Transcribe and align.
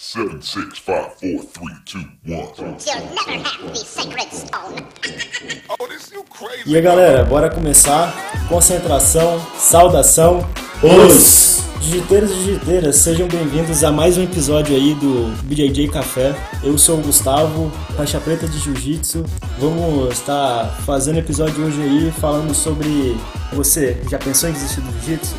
Seven, 0.00 0.40
six, 0.40 0.78
five, 0.78 1.12
four, 1.18 1.42
three, 1.42 1.74
two, 1.84 1.98
one. 2.24 2.46
You'll 2.56 3.02
never 3.16 3.32
have 3.32 3.68
the 3.68 3.74
sacred 3.74 4.32
stone. 4.32 4.86
Oh, 5.68 5.88
this 5.88 6.12
you 6.12 6.22
crazy. 6.30 6.70
E 6.70 6.76
aí 6.76 6.80
galera, 6.80 7.24
bora 7.24 7.50
começar. 7.50 8.14
Concentração, 8.48 9.44
saudação. 9.58 10.48
Os 10.84 11.64
Digiteiros 11.80 12.30
e 12.30 12.34
digiteiras, 12.34 12.94
sejam 12.94 13.26
bem-vindos 13.26 13.82
a 13.82 13.90
mais 13.90 14.16
um 14.16 14.22
episódio 14.22 14.76
aí 14.76 14.94
do 14.94 15.34
BJJ 15.42 15.88
Café. 15.88 16.32
Eu 16.62 16.78
sou 16.78 17.00
o 17.00 17.02
Gustavo, 17.02 17.68
faixa 17.96 18.20
preta 18.20 18.46
de 18.46 18.56
Jiu-Jitsu. 18.56 19.24
Vamos 19.58 20.12
estar 20.12 20.80
fazendo 20.86 21.18
episódio 21.18 21.64
hoje 21.64 21.82
aí 21.82 22.12
falando 22.20 22.54
sobre 22.54 23.16
você. 23.52 24.00
Já 24.08 24.20
pensou 24.20 24.48
em 24.48 24.52
desistir 24.52 24.80
do 24.80 24.92
Jiu-Jitsu? 24.92 25.34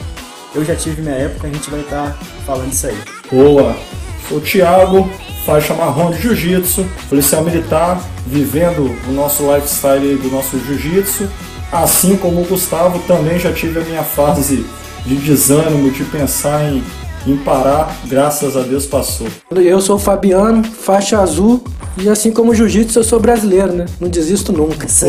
Eu 0.54 0.66
já 0.66 0.76
tive 0.76 1.02
minha 1.02 1.16
época, 1.16 1.48
a 1.48 1.50
gente 1.50 1.70
vai 1.70 1.80
estar 1.80 2.12
falando 2.46 2.74
isso 2.74 2.88
aí. 2.88 2.98
Boa! 3.32 3.74
O 4.32 4.40
Thiago, 4.40 5.10
faixa 5.46 5.74
marrom 5.74 6.12
de 6.12 6.22
Jiu-Jitsu, 6.22 6.86
policial 7.10 7.44
militar, 7.44 8.02
vivendo 8.28 8.96
o 9.08 9.12
nosso 9.12 9.44
lifestyle 9.52 10.16
do 10.18 10.30
nosso 10.30 10.60
Jiu-Jitsu. 10.60 11.28
Assim 11.72 12.16
como 12.16 12.42
o 12.42 12.46
Gustavo, 12.46 13.00
também 13.08 13.40
já 13.40 13.52
tive 13.52 13.80
a 13.80 13.84
minha 13.84 14.04
fase 14.04 14.66
de 15.06 15.16
desânimo, 15.16 15.90
de 15.92 16.04
pensar 16.04 16.64
em, 16.64 16.84
em 17.26 17.38
parar, 17.38 17.96
graças 18.06 18.56
a 18.56 18.62
Deus 18.62 18.86
passou. 18.86 19.28
Eu 19.56 19.82
sou 19.82 19.96
o 19.96 20.00
Fabiano, 20.00 20.64
faixa 20.64 21.20
azul, 21.20 21.64
e 21.98 22.08
assim 22.08 22.32
como 22.32 22.52
o 22.52 22.56
jiu-jitsu, 22.56 23.00
eu 23.00 23.04
sou 23.04 23.20
brasileiro, 23.20 23.74
né? 23.74 23.86
Não 24.00 24.10
desisto 24.10 24.52
nunca. 24.52 24.86
Isso 24.86 25.06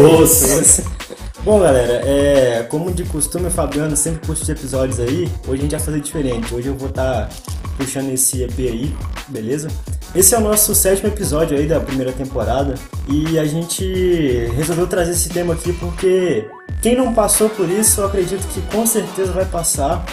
Bom, 1.42 1.58
galera, 1.58 2.02
é, 2.06 2.66
como 2.68 2.92
de 2.92 3.02
costume, 3.04 3.46
o 3.46 3.50
Fabiano 3.50 3.96
sempre 3.96 4.26
puxa 4.26 4.42
os 4.42 4.48
episódios 4.50 5.00
aí. 5.00 5.26
Hoje 5.48 5.60
a 5.60 5.62
gente 5.62 5.70
vai 5.70 5.80
fazer 5.80 6.00
diferente. 6.00 6.54
Hoje 6.54 6.68
eu 6.68 6.76
vou 6.76 6.90
estar 6.90 7.30
puxando 7.78 8.10
esse 8.10 8.42
EP 8.42 8.58
aí, 8.58 8.94
beleza? 9.26 9.68
Esse 10.14 10.34
é 10.34 10.38
o 10.38 10.42
nosso 10.42 10.74
sétimo 10.74 11.08
episódio 11.08 11.56
aí 11.56 11.66
da 11.66 11.80
primeira 11.80 12.12
temporada 12.12 12.74
e 13.08 13.38
a 13.38 13.46
gente 13.46 13.84
resolveu 14.54 14.86
trazer 14.86 15.12
esse 15.12 15.30
tema 15.30 15.54
aqui 15.54 15.72
porque 15.72 16.46
quem 16.82 16.94
não 16.94 17.14
passou 17.14 17.48
por 17.48 17.68
isso, 17.70 18.02
eu 18.02 18.06
acredito 18.06 18.46
que 18.48 18.60
com 18.62 18.84
certeza 18.84 19.32
vai 19.32 19.46
passar. 19.46 20.04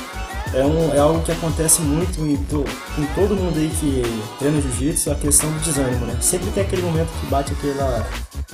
É, 0.53 0.64
um, 0.64 0.94
é 0.94 1.00
algo 1.00 1.22
que 1.22 1.31
acontece 1.31 1.81
muito 1.81 2.26
em 2.26 2.38
to, 2.38 2.64
com 2.95 3.06
todo 3.16 3.36
mundo 3.36 3.58
aí 3.58 3.70
que 3.80 4.02
treina 4.40 4.62
jiu-jitsu, 4.62 5.12
a 5.12 5.16
questão 5.16 5.52
do 5.52 5.59
desânimo, 5.59 6.06
né? 6.06 6.17
Sempre 6.22 6.50
tem 6.52 6.64
aquele 6.64 6.81
momento 6.81 7.09
que 7.20 7.28
bate 7.28 7.54
aquela, 7.54 8.08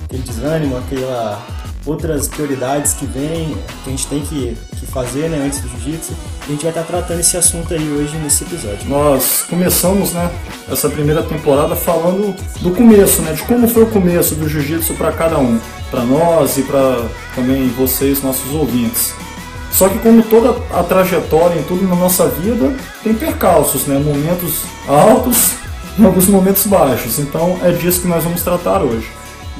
aquele 0.04 0.22
desânimo, 0.22 0.76
aquela 0.76 1.42
outras 1.86 2.28
prioridades 2.28 2.94
que 2.94 3.04
vem, 3.04 3.56
que 3.82 3.88
a 3.88 3.90
gente 3.90 4.06
tem 4.06 4.20
que, 4.22 4.56
que 4.78 4.86
fazer 4.86 5.28
né, 5.28 5.42
antes 5.44 5.60
do 5.60 5.68
jiu-jitsu. 5.68 6.12
A 6.42 6.46
gente 6.46 6.62
vai 6.62 6.70
estar 6.70 6.82
tratando 6.82 7.20
esse 7.20 7.36
assunto 7.36 7.72
aí 7.74 7.88
hoje 7.92 8.16
nesse 8.16 8.44
episódio. 8.44 8.88
Nós 8.88 9.44
começamos, 9.48 10.12
né, 10.12 10.30
essa 10.70 10.88
primeira 10.88 11.22
temporada 11.22 11.76
falando 11.76 12.34
do 12.60 12.70
começo, 12.70 13.22
né, 13.22 13.32
de 13.32 13.42
como 13.42 13.68
foi 13.68 13.82
o 13.82 13.86
começo 13.86 14.34
do 14.34 14.48
jiu-jitsu 14.48 14.94
para 14.94 15.12
cada 15.12 15.38
um, 15.38 15.60
para 15.90 16.02
nós 16.04 16.56
e 16.56 16.62
para 16.62 17.06
também 17.34 17.68
vocês, 17.68 18.22
nossos 18.22 18.50
ouvintes. 18.52 19.14
Só 19.74 19.88
que 19.88 19.98
como 19.98 20.22
toda 20.22 20.56
a 20.72 20.84
trajetória 20.84 21.58
em 21.58 21.62
tudo 21.64 21.82
na 21.82 21.96
nossa 21.96 22.28
vida, 22.28 22.72
tem 23.02 23.12
percalços, 23.12 23.86
né, 23.86 23.98
momentos 23.98 24.60
altos 24.86 25.54
e 25.98 26.06
alguns 26.06 26.28
momentos 26.28 26.64
baixos. 26.64 27.18
Então 27.18 27.58
é 27.60 27.72
disso 27.72 28.02
que 28.02 28.06
nós 28.06 28.22
vamos 28.22 28.42
tratar 28.42 28.82
hoje. 28.82 29.08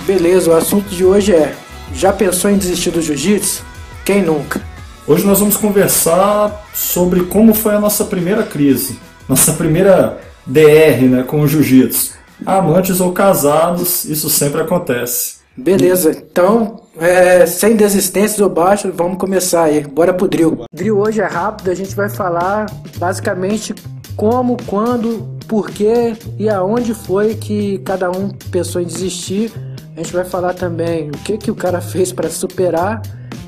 Beleza, 0.07 0.53
o 0.53 0.57
assunto 0.57 0.89
de 0.89 1.05
hoje 1.05 1.35
é: 1.35 1.57
já 1.93 2.13
pensou 2.13 2.49
em 2.49 2.57
desistir 2.57 2.93
do 2.93 3.03
jiu-jitsu? 3.03 3.65
Quem 4.05 4.23
nunca? 4.23 4.63
Hoje 5.05 5.27
nós 5.27 5.41
vamos 5.41 5.57
conversar 5.57 6.65
sobre 6.73 7.25
como 7.25 7.53
foi 7.53 7.75
a 7.75 7.81
nossa 7.81 8.05
primeira 8.05 8.45
crise, 8.45 9.01
nossa 9.29 9.53
primeira 9.55 10.21
DR, 10.47 11.09
né, 11.11 11.25
com 11.25 11.41
o 11.41 11.49
jiu-jitsu. 11.49 12.13
Amantes 12.47 13.01
ou 13.01 13.11
casados, 13.11 14.05
isso 14.05 14.31
sempre 14.31 14.61
acontece. 14.61 15.44
Beleza, 15.57 16.11
então, 16.11 16.81
é, 16.99 17.47
sem 17.47 17.77
desistências 17.77 18.41
ou 18.41 18.49
baixo, 18.49 18.91
vamos 18.93 19.19
começar 19.19 19.65
aí. 19.65 19.83
Bora 19.85 20.13
pro 20.13 20.27
drill. 20.29 20.65
Drill 20.73 20.99
hoje 20.99 21.21
é 21.21 21.27
rápido, 21.27 21.71
a 21.71 21.75
gente 21.75 21.95
vai 21.95 22.09
falar 22.09 22.67
basicamente 22.99 23.75
como, 24.17 24.57
quando, 24.67 25.29
por 25.47 25.71
quê 25.71 26.17
e 26.39 26.49
aonde 26.49 26.93
foi 26.95 27.35
que 27.35 27.79
cada 27.79 28.11
um 28.11 28.31
pensou 28.51 28.81
em 28.83 28.85
desistir. 28.87 29.53
A 29.97 30.03
gente 30.03 30.13
vai 30.13 30.25
falar 30.25 30.55
também 30.55 31.09
o 31.09 31.19
que, 31.19 31.39
que 31.39 31.51
o 31.51 31.55
cara 31.55 31.79
fez 31.83 32.13
para 32.13 32.29
superar. 32.29 33.01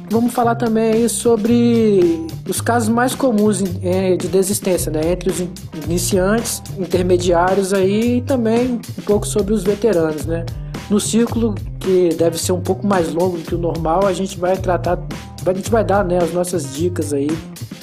Vamos 0.08 0.32
falar 0.32 0.54
também 0.54 0.92
aí 0.92 1.08
sobre 1.08 2.24
os 2.48 2.60
casos 2.60 2.88
mais 2.88 3.12
comuns 3.16 3.60
eh, 3.82 4.16
de 4.16 4.28
desistência, 4.28 4.92
né? 4.92 5.00
Entre 5.10 5.28
os 5.28 5.40
in- 5.40 5.50
iniciantes, 5.84 6.62
intermediários 6.78 7.72
aí 7.72 8.18
e 8.18 8.22
também 8.22 8.80
um 8.96 9.02
pouco 9.02 9.26
sobre 9.26 9.52
os 9.52 9.64
veteranos, 9.64 10.24
né? 10.24 10.46
No 10.88 11.00
ciclo 11.00 11.54
que 11.80 12.10
deve 12.10 12.38
ser 12.38 12.52
um 12.52 12.60
pouco 12.60 12.86
mais 12.86 13.12
longo 13.12 13.38
do 13.38 13.42
que 13.42 13.54
o 13.54 13.58
normal, 13.58 14.06
a 14.06 14.12
gente 14.12 14.38
vai 14.38 14.56
tratar, 14.56 14.98
a 15.44 15.52
gente 15.52 15.70
vai 15.70 15.84
dar 15.84 16.04
né, 16.04 16.18
as 16.18 16.32
nossas 16.32 16.74
dicas 16.74 17.12
aí 17.12 17.28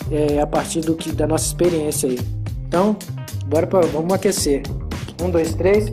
eh, 0.09 0.39
a 0.39 0.47
partir 0.47 0.79
do 0.79 0.95
que 0.95 1.11
da 1.11 1.27
nossa 1.27 1.45
experiência 1.45 2.07
aí. 2.07 2.19
Então, 2.65 2.95
bora 3.45 3.67
pra, 3.67 3.81
vamos 3.81 4.13
aquecer. 4.13 4.63
Um, 5.21 5.29
dois, 5.29 5.53
três. 5.53 5.91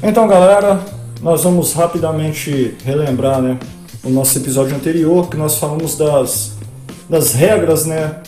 Então, 0.00 0.28
galera, 0.28 0.80
nós 1.20 1.42
vamos 1.42 1.72
rapidamente 1.72 2.76
relembrar, 2.84 3.42
né, 3.42 3.58
o 4.04 4.08
nosso 4.08 4.38
episódio 4.38 4.76
anterior, 4.76 5.28
que 5.28 5.36
nós 5.36 5.58
falamos 5.58 5.96
das, 5.96 6.52
das 7.10 7.34
regras, 7.34 7.86
né, 7.86 8.20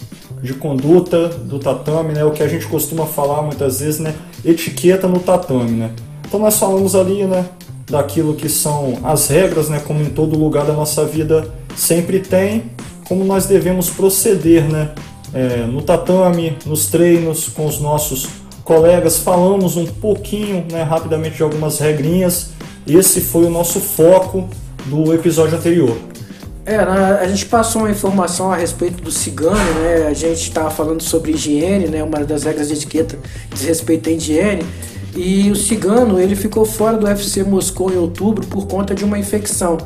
de 0.42 0.54
conduta 0.54 1.28
do 1.28 1.60
tatame, 1.60 2.14
né, 2.14 2.24
o 2.24 2.32
que 2.32 2.42
a 2.42 2.48
gente 2.48 2.66
costuma 2.66 3.06
falar 3.06 3.42
muitas 3.42 3.78
vezes, 3.78 4.00
né, 4.00 4.14
etiqueta 4.44 5.06
no 5.06 5.20
tatame, 5.20 5.70
né. 5.70 5.90
Então 6.30 6.38
nós 6.38 6.60
falamos 6.60 6.94
ali, 6.94 7.24
né, 7.24 7.44
daquilo 7.90 8.34
que 8.34 8.48
são 8.48 9.00
as 9.02 9.26
regras, 9.26 9.68
né, 9.68 9.82
como 9.84 10.00
em 10.00 10.10
todo 10.10 10.38
lugar 10.38 10.64
da 10.64 10.72
nossa 10.72 11.04
vida 11.04 11.52
sempre 11.74 12.20
tem, 12.20 12.70
como 13.08 13.24
nós 13.24 13.46
devemos 13.46 13.90
proceder, 13.90 14.62
né, 14.70 14.92
é, 15.34 15.66
no 15.66 15.82
tatame, 15.82 16.56
nos 16.64 16.86
treinos, 16.86 17.48
com 17.48 17.66
os 17.66 17.80
nossos 17.80 18.28
colegas, 18.62 19.18
falamos 19.18 19.76
um 19.76 19.84
pouquinho, 19.86 20.64
né, 20.70 20.84
rapidamente 20.84 21.38
de 21.38 21.42
algumas 21.42 21.80
regrinhas. 21.80 22.50
Esse 22.86 23.20
foi 23.20 23.46
o 23.46 23.50
nosso 23.50 23.80
foco 23.80 24.48
do 24.86 25.12
episódio 25.12 25.58
anterior. 25.58 25.96
É, 26.64 26.76
a 26.76 27.26
gente 27.26 27.46
passou 27.46 27.82
uma 27.82 27.90
informação 27.90 28.52
a 28.52 28.56
respeito 28.56 29.02
do 29.02 29.10
cigano, 29.10 29.56
né? 29.56 30.06
A 30.06 30.12
gente 30.12 30.42
estava 30.42 30.70
falando 30.70 31.02
sobre 31.02 31.32
higiene, 31.32 31.88
né? 31.88 32.04
Uma 32.04 32.22
das 32.22 32.44
regras 32.44 32.68
de 32.68 32.74
etiqueta 32.74 33.18
diz 33.52 33.64
respeito 33.64 34.08
à 34.08 34.12
higiene. 34.12 34.62
E 35.16 35.50
o 35.50 35.56
cigano, 35.56 36.20
ele 36.20 36.36
ficou 36.36 36.64
fora 36.64 36.96
do 36.96 37.06
UFC 37.06 37.42
Moscou 37.42 37.92
em 37.92 37.96
outubro 37.96 38.46
por 38.46 38.66
conta 38.66 38.94
de 38.94 39.04
uma 39.04 39.18
infecção. 39.18 39.76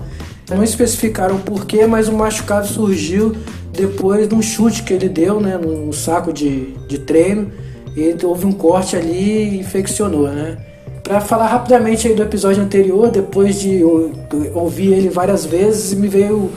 Não 0.51 0.63
especificaram 0.63 1.39
porquê, 1.39 1.87
mas 1.87 2.09
o 2.09 2.13
machucado 2.13 2.67
surgiu 2.67 3.35
depois 3.73 4.29
de 4.29 4.35
um 4.35 4.43
chute 4.43 4.83
que 4.83 4.93
ele 4.93 5.09
deu, 5.09 5.41
né? 5.41 5.57
Num 5.57 5.93
saco 5.93 6.33
de, 6.33 6.75
de 6.87 6.99
treino. 6.99 7.51
E 7.97 8.15
houve 8.25 8.45
um 8.45 8.53
corte 8.53 8.97
ali 8.97 9.55
e 9.55 9.61
infeccionou, 9.61 10.29
né? 10.29 10.59
Pra 11.03 11.21
falar 11.21 11.47
rapidamente 11.47 12.09
do 12.11 12.23
episódio 12.23 12.63
anterior, 12.63 13.11
depois 13.11 13.61
de 13.61 13.83
ou- 13.83 14.11
ouvir 14.55 14.93
ele 14.93 15.09
várias 15.09 15.45
vezes, 15.45 15.95
me 15.95 16.09
veio 16.09 16.51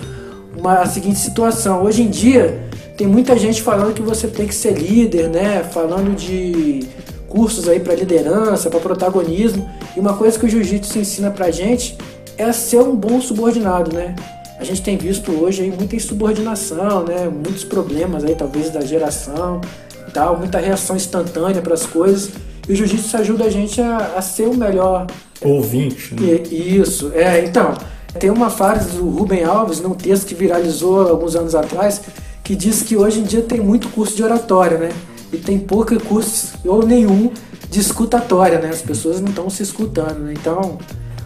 uma 0.57 0.79
a 0.79 0.85
seguinte 0.85 1.19
situação. 1.19 1.83
Hoje 1.83 2.01
em 2.01 2.09
dia, 2.09 2.59
tem 2.97 3.05
muita 3.07 3.37
gente 3.37 3.61
falando 3.61 3.93
que 3.93 4.01
você 4.01 4.27
tem 4.27 4.47
que 4.47 4.55
ser 4.55 4.73
líder, 4.73 5.29
né? 5.29 5.63
Falando 5.63 6.15
de 6.15 6.81
cursos 7.27 7.67
aí 7.67 7.79
para 7.79 7.93
liderança, 7.95 8.69
para 8.69 8.79
protagonismo. 8.79 9.69
E 9.95 9.99
uma 9.99 10.13
coisa 10.15 10.37
que 10.39 10.45
o 10.45 10.49
jiu-jitsu 10.49 10.99
ensina 10.99 11.29
pra 11.31 11.51
gente 11.51 11.97
é 12.37 12.51
ser 12.51 12.79
um 12.79 12.95
bom 12.95 13.19
subordinado, 13.21 13.93
né? 13.95 14.15
A 14.59 14.63
gente 14.63 14.81
tem 14.81 14.97
visto 14.97 15.31
hoje 15.31 15.61
aí 15.63 15.69
muita 15.71 15.95
insubordinação, 15.95 17.03
né? 17.03 17.29
Muitos 17.31 17.63
problemas 17.63 18.23
aí, 18.23 18.33
talvez, 18.35 18.69
da 18.71 18.81
geração 18.81 19.61
e 20.07 20.11
tal, 20.11 20.37
muita 20.37 20.57
reação 20.59 20.95
instantânea 20.95 21.61
para 21.61 21.73
as 21.75 21.85
coisas. 21.85 22.29
E 22.67 22.73
o 22.73 22.75
jiu-jitsu 22.75 23.15
ajuda 23.17 23.45
a 23.45 23.49
gente 23.49 23.79
a, 23.81 24.13
a 24.17 24.21
ser 24.21 24.47
o 24.47 24.55
melhor 24.55 25.07
Ouvinte, 25.41 26.15
né? 26.15 26.41
e- 26.51 26.79
Isso, 26.79 27.11
é, 27.13 27.45
então, 27.45 27.75
tem 28.19 28.29
uma 28.31 28.49
frase 28.49 28.89
do 28.97 29.07
Rubem 29.07 29.43
Alves, 29.43 29.79
num 29.79 29.93
texto 29.93 30.25
que 30.25 30.33
viralizou 30.33 31.07
alguns 31.07 31.35
anos 31.35 31.53
atrás, 31.53 32.01
que 32.43 32.55
diz 32.55 32.81
que 32.81 32.95
hoje 32.97 33.19
em 33.19 33.23
dia 33.23 33.41
tem 33.43 33.59
muito 33.59 33.87
curso 33.89 34.15
de 34.15 34.23
oratória, 34.23 34.77
né? 34.79 34.89
E 35.31 35.37
tem 35.37 35.59
pouco 35.59 35.99
curso, 36.01 36.57
ou 36.65 36.85
nenhum, 36.85 37.31
de 37.69 37.79
escutatória, 37.79 38.59
né? 38.59 38.69
As 38.69 38.81
pessoas 38.81 39.19
não 39.19 39.29
estão 39.29 39.49
se 39.49 39.63
escutando, 39.63 40.19
né? 40.19 40.33
Então, 40.33 40.77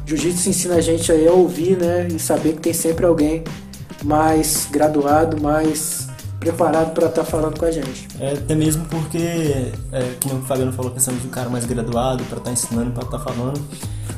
jiu-jitsu 0.05 0.49
ensina 0.49 0.75
a 0.75 0.81
gente 0.81 1.11
a 1.11 1.31
ouvir, 1.31 1.77
né? 1.77 2.07
E 2.07 2.19
saber 2.19 2.53
que 2.53 2.61
tem 2.61 2.73
sempre 2.73 3.05
alguém 3.05 3.43
mais 4.03 4.67
graduado, 4.71 5.39
mais 5.39 6.07
preparado 6.39 6.93
para 6.93 7.05
estar 7.05 7.23
falando 7.23 7.59
com 7.59 7.65
a 7.65 7.71
gente. 7.71 8.07
É, 8.19 8.33
até 8.33 8.55
mesmo 8.55 8.83
porque, 8.85 9.17
é, 9.91 10.15
como 10.23 10.39
o 10.39 10.41
Fabiano 10.41 10.73
falou, 10.73 10.91
questão 10.91 11.15
de 11.15 11.27
um 11.27 11.29
cara 11.29 11.49
mais 11.49 11.65
graduado 11.65 12.23
para 12.23 12.39
estar 12.39 12.51
ensinando, 12.51 12.91
para 12.91 13.03
estar 13.03 13.19
falando. 13.19 13.61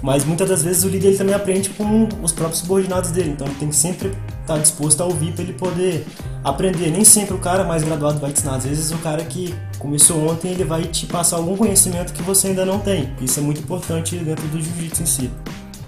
Mas 0.03 0.25
muitas 0.25 0.49
das 0.49 0.61
vezes 0.61 0.83
o 0.83 0.89
líder 0.89 1.07
ele 1.07 1.17
também 1.17 1.33
aprende 1.33 1.69
com 1.69 2.09
os 2.21 2.33
próprios 2.33 2.59
subordinados 2.59 3.09
dele. 3.11 3.29
Então 3.29 3.47
ele 3.47 3.55
tem 3.55 3.69
que 3.69 3.75
sempre 3.75 4.11
estar 4.41 4.57
disposto 4.57 4.99
a 4.99 5.05
ouvir 5.05 5.31
para 5.31 5.43
ele 5.43 5.53
poder 5.53 6.05
aprender. 6.43 6.91
Nem 6.91 7.05
sempre 7.05 7.33
o 7.33 7.37
cara 7.37 7.63
mais 7.63 7.83
graduado 7.83 8.19
vai 8.19 8.33
te 8.33 8.39
ensinar. 8.39 8.57
Às 8.57 8.65
vezes 8.65 8.91
o 8.91 8.97
cara 8.97 9.23
que 9.23 9.55
começou 9.79 10.29
ontem 10.29 10.51
ele 10.51 10.65
vai 10.65 10.83
te 10.83 11.05
passar 11.05 11.37
algum 11.37 11.55
conhecimento 11.55 12.11
que 12.11 12.21
você 12.21 12.49
ainda 12.49 12.65
não 12.65 12.79
tem. 12.79 13.13
Isso 13.21 13.39
é 13.39 13.41
muito 13.41 13.61
importante 13.61 14.17
dentro 14.17 14.45
do 14.49 14.61
jiu-jitsu 14.61 15.03
em 15.03 15.05
si. 15.05 15.31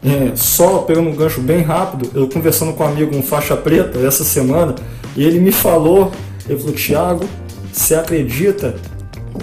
É, 0.01 0.33
só 0.33 0.79
pegando 0.79 1.09
um 1.09 1.15
gancho 1.15 1.41
bem 1.41 1.61
rápido, 1.61 2.09
eu 2.13 2.29
conversando 2.29 2.71
com 2.71 2.85
um 2.85 2.87
amigo, 2.87 3.13
um 3.13 3.23
faixa 3.23 3.57
preta, 3.57 3.99
essa 3.99 4.23
semana, 4.23 4.75
e 5.17 5.23
ele 5.25 5.39
me 5.39 5.51
falou, 5.51 6.11
ele 6.47 6.59
falou, 6.59 6.75
Thiago, 6.75 7.25
você 7.73 7.95
acredita 7.95 8.75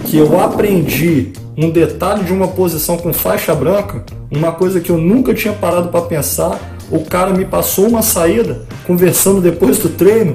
que 0.05 0.17
eu 0.17 0.39
aprendi 0.39 1.33
um 1.57 1.69
detalhe 1.69 2.23
de 2.23 2.33
uma 2.33 2.47
posição 2.47 2.97
com 2.97 3.13
faixa 3.13 3.53
branca, 3.53 4.03
uma 4.31 4.51
coisa 4.51 4.79
que 4.79 4.89
eu 4.89 4.97
nunca 4.97 5.33
tinha 5.33 5.53
parado 5.53 5.89
para 5.89 6.01
pensar, 6.01 6.59
o 6.91 7.01
cara 7.01 7.31
me 7.31 7.45
passou 7.45 7.87
uma 7.87 8.01
saída, 8.01 8.61
conversando 8.85 9.39
depois 9.39 9.77
do 9.77 9.89
treino, 9.89 10.33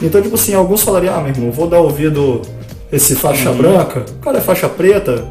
então 0.00 0.22
tipo 0.22 0.34
assim, 0.34 0.54
alguns 0.54 0.82
falariam, 0.82 1.14
ah 1.14 1.20
meu 1.20 1.30
irmão, 1.30 1.50
vou 1.50 1.66
dar 1.66 1.80
ouvido 1.80 2.42
esse 2.90 3.14
faixa 3.14 3.50
uhum. 3.50 3.56
branca, 3.56 4.04
o 4.18 4.24
cara 4.24 4.38
é 4.38 4.40
faixa 4.40 4.68
preta, 4.68 5.24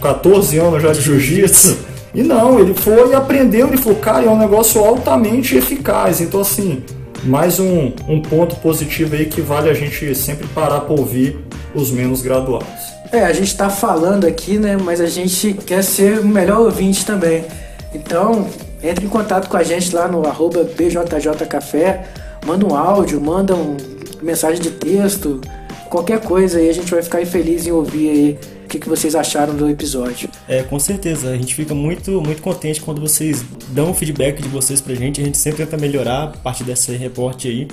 14 0.00 0.58
anos 0.58 0.82
já 0.82 0.92
de 0.92 1.00
jiu-jitsu, 1.00 1.76
e 2.14 2.22
não, 2.22 2.58
ele 2.58 2.74
foi 2.74 3.10
e 3.10 3.14
aprendeu, 3.14 3.68
ele 3.68 3.76
falou, 3.76 3.98
cara, 3.98 4.24
é 4.24 4.28
um 4.28 4.38
negócio 4.38 4.84
altamente 4.84 5.56
eficaz. 5.56 6.20
Então, 6.20 6.40
assim, 6.40 6.82
mais 7.22 7.60
um, 7.60 7.92
um 8.08 8.20
ponto 8.20 8.56
positivo 8.56 9.14
aí 9.14 9.26
que 9.26 9.40
vale 9.40 9.70
a 9.70 9.74
gente 9.74 10.12
sempre 10.14 10.46
parar 10.48 10.80
para 10.80 10.94
ouvir 10.94 11.38
os 11.72 11.90
menos 11.90 12.20
graduados. 12.20 12.99
É, 13.12 13.24
a 13.24 13.32
gente 13.32 13.48
está 13.48 13.68
falando 13.68 14.24
aqui, 14.24 14.58
né, 14.58 14.76
mas 14.76 15.00
a 15.00 15.06
gente 15.06 15.52
quer 15.52 15.82
ser 15.82 16.20
o 16.20 16.26
melhor 16.26 16.60
ouvinte 16.60 17.04
também. 17.04 17.44
Então, 17.92 18.48
entre 18.82 19.04
em 19.04 19.08
contato 19.08 19.48
com 19.48 19.56
a 19.56 19.62
gente 19.62 19.94
lá 19.94 20.06
no 20.06 20.26
arroba 20.26 20.62
BJJCafé, 20.62 22.04
manda 22.46 22.66
um 22.66 22.74
áudio, 22.74 23.20
manda 23.20 23.54
uma 23.54 23.76
mensagem 24.22 24.62
de 24.62 24.70
texto, 24.70 25.40
qualquer 25.88 26.20
coisa 26.20 26.58
aí, 26.58 26.68
a 26.68 26.72
gente 26.72 26.90
vai 26.90 27.02
ficar 27.02 27.24
feliz 27.26 27.66
em 27.66 27.72
ouvir 27.72 28.10
aí 28.10 28.38
que, 28.70 28.78
que 28.78 28.88
vocês 28.88 29.16
acharam 29.16 29.54
do 29.54 29.68
episódio. 29.68 30.30
É, 30.48 30.62
com 30.62 30.78
certeza. 30.78 31.30
A 31.30 31.36
gente 31.36 31.54
fica 31.54 31.74
muito, 31.74 32.22
muito 32.22 32.40
contente 32.40 32.80
quando 32.80 33.00
vocês 33.00 33.44
dão 33.70 33.90
o 33.90 33.94
feedback 33.94 34.40
de 34.40 34.48
vocês 34.48 34.80
pra 34.80 34.94
gente. 34.94 35.20
A 35.20 35.24
gente 35.24 35.36
sempre 35.36 35.64
tenta 35.64 35.76
melhorar 35.76 36.22
a 36.22 36.26
partir 36.28 36.62
desse 36.62 36.92
reporte 36.92 37.48
aí. 37.48 37.68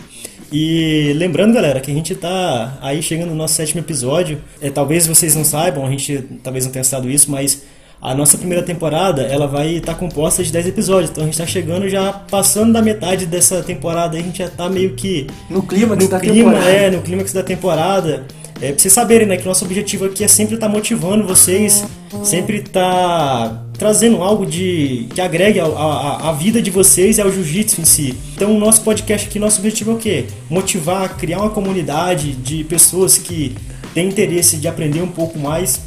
E 0.52 1.14
lembrando, 1.16 1.54
galera, 1.54 1.80
que 1.80 1.92
a 1.92 1.94
gente 1.94 2.16
tá 2.16 2.78
aí 2.82 3.02
chegando 3.02 3.30
no 3.30 3.36
nosso 3.36 3.56
sétimo 3.56 3.82
episódio. 3.82 4.42
É, 4.62 4.70
talvez 4.70 5.06
vocês 5.06 5.36
não 5.36 5.44
saibam, 5.44 5.86
a 5.86 5.90
gente 5.90 6.24
talvez 6.44 6.66
não 6.66 6.72
tenha 6.72 6.84
citado 6.84 7.10
isso, 7.10 7.30
mas 7.30 7.64
a 8.02 8.14
nossa 8.14 8.38
primeira 8.38 8.64
temporada 8.64 9.24
ela 9.24 9.48
vai 9.48 9.76
estar 9.76 9.94
tá 9.94 10.00
composta 10.00 10.44
de 10.44 10.52
10 10.52 10.68
episódios. 10.68 11.12
Então 11.12 11.24
a 11.24 11.26
gente 11.26 11.34
está 11.34 11.46
chegando 11.46 11.90
já 11.90 12.14
passando 12.14 12.72
da 12.72 12.82
metade 12.82 13.26
dessa 13.26 13.62
temporada. 13.62 14.18
a 14.18 14.22
gente 14.22 14.38
já 14.38 14.50
tá 14.50 14.70
meio 14.70 14.94
que. 14.94 15.28
No 15.50 15.64
clímax 15.64 16.04
no 16.04 16.10
da 16.10 16.20
clima, 16.20 16.52
temporada. 16.52 16.72
É, 16.72 16.90
no 16.92 17.02
clímax 17.02 17.34
da 17.34 17.44
temporada. 17.44 18.26
É, 18.62 18.72
pra 18.72 18.80
vocês 18.80 18.94
saberem, 18.94 19.28
né, 19.28 19.38
que 19.38 19.46
nosso 19.46 19.66
objetivo 19.66 20.06
aqui 20.06 20.24
é 20.24 20.28
sempre 20.28 20.56
estar 20.56 20.66
tá 20.66 20.74
motivando 20.74 21.28
vocês, 21.28 21.86
sempre 22.24 22.58
estar 22.58 22.82
tá 22.82 23.67
trazendo 23.78 24.24
algo 24.24 24.46
de 24.46 25.08
que 25.14 25.22
agregue 25.22 25.60
a 25.60 26.32
vida 26.32 26.62
de 26.62 26.72
vocês 26.72 27.18
e 27.18 27.22
ao 27.22 27.32
jiu-jitsu 27.32 27.82
em 27.82 27.86
si. 27.86 28.18
Então, 28.36 28.56
o 28.56 28.60
nosso 28.60 28.82
podcast 28.82 29.28
aqui, 29.28 29.40
nosso 29.40 29.60
objetivo 29.60 29.92
é 29.92 29.94
o 29.94 29.98
quê? 29.98 30.26
Motivar, 30.50 31.16
criar 31.16 31.40
uma 31.40 31.50
comunidade 31.50 32.34
de 32.34 32.64
pessoas 32.64 33.18
que 33.18 33.56
têm 33.94 34.08
interesse 34.08 34.58
de 34.58 34.68
aprender 34.68 35.02
um 35.02 35.08
pouco 35.08 35.38
mais. 35.38 35.82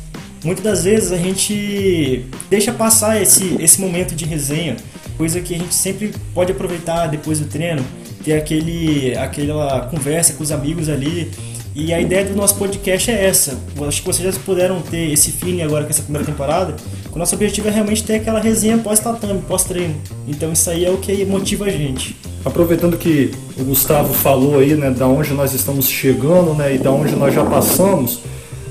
Muitas 0.45 0.65
das 0.65 0.85
vezes 0.85 1.13
a 1.13 1.19
gente 1.19 2.25
deixa 2.49 2.73
passar 2.73 3.21
esse, 3.21 3.57
esse 3.61 3.81
momento 3.81 4.15
de 4.15 4.25
resenha, 4.25 4.77
coisa 5.19 5.41
que 5.41 5.55
a 5.55 5.59
gente 5.59 5.75
sempre 5.75 6.15
pode 6.33 6.53
aproveitar 6.53 7.09
depois 7.09 7.41
do 7.41 7.47
treino, 7.47 7.85
ter 8.25 8.35
aquele, 8.35 9.17
aquela 9.19 9.83
conversa 9.87 10.33
com 10.33 10.43
os 10.43 10.51
amigos 10.51 10.89
ali, 10.89 11.31
e 11.75 11.93
a 11.95 12.01
ideia 12.01 12.25
do 12.25 12.35
nosso 12.35 12.57
podcast 12.57 13.11
é 13.11 13.27
essa. 13.27 13.59
Acho 13.87 14.01
que 14.01 14.07
vocês 14.07 14.35
já 14.35 14.41
puderam 14.41 14.81
ter 14.81 15.13
esse 15.13 15.31
feeling 15.31 15.63
agora 15.63 15.85
com 15.85 15.91
essa 15.91 16.03
primeira 16.03 16.27
temporada. 16.27 16.75
O 17.13 17.19
nosso 17.19 17.35
objetivo 17.35 17.69
é 17.69 17.71
realmente 17.71 18.05
ter 18.05 18.17
aquela 18.17 18.41
resenha 18.41 18.79
pós-tatame, 18.79 19.43
pós-treino. 19.43 19.97
Então 20.29 20.53
isso 20.53 20.71
aí 20.71 20.85
é 20.85 20.91
o 20.91 20.99
que 20.99 21.25
motiva 21.25 21.65
a 21.65 21.71
gente. 21.71 22.17
Aproveitando 22.45 22.97
que 22.97 23.33
o 23.59 23.65
Gustavo 23.65 24.15
falou 24.15 24.59
aí, 24.59 24.75
né, 24.75 24.91
da 24.91 25.07
onde 25.07 25.33
nós 25.33 25.53
estamos 25.53 25.89
chegando, 25.89 26.55
né, 26.55 26.77
e 26.77 26.79
da 26.79 26.91
onde 26.91 27.17
nós 27.17 27.35
já 27.35 27.45
passamos. 27.45 28.21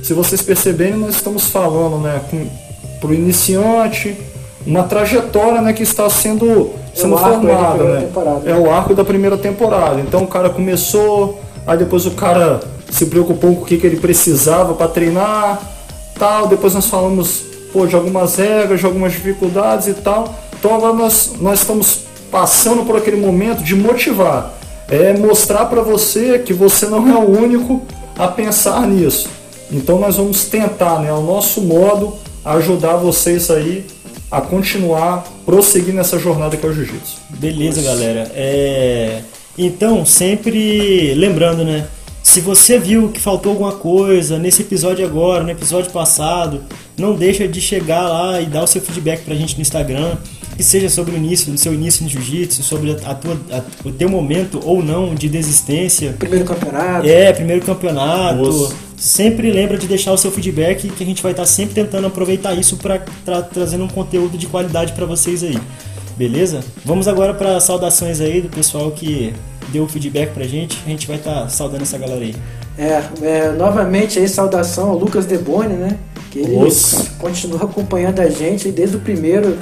Se 0.01 0.13
vocês 0.13 0.41
perceberem, 0.41 0.95
nós 0.95 1.15
estamos 1.15 1.47
falando, 1.47 1.97
né, 1.97 2.21
com 2.29 2.47
pro 2.99 3.13
iniciante, 3.13 4.17
uma 4.65 4.83
trajetória, 4.83 5.61
né, 5.61 5.73
que 5.73 5.83
está 5.83 6.09
sendo 6.09 6.71
sendo 6.93 7.15
é 7.15 7.17
formada, 7.17 7.83
né? 7.83 8.09
É 8.45 8.55
o 8.55 8.71
arco 8.71 8.93
da 8.93 9.05
primeira 9.05 9.37
temporada. 9.37 10.01
Então 10.01 10.23
o 10.23 10.27
cara 10.27 10.49
começou, 10.49 11.39
aí 11.65 11.77
depois 11.77 12.05
o 12.05 12.11
cara 12.11 12.59
se 12.89 13.05
preocupou 13.05 13.55
com 13.55 13.61
o 13.61 13.65
que, 13.65 13.77
que 13.77 13.87
ele 13.87 13.97
precisava 13.97 14.73
para 14.73 14.87
treinar, 14.87 15.61
tal. 16.17 16.47
Depois 16.47 16.73
nós 16.73 16.87
falamos 16.87 17.48
pô, 17.71 17.85
de 17.85 17.95
algumas 17.95 18.35
regras, 18.35 18.79
de 18.79 18.85
algumas 18.85 19.13
dificuldades 19.13 19.87
e 19.87 19.93
tal. 19.93 20.39
Então 20.57 20.75
agora 20.75 20.93
nós, 20.93 21.33
nós 21.39 21.59
estamos 21.59 22.01
passando 22.31 22.83
por 22.85 22.95
aquele 22.97 23.17
momento 23.17 23.63
de 23.63 23.75
motivar, 23.75 24.53
é 24.87 25.13
mostrar 25.17 25.65
para 25.65 25.81
você 25.81 26.39
que 26.39 26.53
você 26.53 26.85
não 26.87 27.07
é 27.09 27.15
o 27.15 27.29
único 27.29 27.81
a 28.17 28.27
pensar 28.27 28.85
nisso. 28.87 29.29
Então 29.71 29.99
nós 29.99 30.17
vamos 30.17 30.45
tentar, 30.45 30.99
né, 30.99 31.09
ao 31.09 31.21
nosso 31.21 31.61
modo, 31.61 32.15
ajudar 32.43 32.97
vocês 32.97 33.49
aí 33.49 33.85
a 34.31 34.41
continuar, 34.41 35.23
prosseguir 35.45 35.93
nessa 35.93 36.19
jornada 36.19 36.55
que 36.55 36.65
é 36.65 36.69
o 36.69 36.73
jiu-jitsu. 36.73 37.17
Beleza, 37.29 37.81
galera. 37.81 38.31
É... 38.35 39.21
Então, 39.57 40.05
sempre 40.05 41.13
lembrando, 41.15 41.63
né? 41.63 41.87
Se 42.21 42.41
você 42.41 42.77
viu 42.77 43.09
que 43.09 43.19
faltou 43.19 43.51
alguma 43.51 43.71
coisa 43.71 44.37
nesse 44.37 44.61
episódio 44.61 45.05
agora, 45.05 45.43
no 45.43 45.49
episódio 45.49 45.91
passado, 45.91 46.63
não 46.99 47.15
deixa 47.15 47.47
de 47.47 47.61
chegar 47.61 48.07
lá 48.07 48.41
e 48.41 48.45
dar 48.45 48.63
o 48.63 48.67
seu 48.67 48.81
feedback 48.81 49.23
pra 49.23 49.35
gente 49.35 49.55
no 49.55 49.61
Instagram, 49.61 50.17
que 50.55 50.63
seja 50.63 50.89
sobre 50.89 51.13
o 51.13 51.17
início, 51.17 51.51
do 51.51 51.57
seu 51.57 51.73
início 51.73 52.03
no 52.03 52.09
jiu-jitsu, 52.09 52.63
sobre 52.63 52.91
a 53.05 53.15
tua, 53.15 53.39
a, 53.51 53.87
o 53.87 53.91
teu 53.91 54.09
momento 54.09 54.59
ou 54.63 54.83
não 54.83 55.15
de 55.15 55.29
desistência. 55.29 56.13
Primeiro 56.19 56.45
campeonato. 56.45 57.07
É, 57.07 57.31
primeiro 57.31 57.65
campeonato. 57.65 58.43
Nossa. 58.43 58.75
Sempre 58.97 59.49
lembra 59.51 59.77
de 59.77 59.87
deixar 59.87 60.11
o 60.11 60.17
seu 60.17 60.29
feedback 60.29 60.89
que 60.89 61.03
a 61.03 61.05
gente 61.05 61.23
vai 61.23 61.31
estar 61.31 61.45
sempre 61.45 61.73
tentando 61.73 62.07
aproveitar 62.07 62.53
isso 62.53 62.75
para 62.75 62.99
tra 63.23 63.41
trazendo 63.41 63.85
um 63.85 63.87
conteúdo 63.87 64.37
de 64.37 64.47
qualidade 64.47 64.91
para 64.91 65.05
vocês 65.05 65.41
aí. 65.41 65.57
Beleza? 66.17 66.59
Vamos 66.83 67.07
agora 67.07 67.33
para 67.33 67.61
saudações 67.61 68.19
aí 68.19 68.41
do 68.41 68.49
pessoal 68.49 68.91
que 68.91 69.33
deu 69.69 69.85
o 69.85 69.87
feedback 69.87 70.33
pra 70.33 70.43
gente. 70.43 70.77
A 70.85 70.89
gente 70.89 71.07
vai 71.07 71.15
estar 71.15 71.43
tá 71.43 71.47
saudando 71.47 71.83
essa 71.83 71.97
galera 71.97 72.19
aí. 72.19 72.35
É, 72.77 73.01
é, 73.21 73.51
novamente 73.53 74.19
aí 74.19 74.27
saudação 74.27 74.89
ao 74.89 74.97
Lucas 74.97 75.25
Deboni, 75.25 75.75
né? 75.75 75.97
Que 76.31 76.39
ele 76.39 76.55
Nossa. 76.55 77.11
continua 77.17 77.63
acompanhando 77.63 78.19
a 78.19 78.29
gente 78.29 78.71
desde 78.71 78.97
o 78.97 78.99
primeiro, 78.99 79.57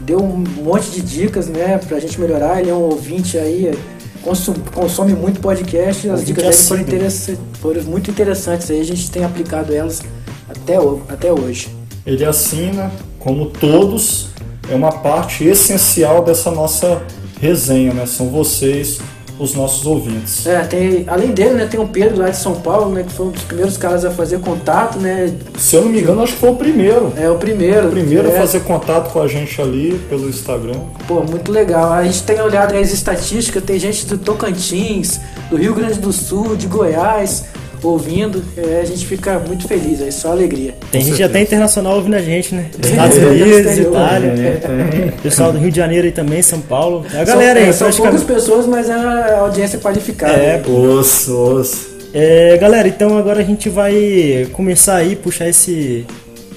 deu 0.00 0.20
um 0.20 0.36
monte 0.36 0.90
de 0.90 1.00
dicas, 1.00 1.48
né, 1.48 1.78
pra 1.78 1.98
gente 1.98 2.20
melhorar. 2.20 2.60
Ele 2.60 2.70
é 2.70 2.74
um 2.74 2.82
ouvinte 2.82 3.36
aí, 3.38 3.76
consome, 4.22 4.58
consome 4.72 5.14
muito 5.14 5.40
podcast, 5.40 6.08
as 6.08 6.24
dicas 6.24 6.44
dele 6.44 6.56
foram, 6.56 6.82
interessa, 6.82 7.38
foram 7.60 7.82
muito 7.82 8.10
interessantes 8.10 8.70
aí, 8.70 8.80
a 8.80 8.84
gente 8.84 9.10
tem 9.10 9.24
aplicado 9.24 9.74
elas 9.74 10.00
até, 10.48 10.76
até 11.08 11.32
hoje. 11.32 11.70
Ele 12.06 12.24
assina, 12.24 12.90
como 13.18 13.46
todos, 13.46 14.28
é 14.70 14.74
uma 14.74 14.92
parte 14.92 15.44
essencial 15.44 16.24
dessa 16.24 16.50
nossa 16.50 17.02
resenha, 17.40 17.92
né? 17.92 18.06
São 18.06 18.28
vocês 18.28 19.00
os 19.42 19.54
nossos 19.54 19.86
ouvintes. 19.86 20.46
É, 20.46 20.60
tem, 20.60 21.04
além 21.06 21.32
dele, 21.32 21.54
né, 21.54 21.66
tem 21.66 21.80
o 21.80 21.86
Pedro 21.86 22.18
lá 22.18 22.30
de 22.30 22.36
São 22.36 22.54
Paulo, 22.54 22.92
né, 22.92 23.02
que 23.02 23.12
foi 23.12 23.26
um 23.26 23.30
dos 23.30 23.42
primeiros 23.42 23.76
caras 23.76 24.04
a 24.04 24.10
fazer 24.10 24.40
contato, 24.40 24.98
né? 24.98 25.32
Se 25.58 25.76
eu 25.76 25.82
não 25.82 25.88
me 25.90 26.00
engano, 26.00 26.22
acho 26.22 26.34
que 26.34 26.38
foi 26.38 26.50
o 26.50 26.56
primeiro. 26.56 27.12
É, 27.16 27.28
o 27.30 27.36
primeiro. 27.36 27.88
O 27.88 27.90
primeiro 27.90 28.28
é. 28.28 28.36
a 28.36 28.40
fazer 28.40 28.60
contato 28.60 29.12
com 29.12 29.20
a 29.20 29.26
gente 29.26 29.60
ali 29.60 30.00
pelo 30.08 30.28
Instagram. 30.28 30.78
Pô, 31.06 31.22
muito 31.22 31.50
legal. 31.50 31.92
A 31.92 32.04
gente 32.04 32.22
tem 32.22 32.40
olhado 32.40 32.74
as 32.76 32.92
estatísticas, 32.92 33.62
tem 33.62 33.78
gente 33.78 34.06
do 34.06 34.18
Tocantins, 34.18 35.20
do 35.50 35.56
Rio 35.56 35.74
Grande 35.74 35.98
do 35.98 36.12
Sul, 36.12 36.56
de 36.56 36.66
Goiás, 36.66 37.44
ouvindo, 37.82 38.42
é, 38.56 38.80
a 38.80 38.84
gente 38.84 39.06
fica 39.06 39.38
muito 39.38 39.66
feliz, 39.66 40.00
é 40.00 40.10
só 40.10 40.30
alegria. 40.30 40.74
Tem 40.90 41.02
gente 41.02 41.22
até 41.22 41.40
internacional 41.40 41.96
ouvindo 41.96 42.14
a 42.14 42.22
gente, 42.22 42.54
né? 42.54 42.70
Estados 42.82 43.18
Unidos, 43.18 43.78
Itália, 43.78 44.28
é, 44.28 45.12
pessoal 45.22 45.52
do 45.52 45.58
Rio 45.58 45.70
de 45.70 45.76
Janeiro 45.76 46.06
e 46.06 46.12
também, 46.12 46.42
São 46.42 46.60
Paulo. 46.60 47.04
É 47.12 47.20
a 47.20 47.24
galera 47.24 47.72
são, 47.72 47.86
aí, 47.86 47.90
é, 47.90 47.92
São 47.92 48.04
poucas 48.04 48.22
pessoas, 48.22 48.66
mas 48.66 48.88
é 48.88 48.92
a 48.94 49.40
audiência 49.40 49.78
qualificada. 49.78 50.32
É, 50.32 50.62
osso, 50.66 51.36
osso. 51.36 51.92
É, 52.14 52.56
galera, 52.58 52.86
então 52.86 53.16
agora 53.16 53.40
a 53.40 53.44
gente 53.44 53.68
vai 53.68 54.46
começar 54.52 54.96
aí, 54.96 55.16
puxar 55.16 55.48
esse, 55.48 56.06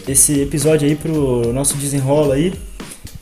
esse 0.08 0.42
episódio 0.42 0.88
aí 0.88 0.96
pro 0.96 1.54
nosso 1.54 1.76
desenrola 1.78 2.36
aí. 2.36 2.54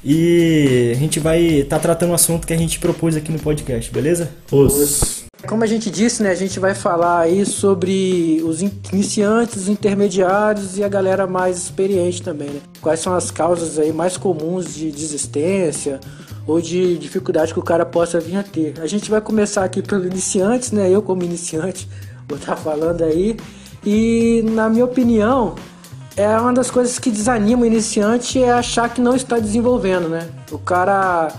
E 0.03 0.91
a 0.93 0.99
gente 0.99 1.19
vai 1.19 1.41
estar 1.41 1.77
tá 1.77 1.81
tratando 1.81 2.09
um 2.09 2.13
assunto 2.13 2.45
que 2.45 2.53
a 2.53 2.57
gente 2.57 2.77
propôs 2.79 3.15
aqui 3.15 3.31
no 3.31 3.39
podcast, 3.39 3.89
beleza? 3.91 4.31
Os. 4.51 5.22
Como 5.47 5.63
a 5.63 5.67
gente 5.67 5.89
disse, 5.91 6.23
né, 6.23 6.29
a 6.29 6.35
gente 6.35 6.59
vai 6.59 6.73
falar 6.73 7.19
aí 7.19 7.45
sobre 7.45 8.41
os 8.45 8.61
iniciantes, 8.61 9.63
os 9.63 9.69
intermediários 9.69 10.77
e 10.77 10.83
a 10.83 10.87
galera 10.87 11.27
mais 11.27 11.57
experiente 11.57 12.21
também, 12.21 12.49
né? 12.49 12.61
Quais 12.81 13.01
são 13.01 13.13
as 13.13 13.29
causas 13.29 13.77
aí 13.77 13.91
mais 13.91 14.15
comuns 14.15 14.73
de 14.73 14.89
desistência 14.91 15.99
ou 16.47 16.61
de 16.61 16.97
dificuldade 16.97 17.53
que 17.53 17.59
o 17.59 17.63
cara 17.63 17.85
possa 17.85 18.19
vir 18.19 18.37
a 18.37 18.43
ter. 18.43 18.73
A 18.79 18.87
gente 18.87 19.09
vai 19.11 19.19
começar 19.19 19.63
aqui 19.63 19.81
pelo 19.81 20.05
iniciantes, 20.05 20.71
né? 20.71 20.89
Eu 20.89 21.01
como 21.01 21.23
iniciante, 21.23 21.89
vou 22.27 22.37
estar 22.37 22.55
falando 22.55 23.03
aí. 23.03 23.37
E 23.85 24.43
na 24.45 24.69
minha 24.69 24.85
opinião, 24.85 25.55
é 26.15 26.27
uma 26.37 26.53
das 26.53 26.71
coisas 26.71 26.97
que 26.99 27.11
desanima 27.11 27.63
o 27.63 27.65
iniciante 27.65 28.41
é 28.41 28.51
achar 28.51 28.87
que 28.93 29.01
não 29.01 29.15
está 29.15 29.39
desenvolvendo, 29.39 30.07
né? 30.07 30.29
O 30.51 30.57
cara 30.57 31.33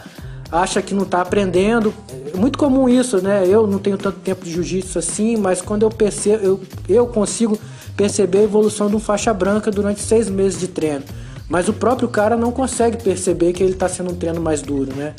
acha 0.54 0.80
que 0.80 0.94
não 0.94 1.02
está 1.02 1.20
aprendendo. 1.20 1.92
É 2.32 2.36
muito 2.36 2.56
comum 2.56 2.88
isso, 2.88 3.20
né? 3.20 3.44
Eu 3.46 3.66
não 3.66 3.78
tenho 3.78 3.98
tanto 3.98 4.20
tempo 4.20 4.44
de 4.44 4.52
jiu-jitsu 4.52 4.98
assim, 4.98 5.36
mas 5.36 5.60
quando 5.60 5.82
eu 5.82 5.90
percebo, 5.90 6.44
eu, 6.44 6.60
eu 6.88 7.06
consigo 7.06 7.58
perceber 7.96 8.38
a 8.38 8.42
evolução 8.42 8.88
de 8.88 8.94
um 8.94 9.00
faixa 9.00 9.34
branca 9.34 9.70
durante 9.70 10.00
seis 10.00 10.28
meses 10.30 10.60
de 10.60 10.68
treino. 10.68 11.04
Mas 11.48 11.68
o 11.68 11.72
próprio 11.72 12.08
cara 12.08 12.36
não 12.36 12.52
consegue 12.52 13.02
perceber 13.02 13.52
que 13.52 13.62
ele 13.62 13.72
está 13.72 13.88
sendo 13.88 14.12
um 14.12 14.14
treino 14.14 14.40
mais 14.40 14.62
duro, 14.62 14.94
né? 14.94 15.14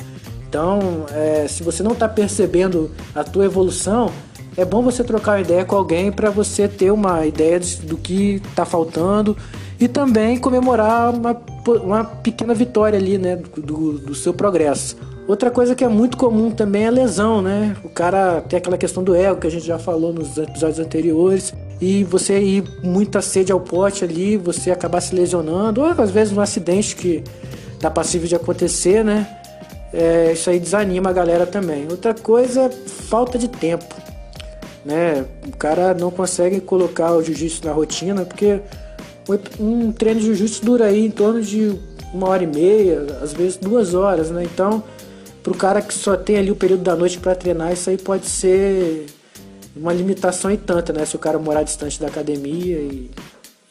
Então, 0.47 1.05
é, 1.11 1.47
se 1.49 1.63
você 1.63 1.83
não 1.83 1.91
está 1.91 2.07
percebendo 2.07 2.89
a 3.13 3.23
tua 3.23 3.45
evolução, 3.45 4.11
é 4.55 4.63
bom 4.63 4.81
você 4.81 5.03
trocar 5.03 5.33
uma 5.33 5.41
ideia 5.41 5.65
com 5.65 5.75
alguém 5.75 6.11
para 6.11 6.29
você 6.29 6.67
ter 6.67 6.91
uma 6.91 7.25
ideia 7.25 7.59
do 7.83 7.97
que 7.97 8.41
está 8.49 8.63
faltando 8.63 9.35
e 9.77 9.87
também 9.89 10.37
comemorar 10.37 11.13
uma, 11.13 11.37
uma 11.83 12.05
pequena 12.05 12.53
vitória 12.53 12.97
ali, 12.97 13.17
né, 13.17 13.35
do, 13.57 13.99
do 13.99 14.15
seu 14.15 14.33
progresso. 14.33 14.95
Outra 15.27 15.49
coisa 15.49 15.73
que 15.73 15.83
é 15.83 15.87
muito 15.87 16.17
comum 16.17 16.51
também 16.51 16.85
é 16.85 16.91
lesão, 16.91 17.41
né? 17.41 17.75
O 17.83 17.89
cara 17.89 18.41
tem 18.41 18.57
aquela 18.57 18.77
questão 18.77 19.03
do 19.03 19.15
ego 19.15 19.39
que 19.39 19.47
a 19.47 19.51
gente 19.51 19.65
já 19.65 19.79
falou 19.79 20.13
nos 20.13 20.37
episódios 20.37 20.77
anteriores 20.77 21.51
e 21.81 22.03
você 22.03 22.39
ir 22.39 22.63
muita 22.83 23.21
sede 23.21 23.51
ao 23.51 23.59
pote 23.59 24.03
ali, 24.03 24.37
você 24.37 24.69
acabar 24.69 25.01
se 25.01 25.15
lesionando, 25.15 25.81
ou 25.81 25.87
às 25.87 26.11
vezes 26.11 26.31
um 26.31 26.39
acidente 26.39 26.95
que 26.95 27.23
tá 27.79 27.89
passível 27.89 28.27
de 28.27 28.35
acontecer, 28.35 29.03
né? 29.03 29.27
É, 29.91 30.33
isso 30.33 30.47
aí 30.47 30.59
desanima 30.59 31.09
a 31.09 31.13
galera 31.13 31.47
também. 31.47 31.87
Outra 31.89 32.13
coisa, 32.13 32.69
falta 32.69 33.37
de 33.39 33.47
tempo, 33.47 33.95
né? 34.85 35.25
O 35.47 35.57
cara 35.57 35.95
não 35.95 36.11
consegue 36.11 36.61
colocar 36.61 37.13
o 37.13 37.23
jiu-jitsu 37.23 37.65
na 37.65 37.71
rotina, 37.71 38.25
porque 38.25 38.61
um 39.59 39.91
treino 39.91 40.19
de 40.19 40.27
jiu-jitsu 40.27 40.63
dura 40.63 40.85
aí 40.85 41.03
em 41.03 41.11
torno 41.11 41.41
de 41.41 41.79
uma 42.13 42.29
hora 42.29 42.43
e 42.43 42.47
meia, 42.47 43.05
às 43.21 43.33
vezes 43.33 43.57
duas 43.57 43.95
horas, 43.95 44.29
né? 44.29 44.43
Então, 44.43 44.83
pro 45.45 45.53
cara 45.53 45.79
que 45.79 45.93
só 45.93 46.17
tem 46.17 46.37
ali 46.37 46.49
o 46.49 46.55
período 46.55 46.81
da 46.81 46.95
noite 46.95 47.19
para 47.19 47.35
treinar, 47.35 47.71
isso 47.71 47.87
aí 47.87 47.99
pode 47.99 48.25
ser 48.25 49.05
uma 49.75 49.93
limitação 49.93 50.49
e 50.49 50.57
tanta, 50.57 50.91
né? 50.91 51.05
Se 51.05 51.15
o 51.15 51.19
cara 51.19 51.37
morar 51.37 51.61
distante 51.61 52.01
da 52.01 52.07
academia 52.07 52.79
e, 52.79 53.11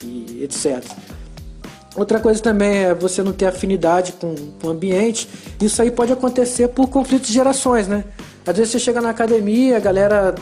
e 0.04 0.45
etc. 0.45 0.85
Outra 1.97 2.21
coisa 2.21 2.40
também 2.40 2.85
é 2.85 2.95
você 2.95 3.25
não 3.25 3.33
ter 3.33 3.47
afinidade 3.47 4.12
com, 4.12 4.37
com 4.62 4.69
o 4.69 4.71
ambiente. 4.71 5.28
Isso 5.61 5.83
aí 5.83 5.90
pode 5.90 6.12
acontecer 6.12 6.69
por 6.69 6.87
conflitos 6.87 7.26
de 7.26 7.35
gerações, 7.35 7.88
né? 7.88 8.04
Às 8.47 8.57
vezes 8.57 8.71
você 8.71 8.78
chega 8.78 9.00
na 9.00 9.11
academia, 9.11 9.76
a 9.76 9.81
galera, 9.81 10.33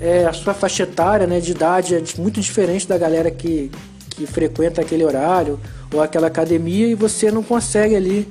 é, 0.00 0.24
a 0.26 0.32
sua 0.32 0.54
faixa 0.54 0.82
etária 0.82 1.24
né, 1.24 1.38
de 1.38 1.52
idade 1.52 1.94
é 1.94 2.02
muito 2.18 2.40
diferente 2.40 2.88
da 2.88 2.98
galera 2.98 3.30
que, 3.30 3.70
que 4.10 4.26
frequenta 4.26 4.80
aquele 4.80 5.04
horário 5.04 5.60
ou 5.92 6.02
aquela 6.02 6.26
academia 6.26 6.88
e 6.88 6.96
você 6.96 7.30
não 7.30 7.44
consegue 7.44 7.94
ali 7.94 8.28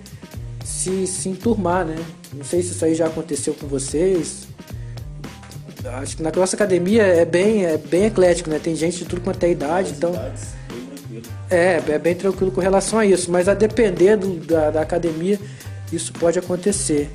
se, 0.65 1.07
se 1.07 1.29
enturmar, 1.29 1.85
né? 1.85 1.95
Não 2.33 2.43
sei 2.43 2.61
se 2.61 2.71
isso 2.71 2.83
aí 2.83 2.95
já 2.95 3.07
aconteceu 3.07 3.53
com 3.53 3.67
vocês, 3.67 4.47
acho 6.01 6.17
que 6.17 6.23
na 6.23 6.31
nossa 6.31 6.55
academia 6.55 7.03
é 7.03 7.25
bem, 7.25 7.65
é 7.65 7.77
bem 7.77 8.05
eclético, 8.05 8.49
né? 8.49 8.59
Tem 8.59 8.75
gente 8.75 8.99
de 8.99 9.05
tudo 9.05 9.21
quanto 9.21 9.43
é 9.43 9.51
idade, 9.51 9.93
então. 9.95 10.13
É, 11.49 11.81
é 11.87 11.99
bem 11.99 12.15
tranquilo 12.15 12.51
com 12.51 12.61
relação 12.61 12.97
a 12.97 13.05
isso, 13.05 13.31
mas 13.31 13.47
a 13.47 13.53
depender 13.53 14.17
do, 14.17 14.37
da, 14.37 14.71
da 14.71 14.81
academia, 14.81 15.39
isso 15.91 16.11
pode 16.13 16.39
acontecer. 16.39 17.09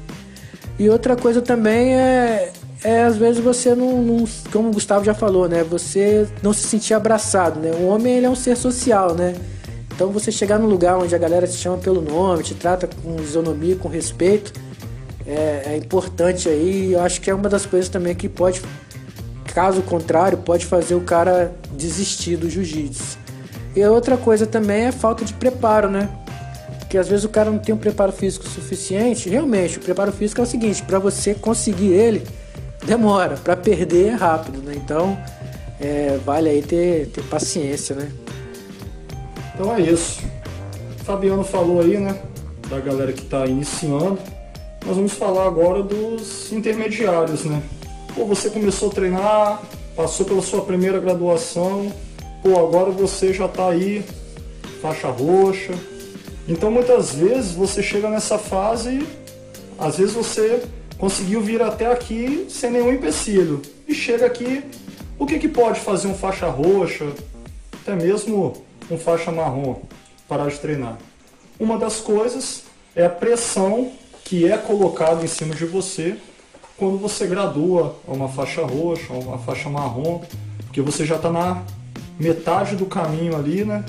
E 0.78 0.88
outra 0.88 1.16
coisa 1.16 1.42
também 1.42 1.96
é, 1.96 2.52
é 2.84 3.02
às 3.02 3.16
vezes 3.16 3.42
você 3.42 3.74
não, 3.74 4.00
não, 4.00 4.24
como 4.52 4.68
o 4.68 4.72
Gustavo 4.72 5.04
já 5.04 5.14
falou, 5.14 5.48
né? 5.48 5.64
Você 5.64 6.28
não 6.42 6.52
se 6.52 6.66
sentir 6.68 6.94
abraçado, 6.94 7.58
né? 7.58 7.72
O 7.72 7.86
homem 7.86 8.18
ele 8.18 8.26
é 8.26 8.30
um 8.30 8.36
ser 8.36 8.56
social, 8.56 9.14
né? 9.14 9.34
Então 9.92 10.10
você 10.10 10.30
chegar 10.30 10.60
num 10.60 10.68
lugar 10.68 10.96
onde 10.96 11.12
a 11.12 11.18
galera 11.18 11.46
te 11.48 11.56
chama 11.56 11.78
pelo 11.78 12.00
nome, 12.00 12.44
te 12.44 12.54
trata 12.54 12.88
com 13.02 13.20
isonomia, 13.20 13.74
com 13.74 13.88
respeito, 13.88 14.52
é, 15.28 15.74
é 15.74 15.76
importante 15.76 16.48
aí. 16.48 16.94
Eu 16.94 17.02
acho 17.02 17.20
que 17.20 17.30
é 17.30 17.34
uma 17.34 17.48
das 17.48 17.66
coisas 17.66 17.90
também 17.90 18.14
que 18.14 18.28
pode, 18.28 18.62
caso 19.52 19.82
contrário, 19.82 20.38
pode 20.38 20.64
fazer 20.64 20.94
o 20.94 21.02
cara 21.02 21.54
desistir 21.72 22.36
do 22.36 22.48
jiu-jitsu. 22.48 23.18
E 23.76 23.84
outra 23.84 24.16
coisa 24.16 24.46
também 24.46 24.86
é 24.86 24.92
falta 24.92 25.24
de 25.24 25.34
preparo, 25.34 25.90
né? 25.90 26.08
Porque 26.78 26.96
às 26.96 27.06
vezes 27.06 27.26
o 27.26 27.28
cara 27.28 27.50
não 27.50 27.58
tem 27.58 27.74
um 27.74 27.78
preparo 27.78 28.10
físico 28.10 28.48
suficiente. 28.48 29.28
Realmente, 29.28 29.76
o 29.76 29.80
preparo 29.80 30.10
físico 30.10 30.40
é 30.40 30.44
o 30.44 30.46
seguinte: 30.46 30.82
para 30.82 30.98
você 30.98 31.34
conseguir 31.34 31.92
ele, 31.92 32.26
demora, 32.86 33.36
para 33.36 33.54
perder 33.54 34.08
é 34.08 34.14
rápido, 34.14 34.62
né? 34.62 34.72
Então, 34.74 35.18
é, 35.78 36.18
vale 36.24 36.48
aí 36.48 36.62
ter, 36.62 37.08
ter 37.08 37.22
paciência, 37.24 37.94
né? 37.94 38.10
Então 39.54 39.74
é 39.76 39.82
isso. 39.82 40.22
O 41.00 41.04
Fabiano 41.04 41.44
falou 41.44 41.82
aí, 41.82 41.98
né? 41.98 42.18
Da 42.70 42.80
galera 42.80 43.12
que 43.12 43.22
está 43.22 43.46
iniciando 43.46 44.18
nós 44.86 44.96
vamos 44.96 45.12
falar 45.12 45.46
agora 45.46 45.82
dos 45.82 46.52
intermediários, 46.52 47.44
né? 47.44 47.62
Pô, 48.14 48.24
você 48.24 48.50
começou 48.50 48.90
a 48.90 48.94
treinar, 48.94 49.62
passou 49.94 50.24
pela 50.24 50.40
sua 50.40 50.64
primeira 50.64 50.98
graduação, 50.98 51.92
pô, 52.42 52.58
agora 52.58 52.90
você 52.90 53.32
já 53.32 53.46
está 53.46 53.68
aí, 53.68 54.04
faixa 54.80 55.08
roxa. 55.08 55.74
Então 56.48 56.70
muitas 56.70 57.14
vezes 57.14 57.52
você 57.52 57.82
chega 57.82 58.08
nessa 58.08 58.38
fase, 58.38 59.06
às 59.78 59.98
vezes 59.98 60.14
você 60.14 60.62
conseguiu 60.96 61.40
vir 61.40 61.62
até 61.62 61.86
aqui 61.86 62.46
sem 62.48 62.70
nenhum 62.70 62.92
empecilho. 62.92 63.60
E 63.86 63.94
chega 63.94 64.26
aqui, 64.26 64.64
o 65.18 65.26
que, 65.26 65.38
que 65.38 65.48
pode 65.48 65.80
fazer 65.80 66.08
um 66.08 66.14
faixa 66.14 66.48
roxa, 66.48 67.06
até 67.82 67.94
mesmo 67.94 68.64
um 68.90 68.98
faixa 68.98 69.30
marrom, 69.30 69.76
parar 70.26 70.48
de 70.48 70.58
treinar? 70.58 70.98
Uma 71.58 71.76
das 71.76 72.00
coisas 72.00 72.62
é 72.94 73.04
a 73.04 73.10
pressão 73.10 73.92
que 74.28 74.46
é 74.46 74.58
colocado 74.58 75.24
em 75.24 75.26
cima 75.26 75.54
de 75.54 75.64
você 75.64 76.18
quando 76.76 76.98
você 76.98 77.26
gradua 77.26 77.96
uma 78.06 78.28
faixa 78.28 78.60
roxa, 78.60 79.10
uma 79.14 79.38
faixa 79.38 79.70
marrom, 79.70 80.20
porque 80.66 80.82
você 80.82 81.06
já 81.06 81.16
está 81.16 81.32
na 81.32 81.62
metade 82.20 82.76
do 82.76 82.84
caminho 82.84 83.34
ali, 83.34 83.64
né? 83.64 83.82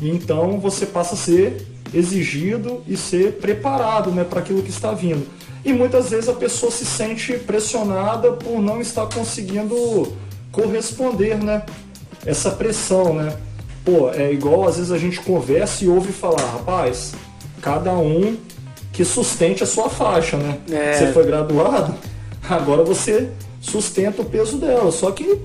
E 0.00 0.08
então 0.08 0.60
você 0.60 0.86
passa 0.86 1.14
a 1.14 1.18
ser 1.18 1.66
exigido 1.92 2.80
e 2.86 2.96
ser 2.96 3.32
preparado 3.38 4.12
né, 4.12 4.22
para 4.22 4.38
aquilo 4.38 4.62
que 4.62 4.70
está 4.70 4.92
vindo. 4.92 5.26
E 5.64 5.72
muitas 5.72 6.10
vezes 6.10 6.28
a 6.28 6.32
pessoa 6.32 6.70
se 6.70 6.86
sente 6.86 7.32
pressionada 7.38 8.32
por 8.32 8.62
não 8.62 8.80
estar 8.80 9.06
conseguindo 9.06 10.12
corresponder, 10.52 11.42
né? 11.42 11.66
Essa 12.24 12.52
pressão, 12.52 13.14
né? 13.14 13.36
Pô, 13.84 14.10
é 14.10 14.32
igual 14.32 14.68
às 14.68 14.76
vezes 14.76 14.92
a 14.92 14.98
gente 14.98 15.20
conversa 15.20 15.84
e 15.84 15.88
ouve 15.88 16.12
falar, 16.12 16.52
rapaz, 16.52 17.14
cada 17.60 17.92
um 17.94 18.36
que 18.92 19.04
sustente 19.04 19.62
a 19.62 19.66
sua 19.66 19.88
faixa, 19.88 20.36
né? 20.36 20.58
É. 20.70 20.92
Você 20.92 21.12
foi 21.12 21.24
graduado, 21.24 21.94
agora 22.48 22.84
você 22.84 23.30
sustenta 23.60 24.22
o 24.22 24.24
peso 24.24 24.58
dela. 24.58 24.92
Só 24.92 25.10
que 25.10 25.38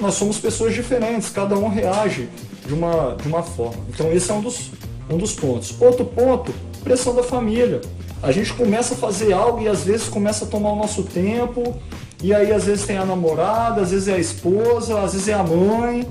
nós 0.00 0.14
somos 0.14 0.38
pessoas 0.38 0.74
diferentes, 0.74 1.30
cada 1.30 1.56
um 1.56 1.68
reage 1.68 2.28
de 2.66 2.74
uma, 2.74 3.16
de 3.20 3.28
uma 3.28 3.42
forma. 3.42 3.82
Então 3.88 4.12
esse 4.12 4.30
é 4.30 4.34
um 4.34 4.40
dos, 4.40 4.70
um 5.08 5.16
dos 5.16 5.32
pontos. 5.32 5.74
Outro 5.80 6.04
ponto, 6.04 6.52
pressão 6.82 7.14
da 7.14 7.22
família. 7.22 7.80
A 8.20 8.32
gente 8.32 8.52
começa 8.52 8.94
a 8.94 8.96
fazer 8.96 9.32
algo 9.32 9.62
e 9.62 9.68
às 9.68 9.84
vezes 9.84 10.08
começa 10.08 10.44
a 10.44 10.48
tomar 10.48 10.72
o 10.72 10.76
nosso 10.76 11.04
tempo, 11.04 11.76
e 12.20 12.34
aí 12.34 12.52
às 12.52 12.64
vezes 12.64 12.84
tem 12.84 12.96
a 12.96 13.04
namorada, 13.04 13.80
às 13.80 13.92
vezes 13.92 14.08
é 14.08 14.14
a 14.14 14.18
esposa, 14.18 15.00
às 15.00 15.12
vezes 15.12 15.28
é 15.28 15.34
a 15.34 15.42
mãe. 15.44 16.04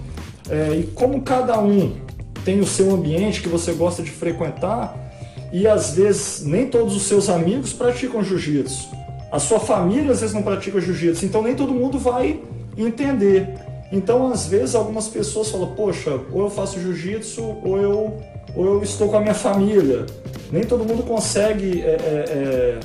É, 0.50 0.80
e 0.80 0.84
como 0.84 1.22
cada 1.22 1.60
um 1.60 1.98
tem 2.46 2.62
o 2.62 2.66
seu 2.66 2.92
ambiente 2.92 3.42
que 3.42 3.50
você 3.50 3.74
gosta 3.74 4.02
de 4.02 4.10
frequentar, 4.10 5.07
e 5.52 5.68
às 5.68 5.92
vezes 5.92 6.44
nem 6.44 6.68
todos 6.68 6.96
os 6.96 7.04
seus 7.04 7.30
amigos 7.30 7.74
praticam 7.74 8.24
jiu-jitsu. 8.24 8.90
A 9.32 9.40
sua 9.40 9.60
família 9.60 10.12
às 10.12 10.22
vezes 10.22 10.34
não 10.34 10.44
pratica 10.44 10.80
jiu-jitsu, 10.80 11.26
então 11.26 11.42
nem 11.42 11.56
todo 11.56 11.74
mundo 11.74 12.00
vai 12.00 12.40
entender. 12.78 13.68
Então, 13.92 14.32
às 14.32 14.48
vezes, 14.48 14.76
algumas 14.76 15.08
pessoas 15.08 15.50
falam: 15.50 15.74
Poxa, 15.74 16.20
ou 16.32 16.44
eu 16.44 16.50
faço 16.50 16.80
jiu-jitsu 16.80 17.42
ou 17.64 17.78
eu, 17.78 18.18
ou 18.56 18.66
eu 18.66 18.84
estou 18.84 19.10
com 19.10 19.18
a 19.18 19.22
minha 19.22 19.34
família. 19.34 20.06
Nem 20.52 20.64
todo 20.64 20.84
mundo 20.84 21.04
consegue 21.04 21.82
é, 21.82 21.86
é, 21.86 22.26
é, 22.30 22.80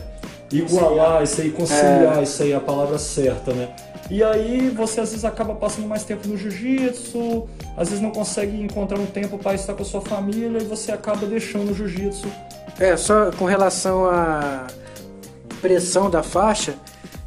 igualar 0.52 1.22
isso 1.22 1.40
aí, 1.40 1.50
conciliar 1.50 2.18
é. 2.18 2.22
isso 2.22 2.42
aí, 2.42 2.54
a 2.54 2.60
palavra 2.60 2.98
certa, 2.98 3.52
né? 3.52 3.68
E 4.10 4.22
aí 4.22 4.68
você 4.68 5.00
às 5.00 5.10
vezes 5.10 5.24
acaba 5.24 5.54
passando 5.54 5.88
mais 5.88 6.04
tempo 6.04 6.28
no 6.28 6.36
jiu-jitsu, 6.36 7.48
às 7.76 7.88
vezes 7.88 8.02
não 8.02 8.10
consegue 8.10 8.60
encontrar 8.60 8.98
um 8.98 9.06
tempo 9.06 9.38
para 9.38 9.54
estar 9.54 9.74
com 9.74 9.82
a 9.82 9.86
sua 9.86 10.00
família 10.00 10.58
e 10.58 10.64
você 10.64 10.92
acaba 10.92 11.24
deixando 11.24 11.70
o 11.70 11.74
jiu-jitsu. 11.74 12.28
É, 12.82 12.96
só 12.96 13.30
com 13.30 13.44
relação 13.44 14.06
à 14.06 14.66
pressão 15.60 16.10
da 16.10 16.20
faixa, 16.20 16.74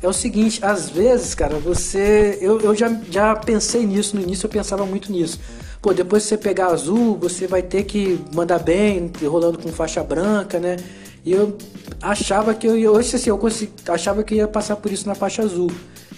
é 0.02 0.08
o 0.08 0.12
seguinte, 0.12 0.60
às 0.62 0.90
vezes, 0.90 1.34
cara, 1.34 1.56
você. 1.56 2.38
Eu, 2.42 2.60
eu 2.60 2.76
já, 2.76 2.94
já 3.10 3.34
pensei 3.38 3.86
nisso, 3.86 4.18
no 4.18 4.22
início 4.22 4.48
eu 4.48 4.50
pensava 4.50 4.86
muito 4.86 5.10
nisso. 5.10 5.40
Pô, 5.82 5.94
depois 5.94 6.24
que 6.24 6.30
você 6.30 6.38
pegar 6.38 6.68
azul, 6.68 7.18
você 7.18 7.48
vai 7.48 7.62
ter 7.62 7.84
que 7.84 8.20
mandar 8.34 8.60
bem, 8.60 9.10
rolando 9.24 9.58
com 9.58 9.70
faixa 9.70 10.04
branca, 10.04 10.60
né? 10.60 10.76
E 11.24 11.32
eu 11.32 11.58
achava 12.02 12.54
que 12.54 12.68
eu 12.68 12.78
ia. 12.78 12.92
Hoje 12.92 13.16
assim, 13.16 13.30
eu 13.30 13.38
consegui, 13.38 13.72
achava 13.88 14.26
que 14.26 14.36
ia 14.36 14.50
passar 14.50 14.76
por 14.76 14.92
isso 14.92 15.08
na 15.08 15.16
faixa 15.16 15.42
azul. 15.42 15.72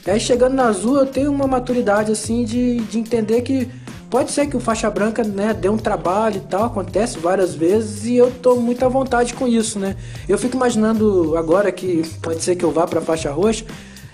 Aí 0.08 0.20
chegando 0.20 0.56
na 0.56 0.65
azul 0.65 0.98
eu 0.98 1.06
tenho 1.06 1.32
uma 1.32 1.46
maturidade 1.46 2.12
assim 2.12 2.44
de, 2.44 2.79
de 2.79 2.98
entender 2.98 3.44
que 3.44 3.70
pode 4.09 4.31
ser 4.31 4.47
que 4.47 4.55
o 4.55 4.59
faixa 4.59 4.89
branca, 4.89 5.23
né, 5.23 5.53
dê 5.53 5.69
um 5.69 5.77
trabalho 5.77 6.37
e 6.37 6.41
tal, 6.41 6.65
acontece 6.65 7.19
várias 7.19 7.53
vezes 7.53 8.05
e 8.05 8.15
eu 8.15 8.31
tô 8.31 8.55
muito 8.55 8.83
à 8.85 8.87
vontade 8.87 9.33
com 9.33 9.47
isso, 9.47 9.79
né? 9.79 9.95
Eu 10.27 10.37
fico 10.37 10.55
imaginando 10.55 11.37
agora 11.37 11.71
que 11.71 12.03
pode 12.21 12.41
ser 12.43 12.55
que 12.55 12.63
eu 12.63 12.71
vá 12.71 12.87
pra 12.87 13.01
faixa 13.01 13.31
roxa, 13.31 13.65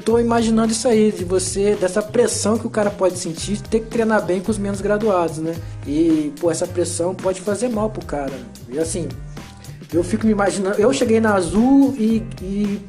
tô 0.03 0.19
imaginando 0.19 0.71
isso 0.71 0.87
aí, 0.87 1.11
de 1.11 1.23
você, 1.23 1.75
dessa 1.75 2.01
pressão 2.01 2.57
que 2.57 2.67
o 2.67 2.69
cara 2.69 2.89
pode 2.89 3.17
sentir, 3.17 3.61
ter 3.61 3.79
que 3.79 3.87
treinar 3.87 4.25
bem 4.25 4.41
com 4.41 4.51
os 4.51 4.57
menos 4.57 4.81
graduados, 4.81 5.37
né? 5.37 5.55
E, 5.87 6.33
pô, 6.39 6.51
essa 6.51 6.67
pressão 6.67 7.15
pode 7.15 7.41
fazer 7.41 7.69
mal 7.69 7.89
pro 7.89 8.05
cara. 8.05 8.33
E 8.69 8.79
assim, 8.79 9.07
eu 9.93 10.03
fico 10.03 10.25
me 10.25 10.31
imaginando. 10.31 10.79
Eu 10.79 10.91
cheguei 10.91 11.19
na 11.19 11.35
azul 11.35 11.95
e, 11.97 12.23
e 12.41 12.81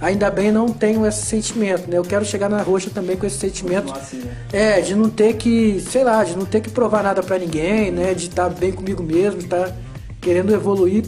ainda 0.00 0.30
bem 0.30 0.50
não 0.50 0.68
tenho 0.68 1.06
esse 1.06 1.24
sentimento, 1.26 1.88
né? 1.90 1.98
Eu 1.98 2.02
quero 2.04 2.24
chegar 2.24 2.48
na 2.48 2.62
roxa 2.62 2.90
também 2.92 3.16
com 3.16 3.26
esse 3.26 3.38
sentimento. 3.38 3.92
É, 4.52 4.80
de 4.80 4.94
não 4.94 5.08
ter 5.10 5.34
que, 5.36 5.80
sei 5.90 6.04
lá, 6.04 6.24
de 6.24 6.36
não 6.36 6.44
ter 6.46 6.60
que 6.60 6.70
provar 6.70 7.02
nada 7.02 7.22
pra 7.22 7.38
ninguém, 7.38 7.90
né? 7.90 8.14
De 8.14 8.26
estar 8.28 8.48
bem 8.48 8.72
comigo 8.72 9.02
mesmo, 9.02 9.40
estar 9.40 9.74
querendo 10.20 10.52
evoluir 10.54 11.04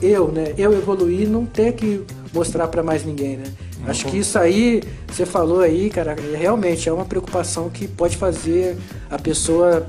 eu, 0.00 0.28
né? 0.28 0.52
Eu 0.58 0.72
evoluir, 0.72 1.28
não 1.28 1.46
ter 1.46 1.72
que 1.74 2.02
mostrar 2.34 2.66
pra 2.68 2.82
mais 2.82 3.04
ninguém, 3.04 3.36
né? 3.36 3.44
Acho 3.86 4.06
que 4.06 4.18
isso 4.18 4.38
aí, 4.38 4.82
você 5.08 5.26
falou 5.26 5.60
aí, 5.60 5.90
cara, 5.90 6.12
é- 6.12 6.36
realmente 6.36 6.88
é 6.88 6.92
uma 6.92 7.04
preocupação 7.04 7.68
que 7.68 7.88
pode 7.88 8.16
fazer 8.16 8.76
a 9.10 9.18
pessoa 9.18 9.86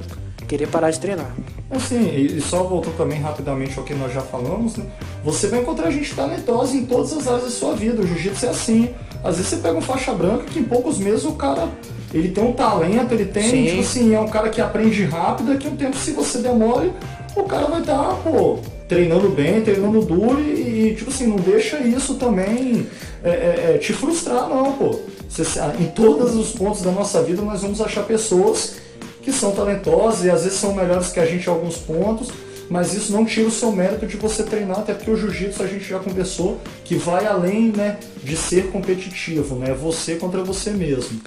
querer 0.53 0.67
parar 0.67 0.91
de 0.91 0.99
treinar. 0.99 1.35
Assim, 1.71 2.15
e 2.15 2.39
só 2.39 2.61
voltando 2.61 2.95
também 2.95 3.19
rapidamente 3.19 3.75
ao 3.79 3.83
que 3.83 3.95
nós 3.95 4.13
já 4.13 4.21
falamos, 4.21 4.77
né? 4.77 4.85
Você 5.25 5.47
vai 5.47 5.61
encontrar 5.61 5.89
gente 5.89 6.13
talentosa 6.13 6.75
em 6.75 6.85
todas 6.85 7.11
as 7.11 7.27
áreas 7.27 7.45
da 7.45 7.49
sua 7.49 7.73
vida. 7.73 8.03
O 8.03 8.05
jiu-jitsu 8.05 8.45
é 8.45 8.49
assim. 8.49 8.89
Às 9.23 9.37
vezes 9.37 9.49
você 9.49 9.57
pega 9.57 9.75
um 9.75 9.81
faixa 9.81 10.13
branca 10.13 10.43
que 10.43 10.59
em 10.59 10.63
poucos 10.63 10.99
meses 10.99 11.25
o 11.25 11.31
cara 11.31 11.67
ele 12.13 12.29
tem 12.29 12.43
um 12.43 12.53
talento, 12.53 13.11
ele 13.13 13.25
tem, 13.25 13.49
Sim. 13.49 13.65
tipo 13.65 13.79
assim, 13.79 14.13
é 14.13 14.19
um 14.19 14.27
cara 14.27 14.49
que 14.49 14.61
aprende 14.61 15.03
rápido, 15.05 15.51
a 15.53 15.55
um 15.55 15.75
tempo, 15.75 15.97
se 15.97 16.11
você 16.11 16.37
demore, 16.37 16.93
o 17.35 17.41
cara 17.45 17.65
vai 17.65 17.79
estar, 17.79 18.13
pô, 18.23 18.59
treinando 18.87 19.29
bem, 19.29 19.61
treinando 19.61 20.01
duro 20.01 20.39
e, 20.39 20.89
e, 20.91 20.95
tipo 20.95 21.09
assim, 21.09 21.25
não 21.25 21.37
deixa 21.37 21.79
isso 21.79 22.13
também 22.13 22.85
é, 23.23 23.29
é, 23.29 23.71
é, 23.73 23.77
te 23.79 23.91
frustrar, 23.93 24.47
não, 24.47 24.73
pô. 24.73 24.99
Você- 25.27 25.59
em 25.79 25.85
todos 25.85 26.35
os 26.35 26.51
pontos 26.51 26.83
da 26.83 26.91
nossa 26.91 27.23
vida 27.23 27.41
nós 27.41 27.63
vamos 27.63 27.81
achar 27.81 28.03
pessoas 28.03 28.82
que 29.23 29.31
são 29.31 29.51
talentosas 29.51 30.25
e 30.25 30.29
às 30.29 30.43
vezes 30.43 30.59
são 30.59 30.73
melhores 30.73 31.11
que 31.11 31.19
a 31.19 31.25
gente 31.25 31.47
em 31.47 31.49
alguns 31.49 31.77
pontos, 31.77 32.29
mas 32.69 32.93
isso 32.93 33.11
não 33.11 33.25
tira 33.25 33.47
o 33.47 33.51
seu 33.51 33.71
mérito 33.71 34.05
de 34.05 34.17
você 34.17 34.43
treinar, 34.43 34.79
até 34.79 34.93
porque 34.93 35.11
o 35.11 35.17
jiu-jitsu 35.17 35.63
a 35.63 35.67
gente 35.67 35.85
já 35.85 35.99
conversou 35.99 36.59
que 36.83 36.95
vai 36.95 37.25
além 37.25 37.71
né, 37.71 37.99
de 38.23 38.35
ser 38.35 38.71
competitivo, 38.71 39.55
né? 39.55 39.73
Você 39.73 40.15
contra 40.15 40.43
você 40.43 40.71
mesmo. 40.71 41.21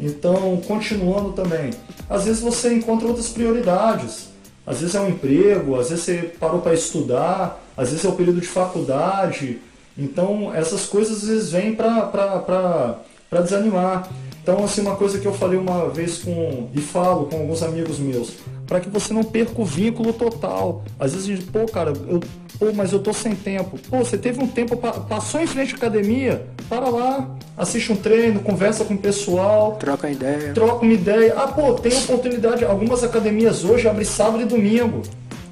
Então, 0.00 0.60
continuando 0.66 1.32
também, 1.32 1.70
às 2.08 2.24
vezes 2.24 2.40
você 2.40 2.72
encontra 2.72 3.08
outras 3.08 3.28
prioridades. 3.28 4.28
Às 4.66 4.80
vezes 4.80 4.94
é 4.94 5.00
um 5.00 5.08
emprego, 5.08 5.78
às 5.78 5.88
vezes 5.88 6.04
você 6.04 6.32
parou 6.38 6.60
para 6.60 6.74
estudar, 6.74 7.64
às 7.76 7.90
vezes 7.90 8.04
é 8.04 8.08
o 8.08 8.12
período 8.12 8.40
de 8.40 8.46
faculdade. 8.46 9.58
Então, 9.96 10.54
essas 10.54 10.84
coisas 10.84 11.22
às 11.22 11.28
vezes 11.28 11.50
vêm 11.50 11.74
para 11.74 13.00
desanimar. 13.42 14.08
Então, 14.50 14.64
assim, 14.64 14.80
uma 14.80 14.96
coisa 14.96 15.18
que 15.18 15.26
eu 15.26 15.34
falei 15.34 15.58
uma 15.58 15.90
vez 15.90 16.22
com 16.24 16.68
e 16.74 16.80
falo 16.80 17.26
com 17.26 17.36
alguns 17.36 17.62
amigos 17.62 17.98
meus, 17.98 18.32
para 18.66 18.80
que 18.80 18.88
você 18.88 19.12
não 19.12 19.22
perca 19.22 19.60
o 19.60 19.64
vínculo 19.64 20.10
total. 20.10 20.82
Às 20.98 21.12
vezes 21.12 21.28
a 21.28 21.34
gente, 21.36 21.44
pô, 21.50 21.66
cara, 21.66 21.92
eu, 22.08 22.18
pô, 22.58 22.72
mas 22.74 22.90
eu 22.94 22.98
tô 22.98 23.12
sem 23.12 23.34
tempo. 23.34 23.78
Pô, 23.90 23.98
você 23.98 24.16
teve 24.16 24.42
um 24.42 24.46
tempo, 24.46 24.74
pa- 24.78 24.92
passou 24.92 25.38
em 25.42 25.46
frente 25.46 25.74
à 25.74 25.76
academia, 25.76 26.46
para 26.66 26.88
lá, 26.88 27.28
assiste 27.58 27.92
um 27.92 27.96
treino, 27.96 28.40
conversa 28.40 28.86
com 28.86 28.94
o 28.94 28.98
pessoal, 28.98 29.76
Troca 29.78 30.08
ideia. 30.10 30.54
troca 30.54 30.82
uma 30.82 30.94
ideia. 30.94 31.34
Ah, 31.36 31.48
pô, 31.48 31.74
tem 31.74 31.94
oportunidade. 31.98 32.64
Algumas 32.64 33.04
academias 33.04 33.64
hoje 33.66 33.86
abrem 33.86 34.06
sábado 34.06 34.40
e 34.40 34.46
domingo. 34.46 35.02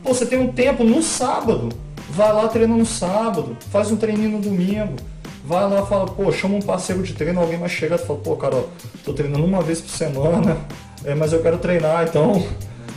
Pô, 0.03 0.15
você 0.15 0.25
tem 0.25 0.39
um 0.41 0.51
tempo 0.51 0.83
no 0.83 1.03
sábado. 1.03 1.69
Vai 2.09 2.33
lá, 2.33 2.49
treina 2.49 2.75
no 2.75 2.87
sábado. 2.87 3.59
Faz 3.71 3.91
um 3.91 3.97
treininho 3.97 4.31
no 4.31 4.39
domingo. 4.39 4.95
Vai 5.47 5.69
lá, 5.71 5.87
fala, 5.87 6.07
pô, 6.07 6.33
chama 6.33 6.57
um 6.57 6.61
parceiro 6.63 7.03
de 7.05 7.13
treino, 7.13 7.41
alguém 7.41 7.57
vai 7.59 7.69
chegar 7.69 7.97
e 7.97 7.99
fala, 8.05 8.19
pô, 8.19 8.35
cara, 8.37 8.57
ó, 8.57 8.63
tô 9.05 9.13
treinando 9.13 9.45
uma 9.45 9.63
vez 9.63 9.81
por 9.81 9.91
semana, 9.91 10.57
é, 11.05 11.15
mas 11.15 11.33
eu 11.33 11.41
quero 11.41 11.59
treinar, 11.59 12.05
então 12.09 12.45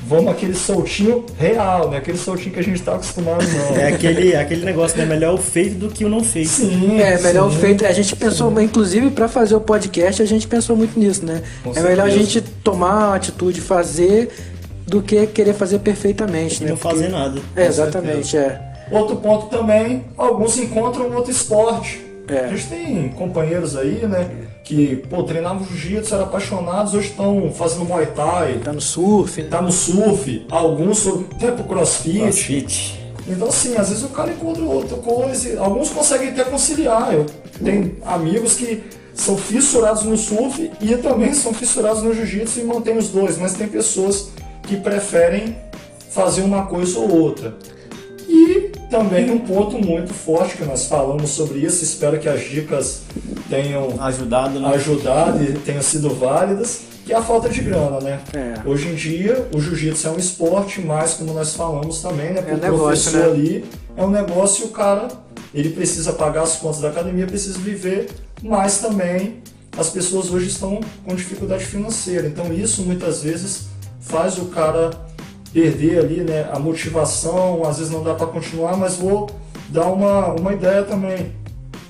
vamos 0.08 0.32
aquele 0.32 0.56
soltinho 0.56 1.24
real, 1.38 1.92
né? 1.92 1.98
Aquele 1.98 2.18
soltinho 2.18 2.52
que 2.52 2.60
a 2.60 2.64
gente 2.64 2.82
tá 2.82 2.96
acostumado, 2.96 3.44
não. 3.48 3.76
É 3.78 3.90
aquele, 3.90 4.36
aquele 4.36 4.66
negócio, 4.66 4.98
né? 4.98 5.06
Melhor 5.06 5.36
o 5.36 5.38
feito 5.38 5.76
do 5.76 5.90
que 5.90 6.04
o 6.04 6.10
não 6.10 6.24
feito. 6.24 6.50
Sim, 6.50 7.00
É, 7.00 7.20
melhor 7.22 7.48
o 7.48 7.52
sim. 7.52 7.60
feito. 7.60 7.86
A 7.86 7.92
gente 7.92 8.16
pensou, 8.16 8.60
inclusive, 8.60 9.12
pra 9.12 9.28
fazer 9.28 9.54
o 9.54 9.62
podcast, 9.62 10.20
a 10.20 10.26
gente 10.26 10.48
pensou 10.48 10.76
muito 10.76 10.98
nisso, 11.00 11.24
né? 11.24 11.44
Com 11.64 11.70
é 11.76 11.82
melhor 11.84 12.08
a 12.08 12.10
certeza. 12.10 12.32
gente 12.32 12.42
tomar 12.64 13.10
uma 13.10 13.16
atitude, 13.16 13.62
fazer, 13.62 14.32
do 14.88 15.04
que 15.04 15.28
querer 15.28 15.54
fazer 15.54 15.78
perfeitamente, 15.80 16.62
E 16.62 16.64
né? 16.64 16.70
não 16.72 16.78
Porque- 16.78 16.96
fazer 16.98 17.10
nada. 17.10 17.40
É, 17.56 17.68
exatamente, 17.68 18.36
é. 18.36 18.60
Outro 18.90 19.18
ponto 19.18 19.46
também, 19.56 20.06
alguns 20.18 20.58
encontram 20.58 21.14
outro 21.14 21.30
esporte. 21.30 22.09
É. 22.30 22.46
A 22.46 22.48
gente 22.48 22.68
tem 22.68 23.10
companheiros 23.10 23.76
aí, 23.76 24.06
né, 24.06 24.30
que, 24.64 24.98
pô, 25.10 25.24
treinavam 25.24 25.66
jiu-jitsu, 25.66 26.14
eram 26.14 26.26
apaixonados, 26.26 26.94
hoje 26.94 27.08
estão 27.08 27.52
fazendo 27.52 27.86
muay 27.86 28.06
thai, 28.08 28.60
Tá 28.64 28.72
no 28.72 28.82
surf, 28.82 29.44
tá 29.44 29.62
no 29.62 29.72
surf, 29.72 30.46
alguns 30.52 31.08
até 31.08 31.52
pro 31.52 31.64
crossfit. 31.64 32.20
Crossfit. 32.20 33.00
Então, 33.28 33.48
assim, 33.48 33.76
às 33.78 33.90
vezes 33.90 34.04
o 34.04 34.10
cara 34.10 34.32
encontra 34.32 34.64
outra 34.64 34.98
coisa, 34.98 35.60
alguns 35.60 35.90
conseguem 35.90 36.30
até 36.30 36.44
conciliar. 36.44 37.14
Eu 37.14 37.26
tenho 37.64 37.98
amigos 38.04 38.56
que 38.56 38.84
são 39.14 39.38
fissurados 39.38 40.04
no 40.04 40.18
surf 40.18 40.72
e 40.82 40.98
também 40.98 41.34
são 41.34 41.54
fissurados 41.54 42.02
no 42.02 42.14
jiu-jitsu 42.14 42.60
e 42.60 42.64
mantêm 42.64 42.98
os 42.98 43.10
dois, 43.10 43.38
mas 43.38 43.54
tem 43.54 43.68
pessoas 43.68 44.30
que 44.64 44.78
preferem 44.78 45.56
fazer 46.10 46.42
uma 46.42 46.66
coisa 46.66 47.00
ou 47.00 47.22
outra. 47.22 47.56
E 48.28 48.69
também 48.90 49.30
um 49.30 49.40
ponto 49.40 49.78
muito 49.78 50.14
forte 50.14 50.58
que 50.58 50.66
nós 50.66 50.86
falamos 50.86 51.30
sobre 51.30 51.60
isso, 51.60 51.84
espero 51.84 52.20
que 52.20 52.28
as 52.28 52.42
dicas 52.42 53.04
tenham 53.50 54.02
Ajudado, 54.02 54.60
né? 54.60 54.68
ajudado 54.70 55.44
e 55.44 55.54
tenham 55.54 55.82
sido 55.82 56.10
válidas, 56.10 56.82
que 57.06 57.14
é 57.14 57.16
a 57.16 57.22
falta 57.22 57.50
de 57.50 57.62
grana, 57.62 58.00
né? 58.00 58.20
É. 58.34 58.68
Hoje 58.68 58.90
em 58.90 58.96
dia, 58.96 59.48
o 59.54 59.60
jiu-jitsu 59.60 60.08
é 60.08 60.12
um 60.12 60.18
esporte, 60.18 60.82
mas 60.82 61.14
como 61.14 61.34
nós 61.34 61.54
falamos 61.54 62.02
também, 62.02 62.34
né? 62.34 62.44
É 62.48 62.54
um 62.54 62.58
negócio, 62.58 63.12
professor 63.12 63.20
né? 63.20 63.26
ali, 63.26 63.66
é 63.96 64.04
um 64.04 64.10
negócio 64.10 64.66
e 64.66 64.68
o 64.68 64.72
cara, 64.72 65.08
ele 65.54 65.70
precisa 65.70 66.14
pagar 66.14 66.44
as 66.44 66.56
contas 66.58 66.82
da 66.82 66.90
academia, 66.90 67.26
precisa 67.26 67.58
viver, 67.60 68.10
mas 68.42 68.80
também 68.80 69.42
as 69.78 69.90
pessoas 69.90 70.32
hoje 70.32 70.48
estão 70.48 70.80
com 71.06 71.16
dificuldade 71.16 71.66
financeira. 71.66 72.28
Então 72.28 72.52
isso 72.54 72.82
muitas 72.84 73.24
vezes 73.24 73.70
faz 74.00 74.38
o 74.38 74.46
cara 74.46 74.92
perder 75.54 76.00
ali, 76.00 76.22
né, 76.22 76.50
a 76.52 76.60
motivação, 76.60 77.64
às 77.66 77.78
vezes 77.78 77.92
não 77.92 78.04
dá 78.04 78.14
para 78.14 78.28
continuar, 78.28 78.78
mas 78.78 78.96
vou 78.96 79.30
dar 79.70 79.88
uma, 79.88 80.28
uma 80.34 80.54
ideia 80.54 80.84
também. 80.84 81.34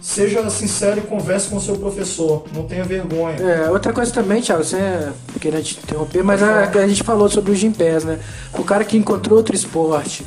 Seja 0.02 0.50
sincero 0.50 1.00
e 1.00 1.02
converse 1.02 1.50
com 1.50 1.58
o 1.58 1.62
seu 1.62 1.76
professor, 1.76 2.46
não 2.54 2.64
tenha 2.64 2.86
vergonha. 2.86 3.36
É, 3.36 3.70
outra 3.70 3.92
coisa 3.92 4.12
também, 4.14 4.42
Thiago, 4.42 4.64
é 4.74 5.12
querendo 5.42 5.64
te 5.64 5.78
interromper, 5.84 6.24
mas 6.24 6.42
a, 6.42 6.70
a 6.70 6.88
gente 6.88 7.04
falou 7.04 7.30
sobre 7.30 7.52
o 7.52 7.56
Gympass, 7.56 8.06
né? 8.06 8.18
O 8.54 8.64
cara 8.64 8.86
que 8.86 8.96
encontrou 8.96 9.38
outro 9.38 9.54
esporte, 9.54 10.26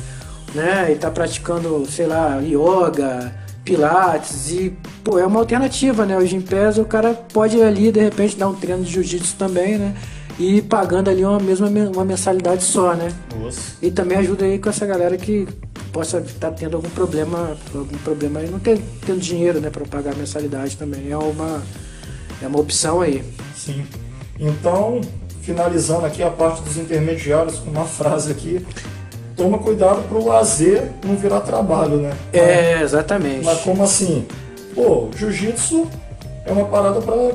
né? 0.53 0.91
E 0.91 0.95
tá 0.95 1.09
praticando, 1.09 1.87
sei 1.89 2.05
lá, 2.05 2.39
yoga, 2.39 3.33
pilates 3.65 4.51
e, 4.51 4.77
pô, 5.03 5.17
é 5.17 5.25
uma 5.25 5.39
alternativa, 5.39 6.05
né? 6.05 6.17
O 6.17 6.25
Gympass, 6.25 6.77
o 6.77 6.85
cara 6.85 7.13
pode 7.33 7.59
ali, 7.59 7.91
de 7.91 7.99
repente, 7.99 8.37
dar 8.37 8.49
um 8.49 8.53
treino 8.53 8.83
de 8.83 8.91
jiu-jitsu 8.91 9.35
também, 9.37 9.79
né? 9.79 9.95
E 10.39 10.61
pagando 10.61 11.09
ali 11.09 11.23
uma 11.23 11.39
mesma 11.39 11.67
uma 11.67 12.05
mensalidade 12.05 12.63
só, 12.63 12.93
né? 12.95 13.13
Nossa. 13.39 13.75
E 13.81 13.91
também 13.91 14.17
ajuda 14.17 14.45
aí 14.45 14.57
com 14.57 14.69
essa 14.69 14.85
galera 14.85 15.15
que 15.17 15.47
possa 15.91 16.17
estar 16.19 16.51
tendo 16.51 16.75
algum 16.75 16.89
problema, 16.89 17.55
algum 17.73 17.97
problema 17.99 18.39
aí, 18.39 18.49
não 18.49 18.59
ter, 18.59 18.81
tendo 19.05 19.19
dinheiro, 19.19 19.61
né, 19.61 19.69
para 19.69 19.85
pagar 19.85 20.13
a 20.13 20.15
mensalidade 20.15 20.75
também. 20.75 21.11
É 21.11 21.17
uma, 21.17 21.61
é 22.41 22.47
uma 22.47 22.59
opção 22.59 22.99
aí. 22.99 23.23
Sim. 23.55 23.85
Então, 24.39 24.99
finalizando 25.43 26.05
aqui 26.05 26.23
a 26.23 26.31
parte 26.31 26.63
dos 26.63 26.77
intermediários 26.77 27.59
com 27.59 27.69
uma 27.69 27.85
frase 27.85 28.31
aqui, 28.31 28.65
toma 29.37 29.59
cuidado 29.59 30.01
para 30.07 30.17
o 30.17 30.25
lazer 30.25 30.91
não 31.05 31.15
virar 31.15 31.41
trabalho, 31.41 31.97
né? 31.97 32.13
É, 32.33 32.81
exatamente. 32.81 33.45
Mas 33.45 33.61
como 33.61 33.83
assim? 33.83 34.25
Pô, 34.73 35.09
jiu-jitsu 35.15 35.87
é 36.45 36.51
uma 36.51 36.65
parada 36.65 36.99
para 37.01 37.33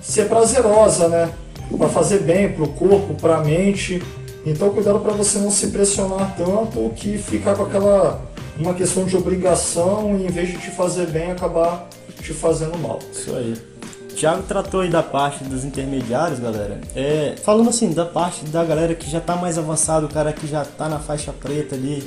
ser 0.00 0.26
prazerosa, 0.26 1.08
né? 1.08 1.30
Para 1.76 1.88
fazer 1.88 2.20
bem 2.20 2.52
pro 2.52 2.68
corpo, 2.68 3.14
pra 3.14 3.40
mente. 3.40 4.02
Então 4.44 4.70
cuidado 4.70 5.00
para 5.00 5.12
você 5.12 5.38
não 5.38 5.50
se 5.50 5.68
pressionar 5.68 6.34
tanto 6.36 6.90
que 6.96 7.18
ficar 7.18 7.54
com 7.54 7.64
aquela 7.64 8.22
uma 8.58 8.74
questão 8.74 9.04
de 9.04 9.16
obrigação 9.16 10.18
e 10.18 10.26
em 10.26 10.30
vez 10.30 10.50
de 10.50 10.58
te 10.58 10.70
fazer 10.70 11.06
bem 11.06 11.30
acabar 11.30 11.88
te 12.20 12.32
fazendo 12.32 12.78
mal. 12.78 12.98
Isso 13.12 13.34
aí. 13.34 13.54
O 14.10 14.14
Thiago 14.14 14.42
tratou 14.42 14.80
aí 14.80 14.90
da 14.90 15.02
parte 15.02 15.44
dos 15.44 15.64
intermediários, 15.64 16.38
galera. 16.38 16.80
É, 16.94 17.34
falando 17.42 17.70
assim, 17.70 17.92
da 17.92 18.04
parte 18.04 18.44
da 18.46 18.64
galera 18.64 18.94
que 18.94 19.10
já 19.10 19.20
tá 19.20 19.34
mais 19.36 19.56
avançado, 19.56 20.06
o 20.06 20.08
cara 20.08 20.32
que 20.32 20.46
já 20.46 20.64
tá 20.64 20.88
na 20.88 20.98
faixa 20.98 21.32
preta 21.32 21.74
ali. 21.74 22.06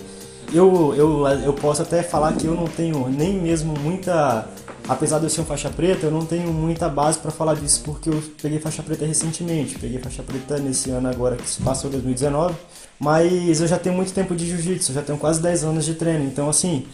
Eu, 0.53 0.93
eu, 0.95 1.27
eu 1.27 1.53
posso 1.53 1.81
até 1.81 2.03
falar 2.03 2.33
que 2.33 2.45
eu 2.45 2.53
não 2.53 2.65
tenho 2.65 3.09
nem 3.09 3.33
mesmo 3.33 3.73
muita 3.79 4.45
apesar 4.87 5.19
de 5.19 5.25
eu 5.25 5.29
ser 5.29 5.41
um 5.41 5.45
faixa 5.45 5.69
preta, 5.69 6.05
eu 6.05 6.11
não 6.11 6.25
tenho 6.25 6.51
muita 6.51 6.89
base 6.89 7.19
para 7.19 7.31
falar 7.31 7.55
disso 7.55 7.81
porque 7.83 8.09
eu 8.09 8.23
peguei 8.41 8.59
faixa 8.59 8.83
preta 8.83 9.05
recentemente. 9.05 9.77
Peguei 9.79 9.99
faixa 9.99 10.23
preta 10.23 10.57
nesse 10.57 10.89
ano 10.89 11.07
agora 11.09 11.35
que 11.35 11.49
se 11.49 11.61
passou 11.61 11.89
2019, 11.89 12.55
mas 12.99 13.61
eu 13.61 13.67
já 13.67 13.77
tenho 13.77 13.95
muito 13.95 14.13
tempo 14.13 14.35
de 14.35 14.45
jiu-jitsu, 14.47 14.93
já 14.93 15.01
tenho 15.01 15.17
quase 15.17 15.41
10 15.41 15.63
anos 15.63 15.85
de 15.85 15.95
treino. 15.95 16.25
Então, 16.25 16.49
assim, 16.49 16.85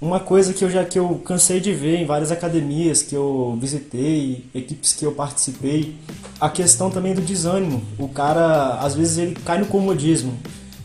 uma 0.00 0.20
coisa 0.20 0.52
que 0.52 0.64
eu 0.64 0.70
já 0.70 0.84
que 0.84 0.98
eu 0.98 1.20
cansei 1.24 1.58
de 1.58 1.72
ver 1.72 1.96
em 1.96 2.06
várias 2.06 2.30
academias 2.30 3.02
que 3.02 3.14
eu 3.14 3.58
visitei, 3.60 4.44
equipes 4.54 4.92
que 4.92 5.04
eu 5.04 5.12
participei, 5.12 5.96
a 6.40 6.48
questão 6.48 6.90
também 6.90 7.14
do 7.14 7.20
desânimo. 7.20 7.82
O 7.98 8.08
cara, 8.08 8.74
às 8.74 8.94
vezes 8.94 9.18
ele 9.18 9.34
cai 9.44 9.58
no 9.58 9.66
comodismo 9.66 10.38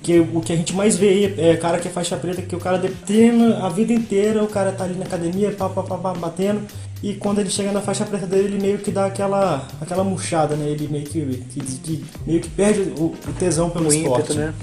que 0.04 0.20
o 0.20 0.42
que 0.42 0.52
a 0.52 0.56
gente 0.56 0.76
mais 0.76 0.98
vê 0.98 1.10
aí 1.10 1.36
é 1.38 1.56
cara 1.56 1.80
que 1.80 1.88
é 1.88 1.92
faixa 1.92 2.18
preta, 2.18 2.42
que 2.42 2.56
o 2.56 2.60
cara 2.60 2.78
treina 3.06 3.66
a 3.66 3.70
vida 3.70 3.94
inteira, 3.94 4.44
o 4.44 4.48
cara 4.48 4.74
tá 4.74 4.84
ali 4.84 4.96
na 4.96 5.06
academia, 5.06 5.52
pá, 5.52 5.70
pá, 5.70 5.82
pá, 5.82 5.98
pá, 5.98 6.14
batendo, 6.14 6.62
e 7.02 7.14
quando 7.14 7.40
ele 7.40 7.50
chega 7.50 7.72
na 7.72 7.82
faixa 7.82 8.06
preta 8.06 8.28
dele, 8.28 8.50
ele 8.50 8.62
meio 8.62 8.78
que 8.80 8.92
dá 8.92 9.06
aquela, 9.06 9.66
aquela 9.82 10.04
murchada, 10.04 10.56
né? 10.56 10.70
Ele 10.70 10.88
meio 10.88 11.06
que, 11.06 11.44
que, 11.50 11.60
que 11.62 12.06
meio 12.28 12.42
que 12.42 12.50
perde 12.50 12.82
o, 12.98 13.06
o 13.06 13.34
tesão 13.40 13.70
pelo 13.70 13.90
O 13.90 13.94
esporte. 13.94 14.22
ímpeto, 14.22 14.40
né? 14.40 14.54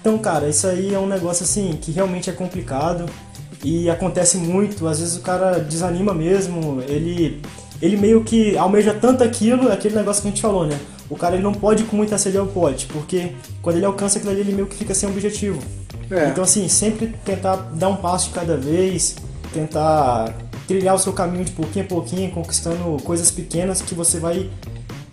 Então, 0.00 0.18
cara, 0.18 0.48
isso 0.48 0.66
aí 0.66 0.94
é 0.94 0.98
um 0.98 1.06
negócio 1.06 1.44
assim 1.44 1.78
que 1.80 1.92
realmente 1.92 2.30
é 2.30 2.32
complicado 2.32 3.06
e 3.64 3.90
acontece 3.90 4.38
muito. 4.38 4.86
Às 4.86 5.00
vezes 5.00 5.16
o 5.16 5.20
cara 5.20 5.58
desanima 5.58 6.14
mesmo, 6.14 6.82
ele 6.88 7.40
ele 7.82 7.96
meio 7.96 8.24
que 8.24 8.56
almeja 8.56 8.94
tanto 8.94 9.22
aquilo, 9.22 9.70
aquele 9.70 9.96
negócio 9.96 10.22
que 10.22 10.28
a 10.28 10.30
gente 10.30 10.40
falou, 10.40 10.66
né? 10.66 10.78
O 11.08 11.16
cara 11.16 11.34
ele 11.34 11.42
não 11.42 11.52
pode 11.52 11.82
ir 11.84 11.86
com 11.86 11.96
muita 11.96 12.18
sede 12.18 12.36
ao 12.36 12.46
pote, 12.46 12.86
porque 12.86 13.32
quando 13.62 13.76
ele 13.76 13.86
alcança 13.86 14.18
aquilo 14.18 14.32
ali, 14.32 14.40
ele 14.40 14.52
meio 14.52 14.66
que 14.66 14.76
fica 14.76 14.94
sem 14.94 15.08
objetivo. 15.08 15.60
É. 16.10 16.28
Então, 16.28 16.42
assim, 16.42 16.68
sempre 16.68 17.14
tentar 17.24 17.56
dar 17.74 17.88
um 17.88 17.96
passo 17.96 18.28
de 18.28 18.34
cada 18.34 18.56
vez, 18.56 19.16
tentar 19.52 20.34
trilhar 20.66 20.94
o 20.94 20.98
seu 20.98 21.12
caminho 21.12 21.44
de 21.44 21.52
pouquinho 21.52 21.84
a 21.84 21.88
pouquinho, 21.88 22.30
conquistando 22.30 23.00
coisas 23.02 23.30
pequenas 23.30 23.80
que 23.80 23.94
você 23.94 24.18
vai 24.18 24.50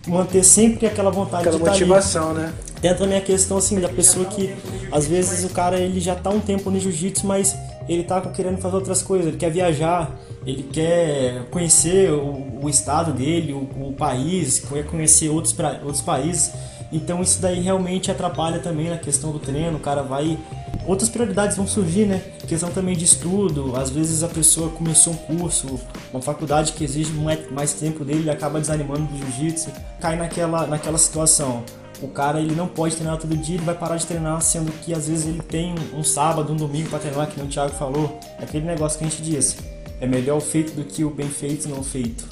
manter 0.07 0.43
sempre 0.43 0.85
aquela 0.85 1.11
vontade 1.11 1.47
Aquela 1.47 1.57
de 1.57 1.61
estar 1.61 1.71
ali. 1.71 1.85
motivação, 1.85 2.33
né? 2.33 2.53
Tem 2.81 2.93
também 2.95 3.17
a 3.17 3.21
questão 3.21 3.57
assim 3.57 3.79
da 3.79 3.87
pessoa 3.87 4.25
que 4.25 4.53
às 4.91 5.07
vezes 5.07 5.45
o 5.45 5.49
cara 5.49 5.79
ele 5.79 6.01
já 6.01 6.15
tá 6.15 6.29
um 6.29 6.39
tempo 6.39 6.69
no 6.69 6.77
jiu-jitsu, 6.77 7.25
mas 7.25 7.55
ele 7.87 8.03
tá 8.03 8.21
querendo 8.21 8.57
fazer 8.57 8.75
outras 8.75 9.01
coisas, 9.01 9.27
ele 9.27 9.37
quer 9.37 9.51
viajar, 9.51 10.11
ele 10.45 10.63
quer 10.63 11.45
conhecer 11.51 12.11
o, 12.11 12.59
o 12.63 12.69
estado 12.69 13.11
dele, 13.13 13.53
o, 13.53 13.89
o 13.89 13.93
país, 13.93 14.59
quer 14.59 14.85
conhecer 14.85 15.29
outros, 15.29 15.53
pra- 15.53 15.79
outros 15.83 16.01
países. 16.01 16.51
Então 16.91 17.21
isso 17.21 17.41
daí 17.41 17.59
realmente 17.59 18.11
atrapalha 18.11 18.59
também 18.59 18.89
na 18.89 18.97
questão 18.97 19.31
do 19.31 19.39
treino, 19.39 19.77
o 19.77 19.79
cara 19.79 20.03
vai. 20.03 20.37
Outras 20.85 21.09
prioridades 21.09 21.55
vão 21.55 21.65
surgir, 21.65 22.05
né? 22.05 22.21
Questão 22.47 22.69
também 22.69 22.95
de 22.95 23.05
estudo, 23.05 23.73
às 23.75 23.89
vezes 23.89 24.21
a 24.21 24.27
pessoa 24.27 24.69
começou 24.69 25.13
um 25.13 25.15
curso, 25.15 25.79
uma 26.11 26.21
faculdade 26.21 26.73
que 26.73 26.83
exige 26.83 27.11
mais, 27.13 27.49
tempo 27.73 28.03
dele, 28.03 28.19
ele 28.19 28.29
acaba 28.29 28.59
desanimando 28.59 29.03
do 29.03 29.17
jiu-jitsu, 29.17 29.69
cai 29.99 30.17
naquela, 30.17 30.67
naquela 30.67 30.97
situação 30.97 31.63
o 32.03 32.09
cara 32.09 32.39
ele 32.39 32.53
não 32.55 32.67
pode 32.67 32.95
treinar 32.95 33.17
todo 33.17 33.35
dia, 33.35 33.55
ele 33.55 33.65
vai 33.65 33.75
parar 33.75 33.95
de 33.95 34.05
treinar, 34.05 34.41
sendo 34.41 34.71
que 34.71 34.93
às 34.93 35.07
vezes 35.07 35.25
ele 35.25 35.41
tem 35.41 35.73
um, 35.93 36.03
sábado, 36.03 36.51
um 36.51 36.55
domingo 36.55 36.89
para 36.89 36.99
treinar, 36.99 37.27
que 37.27 37.39
o 37.41 37.47
Thiago 37.47 37.73
falou. 37.73 38.19
É 38.39 38.43
aquele 38.43 38.65
negócio 38.65 38.99
que 38.99 39.05
a 39.05 39.07
gente 39.09 39.21
disse. 39.21 39.57
É 40.01 40.07
melhor 40.07 40.37
o 40.37 40.41
feito 40.41 40.73
do 40.73 40.83
que 40.83 41.03
o 41.03 41.09
bem 41.09 41.29
feito 41.29 41.69
não 41.69 41.83
feito. 41.83 42.27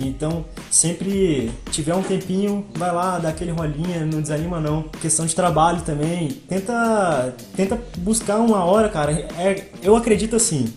Então, 0.00 0.44
sempre 0.70 1.50
tiver 1.70 1.94
um 1.94 2.02
tempinho, 2.02 2.64
vai 2.74 2.92
lá, 2.92 3.18
dá 3.18 3.30
aquele 3.30 3.50
rolinha, 3.50 4.04
não 4.06 4.20
desanima 4.22 4.60
não. 4.60 4.84
Questão 4.84 5.26
de 5.26 5.34
trabalho 5.34 5.82
também. 5.82 6.28
Tenta, 6.28 7.34
tenta 7.56 7.78
buscar 7.98 8.38
uma 8.38 8.64
hora, 8.64 8.88
cara. 8.88 9.12
É, 9.12 9.64
eu 9.82 9.96
acredito 9.96 10.36
assim, 10.36 10.72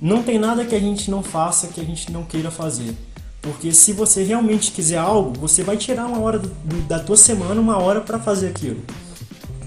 não 0.00 0.22
tem 0.22 0.38
nada 0.38 0.64
que 0.64 0.74
a 0.74 0.80
gente 0.80 1.10
não 1.10 1.22
faça 1.22 1.68
que 1.68 1.80
a 1.80 1.84
gente 1.84 2.10
não 2.12 2.22
queira 2.22 2.50
fazer. 2.50 2.94
Porque 3.40 3.72
se 3.72 3.92
você 3.92 4.22
realmente 4.24 4.72
quiser 4.72 4.98
algo, 4.98 5.38
você 5.38 5.62
vai 5.62 5.76
tirar 5.76 6.06
uma 6.06 6.20
hora 6.20 6.38
do- 6.38 6.48
da 6.88 6.98
tua 6.98 7.16
semana, 7.16 7.60
uma 7.60 7.78
hora 7.78 8.00
para 8.00 8.18
fazer 8.18 8.48
aquilo. 8.48 8.80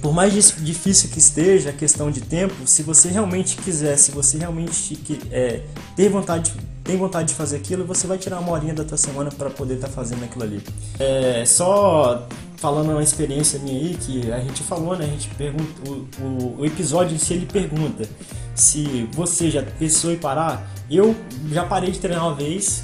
Por 0.01 0.13
mais 0.13 0.33
difícil 0.33 1.09
que 1.09 1.19
esteja 1.19 1.69
a 1.69 1.73
questão 1.73 2.09
de 2.09 2.21
tempo, 2.21 2.53
se 2.65 2.81
você 2.81 3.07
realmente 3.09 3.55
quiser, 3.57 3.97
se 3.97 4.11
você 4.11 4.37
realmente 4.37 4.99
é, 5.31 5.61
ter 5.95 6.09
vontade, 6.09 6.51
tem 6.83 6.97
vontade 6.97 7.29
de 7.29 7.33
fazer 7.35 7.57
aquilo, 7.57 7.85
você 7.85 8.07
vai 8.07 8.17
tirar 8.17 8.39
uma 8.39 8.51
horinha 8.51 8.73
da 8.73 8.83
tua 8.83 8.97
semana 8.97 9.29
para 9.31 9.49
poder 9.51 9.75
estar 9.75 9.87
fazendo 9.89 10.23
aquilo 10.23 10.43
ali. 10.43 10.63
É, 10.99 11.45
só 11.45 12.27
falando 12.57 12.89
uma 12.89 13.03
experiência 13.03 13.59
minha 13.59 13.79
aí, 13.79 13.95
que 13.99 14.31
a 14.31 14.39
gente 14.39 14.63
falou, 14.63 14.97
né? 14.97 15.05
A 15.05 15.07
gente 15.07 15.29
pergunta, 15.29 15.89
o, 15.89 16.07
o, 16.21 16.55
o 16.61 16.65
episódio 16.65 17.17
si 17.19 17.33
ele 17.33 17.45
pergunta 17.45 18.07
se 18.55 19.07
você 19.13 19.49
já 19.51 19.61
pensou 19.63 20.11
em 20.11 20.17
parar. 20.17 20.67
Eu 20.89 21.15
já 21.51 21.63
parei 21.63 21.91
de 21.91 21.99
treinar 21.99 22.25
uma 22.27 22.35
vez, 22.35 22.83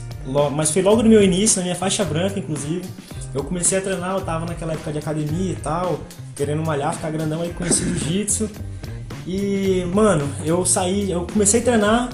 mas 0.52 0.72
foi 0.72 0.82
logo 0.82 1.02
no 1.02 1.10
meu 1.10 1.24
início, 1.24 1.58
na 1.58 1.64
minha 1.64 1.76
faixa 1.76 2.04
branca, 2.04 2.38
inclusive. 2.38 2.84
Eu 3.34 3.44
comecei 3.44 3.78
a 3.78 3.82
treinar, 3.82 4.16
eu 4.16 4.22
tava 4.22 4.46
naquela 4.46 4.74
época 4.74 4.92
de 4.92 5.00
academia 5.00 5.52
e 5.52 5.56
tal, 5.56 6.00
querendo 6.36 6.64
malhar, 6.64 6.94
ficar 6.94 7.12
grandão 7.12 7.42
aí, 7.42 7.54
conheci 7.54 7.84
jiu-jitsu. 7.84 8.50
E, 9.26 9.86
mano, 9.94 10.28
eu 10.46 10.66
saí, 10.66 11.12
eu 11.12 11.28
comecei 11.32 11.60
a 11.60 11.64
treinar, 11.64 12.10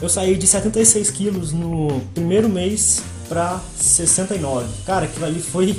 eu 0.00 0.08
saí 0.08 0.36
de 0.36 0.46
76 0.46 1.10
quilos 1.10 1.52
no 1.52 2.00
primeiro 2.14 2.48
mês 2.48 3.02
pra 3.28 3.60
69. 3.76 4.66
Cara, 4.84 5.06
aquilo 5.06 5.24
ali 5.24 5.40
foi, 5.40 5.74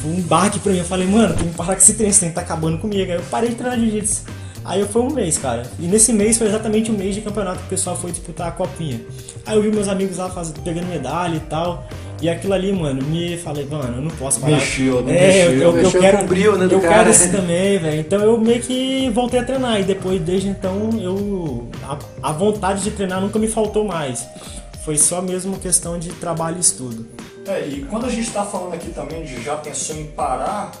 foi 0.00 0.10
um 0.10 0.20
baque 0.22 0.58
pra 0.58 0.72
mim. 0.72 0.78
Eu 0.78 0.84
falei, 0.84 1.06
mano, 1.06 1.34
tem 1.34 1.48
que 1.48 1.54
parar 1.54 1.74
com 1.74 1.80
esse 1.80 1.94
treino, 1.94 2.10
esse 2.10 2.20
treino 2.20 2.34
tá 2.34 2.40
acabando 2.40 2.78
comigo. 2.78 3.10
Aí 3.10 3.18
eu 3.18 3.24
parei 3.30 3.50
de 3.50 3.56
treinar 3.56 3.78
jiu-jitsu. 3.78 4.22
Aí 4.66 4.84
foi 4.84 5.02
um 5.02 5.10
mês, 5.10 5.38
cara. 5.38 5.62
E 5.78 5.86
nesse 5.86 6.12
mês 6.12 6.36
foi 6.36 6.48
exatamente 6.48 6.90
o 6.90 6.94
mês 6.94 7.14
de 7.14 7.20
campeonato 7.20 7.60
que 7.60 7.66
o 7.66 7.68
pessoal 7.68 7.96
foi 7.96 8.10
disputar 8.10 8.48
a 8.48 8.50
copinha. 8.50 9.00
Aí 9.46 9.56
eu 9.56 9.62
vi 9.62 9.70
meus 9.70 9.86
amigos 9.86 10.16
lá 10.16 10.28
faz, 10.28 10.52
pegando 10.64 10.88
medalha 10.88 11.36
e 11.36 11.40
tal. 11.40 11.86
E 12.20 12.28
aquilo 12.28 12.52
ali, 12.52 12.72
mano, 12.72 13.00
me 13.04 13.36
falei, 13.36 13.64
mano, 13.66 13.98
eu 13.98 14.02
não 14.02 14.10
posso 14.10 14.40
parar. 14.40 14.56
Mexeu, 14.56 15.02
não 15.02 15.10
é, 15.10 15.12
mexeu. 15.12 15.52
eu, 15.52 15.60
eu, 15.60 15.62
eu 15.62 15.72
Mexeu 15.84 16.00
quero, 16.00 16.18
com 16.18 16.24
o 16.24 16.26
brilho, 16.26 16.58
né, 16.58 16.66
do 16.66 16.74
eu 16.74 16.80
cara. 16.80 16.94
quero 16.94 17.10
esse 17.10 17.30
também, 17.30 17.78
velho. 17.78 18.00
Então 18.00 18.20
eu 18.20 18.38
meio 18.38 18.60
que 18.60 19.08
voltei 19.10 19.38
a 19.38 19.44
treinar. 19.44 19.80
E 19.80 19.84
depois, 19.84 20.20
desde 20.20 20.48
então, 20.48 20.90
eu. 21.00 21.68
A, 21.84 21.98
a 22.30 22.32
vontade 22.32 22.82
de 22.82 22.90
treinar 22.90 23.20
nunca 23.20 23.38
me 23.38 23.46
faltou 23.46 23.84
mais. 23.84 24.26
Foi 24.84 24.96
só 24.96 25.22
mesmo 25.22 25.58
questão 25.58 25.96
de 25.96 26.08
trabalho 26.10 26.56
e 26.56 26.60
estudo. 26.60 27.06
É, 27.46 27.64
e 27.68 27.84
quando 27.88 28.06
a 28.06 28.10
gente 28.10 28.30
tá 28.32 28.44
falando 28.44 28.74
aqui 28.74 28.90
também 28.90 29.24
de 29.24 29.40
já 29.42 29.56
pensou 29.56 29.94
em 29.96 30.06
parar, 30.06 30.72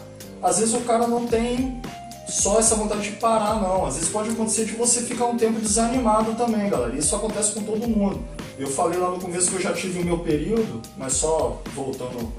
às 0.42 0.58
vezes 0.58 0.74
o 0.74 0.80
cara 0.80 1.06
não 1.06 1.26
tem 1.26 1.80
só 2.28 2.58
essa 2.58 2.74
vontade 2.74 3.02
de 3.10 3.16
parar, 3.16 3.60
não. 3.60 3.86
Às 3.86 3.94
vezes 3.94 4.08
pode 4.10 4.30
acontecer 4.30 4.64
de 4.64 4.72
você 4.72 5.02
ficar 5.02 5.26
um 5.26 5.36
tempo 5.36 5.60
desanimado 5.60 6.34
também, 6.34 6.68
galera. 6.68 6.94
Isso 6.96 7.14
acontece 7.14 7.52
com 7.52 7.62
todo 7.62 7.86
mundo. 7.88 8.22
Eu 8.58 8.66
falei 8.68 8.98
lá 8.98 9.10
no 9.10 9.20
começo 9.20 9.50
que 9.50 9.56
eu 9.56 9.60
já 9.60 9.72
tive 9.72 10.00
o 10.00 10.04
meu 10.04 10.18
período, 10.18 10.80
mas 10.96 11.12
só 11.14 11.60
voltando, 11.74 12.32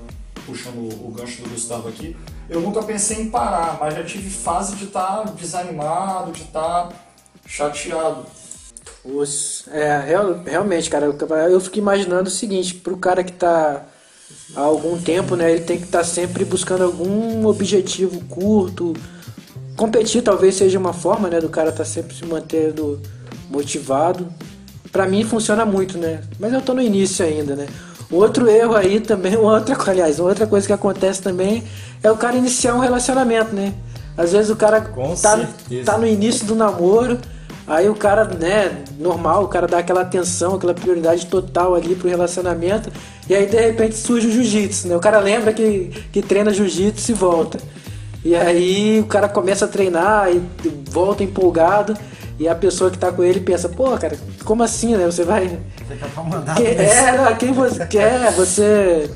puxando 0.45 0.78
o 1.06 1.12
gancho 1.12 1.41
do 1.43 1.50
Gustavo 1.50 1.88
aqui, 1.89 2.15
eu 2.50 2.60
nunca 2.62 2.82
pensei 2.82 3.21
em 3.21 3.30
parar, 3.30 3.78
mas 3.80 3.93
já 3.93 4.04
tive 4.04 4.30
fase 4.30 4.76
de 4.76 4.86
estar 4.86 5.23
desanimado, 5.36 6.32
de 6.32 6.41
estar 6.43 6.89
chateado. 7.45 8.26
Os- 9.06 9.65
é, 9.71 10.00
real- 10.00 10.41
realmente, 10.45 10.89
cara, 10.89 11.06
eu, 11.06 11.60
fico 11.62 11.78
imaginando 11.78 12.28
o 12.30 12.32
seguinte, 12.32 12.73
pro 12.76 12.97
cara 12.97 13.23
que 13.23 13.32
tá 13.34 13.86
há 14.56 14.62
algum 14.62 15.00
tempo, 15.00 15.36
né, 15.36 15.52
ele 15.52 15.63
tem 15.63 15.78
que 15.78 15.86
estar 15.86 16.04
sempre 16.04 16.43
buscando 16.43 16.84
algum 16.84 17.45
objetivo 17.45 18.19
curto. 18.26 18.93
Competir 19.78 20.24
talvez 20.24 20.56
seja 20.56 20.80
uma 20.80 20.92
forma, 20.92 21.30
né, 21.30 21.40
do 21.40 21.50
cara 21.50 21.70
estar 21.70 21.86
sempre 21.86 22.16
se 22.16 22.26
mantendo 22.26 23.00
motivado. 23.48 24.28
Pra 24.92 25.08
mim 25.08 25.24
funciona 25.24 25.66
muito, 25.66 26.00
né? 26.00 26.22
Mas 26.40 26.52
eu 26.52 26.62
tô 26.62 26.74
no 26.74 26.82
início 26.82 27.24
ainda, 27.24 27.56
né? 27.56 27.68
Outro 28.10 28.50
erro 28.50 28.76
aí 28.76 29.00
também, 29.00 29.36
outra, 29.38 29.78
aliás, 29.92 30.20
outra 30.20 30.48
coisa 30.48 30.66
que 30.66 30.74
acontece 30.74 31.22
também 31.22 31.63
é 32.02 32.10
o 32.10 32.18
cara 32.18 32.36
iniciar 32.36 32.74
um 32.74 32.80
relacionamento, 32.80 33.54
né? 33.54 33.74
Às 34.18 34.32
vezes 34.32 34.50
o 34.50 34.56
cara 34.56 34.82
Com 34.82 35.13
tá, 35.16 35.38
certeza. 35.38 35.92
tá 35.92 35.98
no 36.00 36.08
início 36.08 36.48
do 36.48 36.56
namoro, 36.56 37.20
aí 37.68 37.88
o 37.88 37.94
cara, 37.94 38.26
né, 38.26 38.84
normal, 38.98 39.44
o 39.44 39.48
cara 39.48 39.68
dá 39.68 39.78
aquela 39.78 40.02
atenção, 40.02 40.56
aquela 40.56 40.74
prioridade 40.74 41.28
total 41.28 41.76
ali 41.76 41.94
pro 41.94 42.10
relacionamento, 42.10 42.90
e 43.30 43.36
aí 43.36 43.46
de 43.46 43.58
repente 43.58 43.96
surge 43.96 44.28
o 44.28 44.32
jiu-jitsu, 44.32 44.88
né? 44.88 44.96
O 44.96 45.00
cara 45.00 45.20
lembra 45.20 45.54
que, 45.54 45.92
que 46.12 46.24
treina 46.24 46.52
jiu-jitsu 46.52 47.12
e 47.12 47.13
volta. 47.13 47.60
E 48.28 48.36
aí 48.36 49.00
o 49.00 49.06
cara 49.06 49.30
começa 49.30 49.63
a 49.63 49.68
treinar 49.70 50.30
e 50.30 50.42
volta 50.92 51.24
empolgado, 51.24 51.98
e 52.38 52.46
a 52.46 52.54
pessoa 52.54 52.92
que 52.92 52.98
tá 52.98 53.10
com 53.10 53.24
ele 53.24 53.40
pensa, 53.40 53.70
pô, 53.70 53.98
cara, 53.98 54.18
como 54.44 54.62
assim, 54.63 54.98
né? 54.98 55.06
Você 55.06 55.24
vai. 55.24 55.58
Que- 56.58 56.63
é, 56.66 57.16
não, 57.16 57.34
quem 57.38 57.54
você 57.54 57.86
quer, 57.88 58.30
você. 58.34 59.10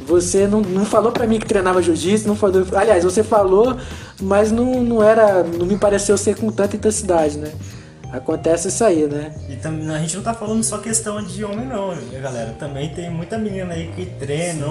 Você 0.00 0.48
não, 0.48 0.62
não 0.62 0.84
falou 0.84 1.12
pra 1.12 1.28
mim 1.28 1.38
que 1.38 1.46
treinava 1.46 1.80
jiu-jitsu, 1.80 2.26
não 2.26 2.34
falou. 2.34 2.66
Aliás, 2.74 3.04
você 3.04 3.22
falou, 3.22 3.76
mas 4.20 4.50
não, 4.50 4.82
não 4.82 5.00
era. 5.00 5.44
Não 5.44 5.64
me 5.64 5.76
pareceu 5.78 6.18
ser 6.18 6.34
com 6.36 6.50
tanta 6.50 6.74
intensidade, 6.74 7.38
né? 7.38 7.52
Acontece 8.12 8.66
isso 8.66 8.82
aí, 8.82 9.06
né? 9.06 9.32
E 9.48 9.54
também 9.54 9.88
a 9.94 9.98
gente 10.00 10.16
não 10.16 10.24
tá 10.24 10.34
falando 10.34 10.64
só 10.64 10.78
questão 10.78 11.22
de 11.22 11.44
homem 11.44 11.64
não, 11.64 11.94
né, 11.94 12.02
galera. 12.20 12.56
Também 12.58 12.88
tem 12.88 13.08
muita 13.08 13.38
menina 13.38 13.72
aí 13.74 13.92
que 13.94 14.04
treina, 14.06 14.66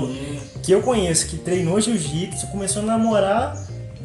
que 0.62 0.74
eu 0.74 0.82
conheço, 0.82 1.28
que 1.28 1.38
treinou 1.38 1.80
jiu-jitsu, 1.80 2.48
começou 2.48 2.82
a 2.82 2.86
namorar, 2.86 3.58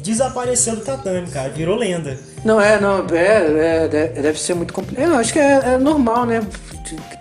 desapareceu 0.05 0.75
do 0.75 0.81
tatame, 0.81 1.27
cara, 1.27 1.49
virou 1.49 1.75
lenda. 1.75 2.17
Não, 2.43 2.61
é, 2.61 2.79
não, 2.79 3.05
é, 3.11 3.83
é, 3.85 3.87
de- 3.87 4.21
deve 4.21 4.39
ser 4.39 4.53
muito 4.53 4.73
complicado. 4.73 5.11
Eu 5.11 5.15
acho 5.17 5.33
que 5.33 5.39
é, 5.39 5.73
é 5.73 5.77
normal, 5.77 6.25
né? 6.25 6.41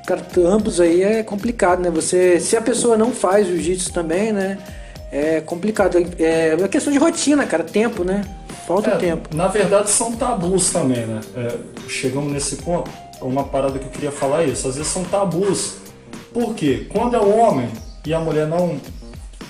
cara, 0.06 0.22
ambos 0.46 0.80
aí 0.80 1.02
é 1.02 1.22
complicado, 1.22 1.80
né? 1.80 1.90
Você, 1.90 2.38
se 2.38 2.56
a 2.56 2.60
pessoa 2.60 2.96
não 2.96 3.10
faz 3.12 3.46
jiu-jitsu 3.46 3.92
também, 3.92 4.32
né? 4.32 4.58
É 5.10 5.40
complicado. 5.40 5.96
É 6.18 6.54
uma 6.58 6.68
questão 6.68 6.92
de 6.92 6.98
rotina, 6.98 7.46
cara, 7.46 7.64
tempo, 7.64 8.04
né? 8.04 8.22
Falta 8.66 8.90
É, 8.90 8.96
tempo. 8.96 9.34
Na 9.34 9.46
verdade, 9.48 9.88
são 9.90 10.12
tabus 10.12 10.70
também, 10.70 11.06
né? 11.06 11.20
É, 11.36 11.54
chegamos 11.88 12.32
nesse 12.32 12.56
ponto, 12.56 12.90
uma 13.22 13.44
parada 13.44 13.78
que 13.78 13.86
eu 13.86 13.90
queria 13.90 14.12
falar 14.12 14.42
é 14.42 14.46
isso. 14.46 14.68
Às 14.68 14.76
vezes 14.76 14.92
são 14.92 15.04
tabus. 15.04 15.76
Por 16.32 16.54
quê? 16.54 16.86
Quando 16.92 17.14
é 17.16 17.18
o 17.20 17.34
homem 17.38 17.68
e 18.06 18.12
a 18.12 18.20
mulher 18.20 18.46
não 18.46 18.78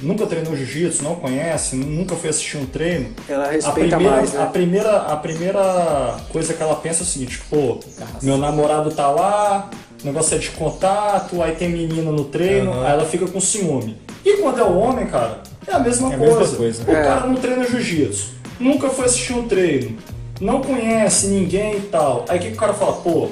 nunca 0.04 0.26
treinou 0.26 0.54
jiu-jitsu, 0.56 1.02
não 1.02 1.14
conhece, 1.16 1.76
nunca 1.76 2.14
foi 2.14 2.30
assistir 2.30 2.56
um 2.58 2.66
treino, 2.66 3.08
Ela 3.28 3.46
a 3.46 3.50
respeita 3.50 3.96
primeira, 3.96 4.16
mais, 4.16 4.32
né? 4.32 4.42
a, 4.42 4.46
primeira, 4.46 4.96
a 4.98 5.16
primeira 5.16 6.16
coisa 6.32 6.54
que 6.54 6.62
ela 6.62 6.76
pensa 6.76 7.00
é 7.00 7.04
o 7.04 7.06
seguinte, 7.06 7.40
pô, 7.50 7.78
meu 8.22 8.36
namorado 8.36 8.90
tá 8.90 9.08
lá, 9.08 9.70
o 10.02 10.06
negócio 10.06 10.34
é 10.34 10.38
de 10.38 10.50
contato, 10.50 11.42
aí 11.42 11.52
tem 11.56 11.68
menina 11.70 12.10
no 12.12 12.24
treino, 12.24 12.72
aí 12.84 12.92
ela 12.92 13.04
fica 13.04 13.26
com 13.26 13.40
ciúme. 13.40 13.96
E 14.24 14.36
quando 14.38 14.58
é 14.60 14.64
o 14.64 14.76
homem, 14.78 15.06
cara, 15.06 15.40
é 15.66 15.72
a 15.72 15.78
mesma 15.78 16.12
É 16.12 16.14
a 16.14 16.18
coisa. 16.18 16.38
mesma 16.40 16.56
coisa. 16.56 16.84
O 16.86 16.90
É. 16.94 17.02
cara 17.02 17.26
não 17.26 17.34
treina 17.36 17.64
jiu-jitsu, 17.66 18.28
nunca 18.60 18.88
foi 18.90 19.06
assistir 19.06 19.32
um 19.32 19.48
treino, 19.48 19.96
não 20.40 20.60
conhece 20.60 21.28
ninguém 21.28 21.76
e 21.76 21.80
tal. 21.82 22.24
Aí 22.28 22.38
o 22.38 22.42
que, 22.42 22.48
que 22.48 22.54
o 22.56 22.60
cara 22.60 22.74
fala? 22.74 22.92
Pô, 22.94 23.28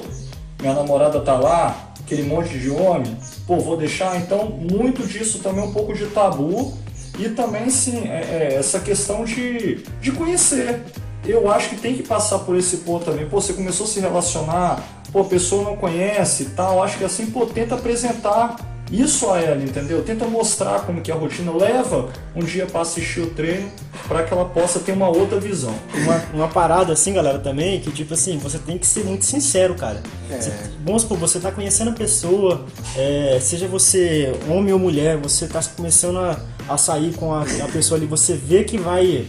minha 0.61 0.73
namorada 0.73 1.19
tá 1.19 1.35
lá, 1.37 1.92
aquele 2.05 2.23
monte 2.23 2.57
de 2.57 2.69
homem, 2.69 3.17
pô, 3.47 3.57
vou 3.57 3.77
deixar. 3.77 4.17
Então, 4.17 4.45
muito 4.49 5.05
disso 5.07 5.39
também 5.39 5.63
é 5.63 5.67
um 5.67 5.73
pouco 5.73 5.93
de 5.93 6.05
tabu 6.07 6.77
e 7.17 7.29
também, 7.29 7.69
sim, 7.69 8.07
é, 8.07 8.51
é 8.51 8.55
essa 8.55 8.79
questão 8.79 9.23
de, 9.23 9.83
de 10.01 10.11
conhecer. 10.11 10.81
Eu 11.25 11.49
acho 11.49 11.69
que 11.69 11.77
tem 11.77 11.95
que 11.95 12.03
passar 12.03 12.39
por 12.39 12.57
esse 12.57 12.77
ponto 12.77 13.05
também. 13.05 13.27
Pô, 13.27 13.39
você 13.39 13.53
começou 13.53 13.85
a 13.85 13.89
se 13.89 13.99
relacionar, 13.99 14.83
pô, 15.11 15.21
a 15.21 15.25
pessoa 15.25 15.63
não 15.63 15.77
conhece 15.77 16.43
e 16.43 16.45
tal. 16.47 16.83
Acho 16.83 16.97
que 16.97 17.03
assim, 17.05 17.27
pô, 17.27 17.45
tenta 17.45 17.75
apresentar 17.75 18.57
isso 18.93 19.29
a 19.31 19.41
ela, 19.41 19.63
entendeu? 19.63 20.03
Tenta 20.03 20.25
mostrar 20.25 20.81
como 20.85 21.01
que 21.01 21.11
é 21.11 21.15
a 21.15 21.17
rotina. 21.17 21.51
Leva 21.51 22.09
um 22.35 22.43
dia 22.43 22.67
para 22.67 22.81
assistir 22.81 23.21
o 23.21 23.27
treino 23.31 23.69
para 24.07 24.23
que 24.23 24.31
ela 24.31 24.45
possa 24.45 24.79
ter 24.79 24.91
uma 24.91 25.09
outra 25.09 25.39
visão. 25.39 25.73
Uma, 25.95 26.23
uma 26.33 26.47
parada 26.47 26.93
assim, 26.93 27.13
galera, 27.13 27.39
também, 27.39 27.79
que 27.79 27.91
tipo 27.91 28.13
assim, 28.13 28.37
você 28.37 28.59
tem 28.59 28.77
que 28.77 28.85
ser 28.85 29.03
muito 29.03 29.25
sincero, 29.25 29.73
cara. 29.73 30.01
Você, 30.29 30.53
vamos 30.85 31.01
supor, 31.01 31.17
você 31.17 31.39
tá 31.39 31.51
conhecendo 31.51 31.89
a 31.89 31.93
pessoa, 31.93 32.65
é, 32.95 33.39
seja 33.41 33.67
você 33.67 34.31
homem 34.47 34.71
ou 34.71 34.79
mulher, 34.79 35.17
você 35.17 35.47
tá 35.47 35.59
começando 35.75 36.19
a, 36.19 36.39
a 36.69 36.77
sair 36.77 37.13
com 37.15 37.33
a, 37.33 37.41
a 37.41 37.67
pessoa 37.71 37.97
ali, 37.97 38.05
você 38.05 38.33
vê 38.33 38.63
que 38.63 38.77
vai. 38.77 39.25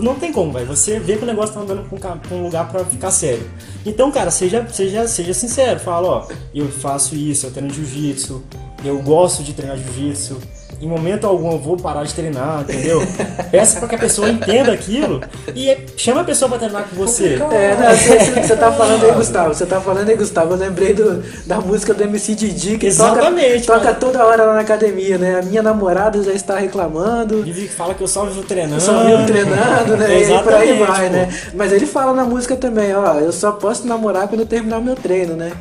Não 0.00 0.14
tem 0.14 0.32
como, 0.32 0.52
vai. 0.52 0.64
Você 0.64 1.00
vê 1.00 1.16
que 1.16 1.24
o 1.24 1.26
negócio 1.26 1.54
tá 1.54 1.60
andando 1.60 1.84
um, 1.90 1.98
pra 1.98 2.18
um 2.30 2.44
lugar 2.44 2.70
pra 2.70 2.84
ficar 2.84 3.10
sério. 3.10 3.50
Então, 3.84 4.12
cara, 4.12 4.30
seja, 4.30 4.64
seja, 4.70 5.08
seja 5.08 5.34
sincero. 5.34 5.80
Fala, 5.80 6.08
ó, 6.08 6.28
eu 6.54 6.68
faço 6.68 7.16
isso, 7.16 7.46
eu 7.46 7.50
treino 7.50 7.68
jiu-jitsu, 7.74 8.44
eu 8.84 9.00
gosto 9.02 9.42
de 9.42 9.52
treinar 9.52 9.78
jiu-jitsu. 9.78 10.40
Em 10.82 10.88
momento 10.88 11.28
algum 11.28 11.52
eu 11.52 11.58
vou 11.60 11.76
parar 11.76 12.02
de 12.02 12.12
treinar, 12.12 12.62
entendeu? 12.62 13.00
Peça 13.52 13.78
pra 13.78 13.88
que 13.88 13.94
a 13.94 13.98
pessoa 13.98 14.28
entenda 14.28 14.72
aquilo 14.72 15.20
e 15.54 15.78
chama 15.96 16.22
a 16.22 16.24
pessoa 16.24 16.48
pra 16.48 16.58
treinar 16.58 16.88
com 16.90 16.96
você. 16.96 17.34
É, 17.52 17.76
não, 17.76 17.96
você, 17.96 18.42
você 18.42 18.56
tá 18.56 18.72
falando 18.72 19.04
aí, 19.04 19.12
Gustavo. 19.12 19.54
Você 19.54 19.64
tá 19.64 19.80
falando 19.80 20.08
aí, 20.08 20.16
Gustavo. 20.16 20.54
Eu 20.54 20.58
lembrei 20.58 20.92
do, 20.92 21.22
da 21.46 21.60
música 21.60 21.94
do 21.94 22.02
MC 22.02 22.34
Didi 22.34 22.78
que 22.78 22.86
Exatamente, 22.86 23.64
toca, 23.64 23.78
toca 23.78 23.94
toda 23.94 24.24
hora 24.24 24.42
lá 24.42 24.54
na 24.54 24.60
academia, 24.60 25.16
né? 25.18 25.38
A 25.38 25.42
minha 25.42 25.62
namorada 25.62 26.20
já 26.20 26.32
está 26.32 26.58
reclamando. 26.58 27.44
Que 27.44 27.68
fala 27.68 27.94
que 27.94 28.02
eu 28.02 28.08
só 28.08 28.24
vivo 28.24 28.42
treinando. 28.42 28.82
Só 28.82 29.04
viu 29.04 29.24
treinando, 29.24 29.96
né? 29.96 30.20
E 30.20 30.32
aí 30.32 30.42
por 30.42 30.52
aí 30.52 30.70
Exatamente, 30.70 30.84
vai, 30.84 31.06
pô. 31.06 31.12
né? 31.12 31.28
Mas 31.54 31.72
ele 31.72 31.86
fala 31.86 32.12
na 32.12 32.24
música 32.24 32.56
também, 32.56 32.92
ó, 32.92 33.20
eu 33.20 33.30
só 33.30 33.52
posso 33.52 33.86
namorar 33.86 34.26
quando 34.26 34.40
eu 34.40 34.46
terminar 34.46 34.80
meu 34.80 34.96
treino, 34.96 35.36
né? 35.36 35.52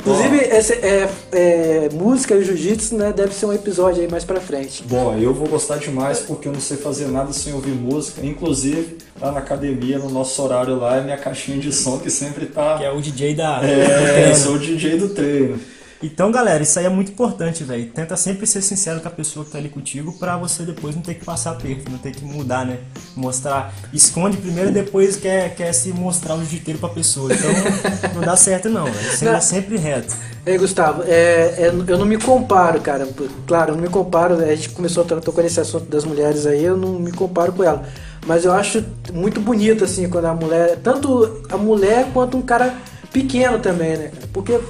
Inclusive, 0.00 0.36
esse, 0.36 0.72
é, 0.74 1.08
é, 1.32 1.88
música 1.92 2.34
e 2.34 2.44
jiu-jitsu, 2.44 2.94
né? 2.96 3.12
Deve 3.16 3.34
ser 3.34 3.46
um 3.46 3.52
episódio 3.52 4.02
aí 4.02 4.08
mais 4.08 4.24
pra 4.24 4.38
frente. 4.40 4.65
Bom, 4.84 5.16
eu 5.16 5.32
vou 5.32 5.48
gostar 5.48 5.76
demais 5.78 6.20
porque 6.20 6.48
eu 6.48 6.52
não 6.52 6.60
sei 6.60 6.76
fazer 6.76 7.06
nada 7.06 7.32
sem 7.32 7.52
ouvir 7.52 7.72
música. 7.72 8.24
Inclusive, 8.24 8.98
lá 9.20 9.32
na 9.32 9.38
academia, 9.38 9.98
no 9.98 10.10
nosso 10.10 10.42
horário 10.42 10.76
lá, 10.76 10.96
é 10.96 11.02
minha 11.02 11.16
caixinha 11.16 11.58
de 11.58 11.72
som 11.72 11.98
que 11.98 12.10
sempre 12.10 12.46
tá. 12.46 12.78
Que 12.78 12.84
é 12.84 12.90
o 12.90 13.00
DJ 13.00 13.34
da. 13.34 13.60
É, 13.62 14.34
sou 14.34 14.54
o 14.54 14.58
DJ 14.58 14.98
do 14.98 15.10
treino. 15.10 15.58
Então, 16.06 16.30
galera, 16.30 16.62
isso 16.62 16.78
aí 16.78 16.86
é 16.86 16.88
muito 16.88 17.10
importante, 17.10 17.64
velho. 17.64 17.90
Tenta 17.90 18.16
sempre 18.16 18.46
ser 18.46 18.62
sincero 18.62 19.00
com 19.00 19.08
a 19.08 19.10
pessoa 19.10 19.44
que 19.44 19.50
tá 19.50 19.58
ali 19.58 19.68
contigo 19.68 20.12
pra 20.12 20.36
você 20.36 20.62
depois 20.62 20.94
não 20.94 21.02
ter 21.02 21.14
que 21.14 21.24
passar 21.24 21.50
aperto, 21.50 21.90
não 21.90 21.98
ter 21.98 22.12
que 22.12 22.24
mudar, 22.24 22.64
né? 22.64 22.78
Mostrar. 23.16 23.74
Esconde 23.92 24.36
primeiro 24.36 24.70
e 24.70 24.72
depois 24.72 25.16
quer, 25.16 25.54
quer 25.56 25.72
se 25.72 25.92
mostrar 25.92 26.34
o 26.36 26.38
jiu-jiteiro 26.38 26.78
pra 26.78 26.88
pessoa. 26.90 27.32
Então, 27.32 27.50
não 28.14 28.20
dá 28.20 28.36
certo, 28.36 28.68
não, 28.68 28.84
velho. 28.84 29.16
Seja 29.16 29.32
Não. 29.32 29.40
sempre 29.40 29.76
reto. 29.76 30.14
Ei, 30.46 30.56
Gustavo, 30.56 31.02
é, 31.02 31.54
é, 31.58 31.72
eu 31.88 31.98
não 31.98 32.06
me 32.06 32.18
comparo, 32.18 32.80
cara. 32.80 33.08
Claro, 33.44 33.72
eu 33.72 33.74
não 33.74 33.82
me 33.82 33.88
comparo. 33.88 34.36
A 34.36 34.54
gente 34.54 34.70
começou 34.70 35.02
a 35.02 35.20
tocar 35.20 35.42
nesse 35.42 35.58
assunto 35.58 35.86
das 35.86 36.04
mulheres 36.04 36.46
aí, 36.46 36.62
eu 36.62 36.76
não 36.76 37.00
me 37.00 37.10
comparo 37.10 37.52
com 37.52 37.64
ela. 37.64 37.84
Mas 38.24 38.44
eu 38.44 38.52
acho 38.52 38.84
muito 39.12 39.40
bonito, 39.40 39.82
assim, 39.82 40.08
quando 40.08 40.26
a 40.26 40.34
mulher. 40.34 40.78
Tanto 40.84 41.42
a 41.50 41.56
mulher 41.56 42.06
quanto 42.14 42.36
um 42.36 42.42
cara 42.42 42.74
pequeno 43.12 43.58
também, 43.58 43.96
né? 43.96 44.12
Porque 44.32 44.60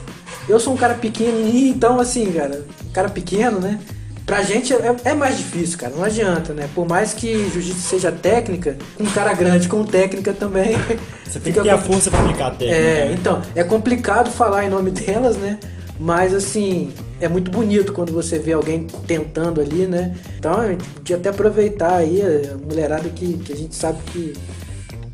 eu 0.48 0.60
sou 0.60 0.74
um 0.74 0.76
cara 0.76 0.94
pequenininho, 0.94 1.68
então, 1.68 1.98
assim, 2.00 2.32
cara, 2.32 2.64
um 2.88 2.92
cara 2.92 3.08
pequeno, 3.08 3.60
né? 3.60 3.78
Pra 4.24 4.42
gente 4.42 4.74
é, 4.74 4.96
é 5.04 5.14
mais 5.14 5.38
difícil, 5.38 5.78
cara. 5.78 5.94
Não 5.94 6.02
adianta, 6.02 6.52
né? 6.52 6.68
Por 6.74 6.86
mais 6.86 7.14
que 7.14 7.48
jiu-jitsu 7.48 7.80
seja 7.80 8.10
técnica, 8.10 8.76
um 8.98 9.06
cara 9.06 9.32
grande 9.32 9.68
com 9.68 9.84
técnica 9.84 10.32
também. 10.32 10.76
Você 11.24 11.38
tem 11.38 11.52
que 11.52 11.60
ter 11.60 11.70
a 11.70 11.78
força 11.78 12.10
pra 12.10 12.20
aplicar 12.20 12.48
a 12.48 12.50
técnica. 12.50 12.74
É, 12.76 13.08
né? 13.08 13.16
então, 13.16 13.40
é 13.54 13.62
complicado 13.62 14.28
falar 14.30 14.64
em 14.64 14.68
nome 14.68 14.90
delas, 14.92 15.36
né? 15.36 15.60
Mas 15.98 16.34
assim, 16.34 16.92
é 17.20 17.28
muito 17.28 17.50
bonito 17.50 17.92
quando 17.92 18.12
você 18.12 18.38
vê 18.38 18.52
alguém 18.52 18.86
tentando 19.06 19.60
ali, 19.60 19.86
né? 19.86 20.14
Então 20.38 20.60
a 20.60 20.68
gente 20.68 20.84
podia 20.84 21.16
até 21.16 21.28
aproveitar 21.28 21.94
aí 21.94 22.20
a 22.20 22.56
mulherada 22.56 23.08
que, 23.08 23.34
que 23.34 23.52
a 23.52 23.56
gente 23.56 23.74
sabe 23.74 23.98
que, 24.06 24.32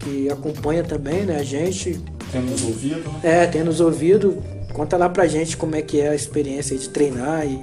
que 0.01 0.31
acompanha 0.31 0.83
também, 0.83 1.23
né? 1.23 1.37
A 1.37 1.45
gente, 1.45 2.01
Temos 2.33 2.64
ouvido, 2.64 3.11
né? 3.11 3.21
é, 3.23 3.47
tem 3.47 3.62
nos 3.62 3.81
ouvido, 3.81 4.42
conta 4.73 4.97
lá 4.97 5.09
pra 5.09 5.27
gente 5.27 5.57
como 5.57 5.77
é 5.77 5.83
que 5.83 6.01
é 6.01 6.09
a 6.09 6.15
experiência 6.15 6.77
de 6.77 6.89
treinar 6.89 7.47
e, 7.47 7.61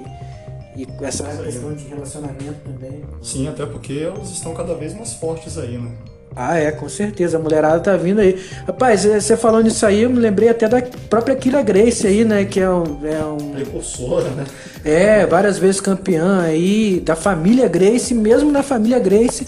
e 0.76 0.86
com 0.86 1.06
essa 1.06 1.24
questão 1.24 1.74
de 1.74 1.86
relacionamento 1.86 2.60
também. 2.64 3.04
Sim, 3.22 3.48
até 3.48 3.66
porque 3.66 3.94
elas 3.94 4.30
estão 4.30 4.54
cada 4.54 4.74
vez 4.76 4.94
mais 4.94 5.14
fortes 5.14 5.58
aí, 5.58 5.78
né? 5.78 5.92
Ah, 6.36 6.58
é, 6.58 6.72
com 6.72 6.88
certeza. 6.88 7.38
A 7.38 7.40
mulherada 7.40 7.80
tá 7.80 7.98
vindo 7.98 8.20
aí. 8.20 8.40
Rapaz, 8.66 9.06
eh, 9.06 9.20
você 9.20 9.36
falando 9.36 9.68
isso 9.68 9.86
aí, 9.86 10.04
eu 10.04 10.10
me 10.10 10.20
lembrei 10.20 10.48
até 10.48 10.68
da 10.68 10.82
própria 11.10 11.36
Kira 11.36 11.62
Grace 11.62 12.06
aí, 12.06 12.24
né? 12.24 12.46
Que 12.46 12.60
é 12.60 12.70
um, 12.70 13.00
é 13.04 13.26
um 13.26 13.52
Precursora, 13.54 14.30
né? 14.30 14.46
É, 14.86 15.26
várias 15.26 15.58
vezes 15.58 15.82
campeã 15.82 16.42
aí 16.42 17.02
da 17.04 17.16
família 17.16 17.68
Grace, 17.68 18.14
mesmo 18.14 18.52
na 18.52 18.64
família 18.64 19.00
Grace, 19.00 19.46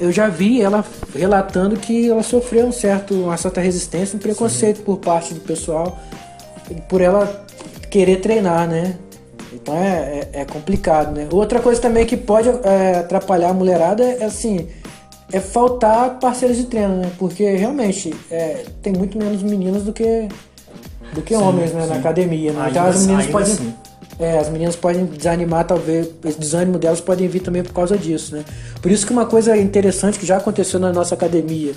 eu 0.00 0.12
já 0.12 0.28
vi 0.28 0.62
ela 0.62 0.84
relatando 1.14 1.76
que 1.76 2.08
ela 2.08 2.22
sofreu 2.22 2.66
um 2.66 2.72
certo, 2.72 3.14
uma 3.14 3.36
certa 3.36 3.60
resistência, 3.60 4.16
um 4.16 4.20
preconceito 4.20 4.82
por 4.82 4.98
parte 4.98 5.34
do 5.34 5.40
pessoal, 5.40 5.98
por 6.88 7.00
ela 7.00 7.44
querer 7.90 8.16
treinar, 8.20 8.68
né? 8.68 8.96
Então 9.52 9.74
é, 9.76 10.28
é, 10.32 10.40
é 10.40 10.44
complicado, 10.44 11.12
né? 11.14 11.28
Outra 11.30 11.60
coisa 11.60 11.80
também 11.80 12.06
que 12.06 12.16
pode 12.16 12.48
é, 12.48 12.98
atrapalhar 12.98 13.50
a 13.50 13.54
mulherada 13.54 14.04
é 14.04 14.24
assim, 14.24 14.68
é 15.32 15.40
faltar 15.40 16.18
parceiros 16.20 16.56
de 16.56 16.64
treino, 16.64 16.96
né? 16.96 17.10
Porque 17.18 17.44
realmente 17.56 18.14
é, 18.30 18.64
tem 18.82 18.92
muito 18.92 19.18
menos 19.18 19.42
meninas 19.42 19.82
do 19.82 19.92
que 19.92 20.28
do 21.12 21.22
que 21.22 21.34
homens 21.34 21.72
né, 21.72 21.86
na 21.86 21.96
academia, 21.96 22.52
né? 22.52 22.68
Então 22.70 22.84
Ainda- 22.84 22.96
as 22.96 23.00
meninas 23.00 23.26
ainda 23.26 23.32
podem 23.32 23.52
assim. 23.52 23.74
é, 24.20 24.38
as 24.38 24.48
meninas 24.48 24.76
podem 24.76 25.04
desanimar, 25.06 25.64
talvez, 25.66 26.08
esse 26.24 26.38
desânimo 26.38 26.78
delas 26.78 27.00
podem 27.00 27.26
vir 27.26 27.40
também 27.40 27.64
por 27.64 27.72
causa 27.72 27.98
disso, 27.98 28.36
né? 28.36 28.44
Por 28.80 28.92
isso 28.92 29.04
que 29.04 29.12
uma 29.12 29.26
coisa 29.26 29.56
interessante 29.56 30.18
que 30.20 30.24
já 30.26 30.36
aconteceu 30.36 30.78
na 30.78 30.92
nossa 30.92 31.16
academia, 31.16 31.72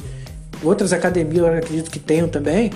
outras 0.63 0.93
academias 0.93 1.37
eu 1.37 1.47
acredito 1.57 1.89
que 1.89 1.97
tenham 1.97 2.27
também, 2.27 2.69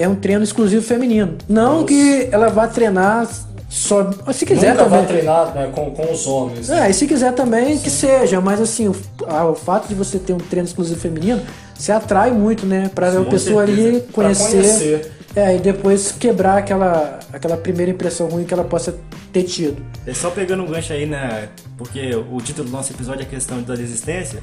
é 0.00 0.08
um 0.08 0.14
treino 0.14 0.42
exclusivo 0.42 0.82
feminino. 0.82 1.36
Não 1.48 1.84
que 1.84 2.28
ela 2.32 2.48
vá 2.48 2.66
treinar 2.66 3.28
só. 3.68 4.10
Se 4.32 4.44
quiser 4.46 4.72
Nunca 4.72 4.84
vai 4.88 5.00
também. 5.02 5.16
treinar 5.16 5.54
né, 5.54 5.70
com, 5.72 5.90
com 5.92 6.12
os 6.12 6.26
homens. 6.26 6.68
né? 6.68 6.86
É, 6.86 6.90
e 6.90 6.94
se 6.94 7.06
quiser 7.06 7.32
também 7.34 7.78
que 7.78 7.90
seja, 7.90 8.40
mas 8.40 8.60
assim, 8.60 8.88
o, 8.88 8.96
a- 9.28 9.44
o 9.46 9.54
fato 9.54 9.86
de 9.88 9.94
você 9.94 10.18
ter 10.18 10.32
um 10.32 10.38
treino 10.38 10.66
exclusivo 10.66 10.98
feminino, 10.98 11.40
se 11.78 11.92
atrai 11.92 12.30
muito, 12.32 12.66
né? 12.66 12.90
Pra 12.94 13.08
a 13.10 13.12
com 13.16 13.24
pessoa 13.26 13.62
ali 13.62 13.76
certeza. 13.76 14.04
Conhecer. 14.12 14.50
conhecer. 14.50 15.12
É, 15.36 15.54
e 15.54 15.58
depois 15.60 16.10
quebrar 16.10 16.58
aquela, 16.58 17.20
aquela 17.32 17.56
primeira 17.56 17.92
impressão 17.92 18.26
ruim 18.28 18.42
que 18.44 18.52
ela 18.52 18.64
possa 18.64 18.96
ter 19.32 19.44
tido. 19.44 19.80
É 20.04 20.12
só 20.12 20.28
pegando 20.30 20.64
um 20.64 20.66
gancho 20.66 20.92
aí, 20.92 21.06
né? 21.06 21.48
Porque 21.78 22.10
o 22.32 22.40
título 22.40 22.66
do 22.68 22.72
nosso 22.72 22.92
episódio 22.92 23.20
é 23.20 23.24
a 23.24 23.28
questão 23.28 23.62
da 23.62 23.76
desistência. 23.76 24.42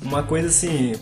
Uma 0.00 0.22
coisa 0.22 0.46
assim, 0.46 0.92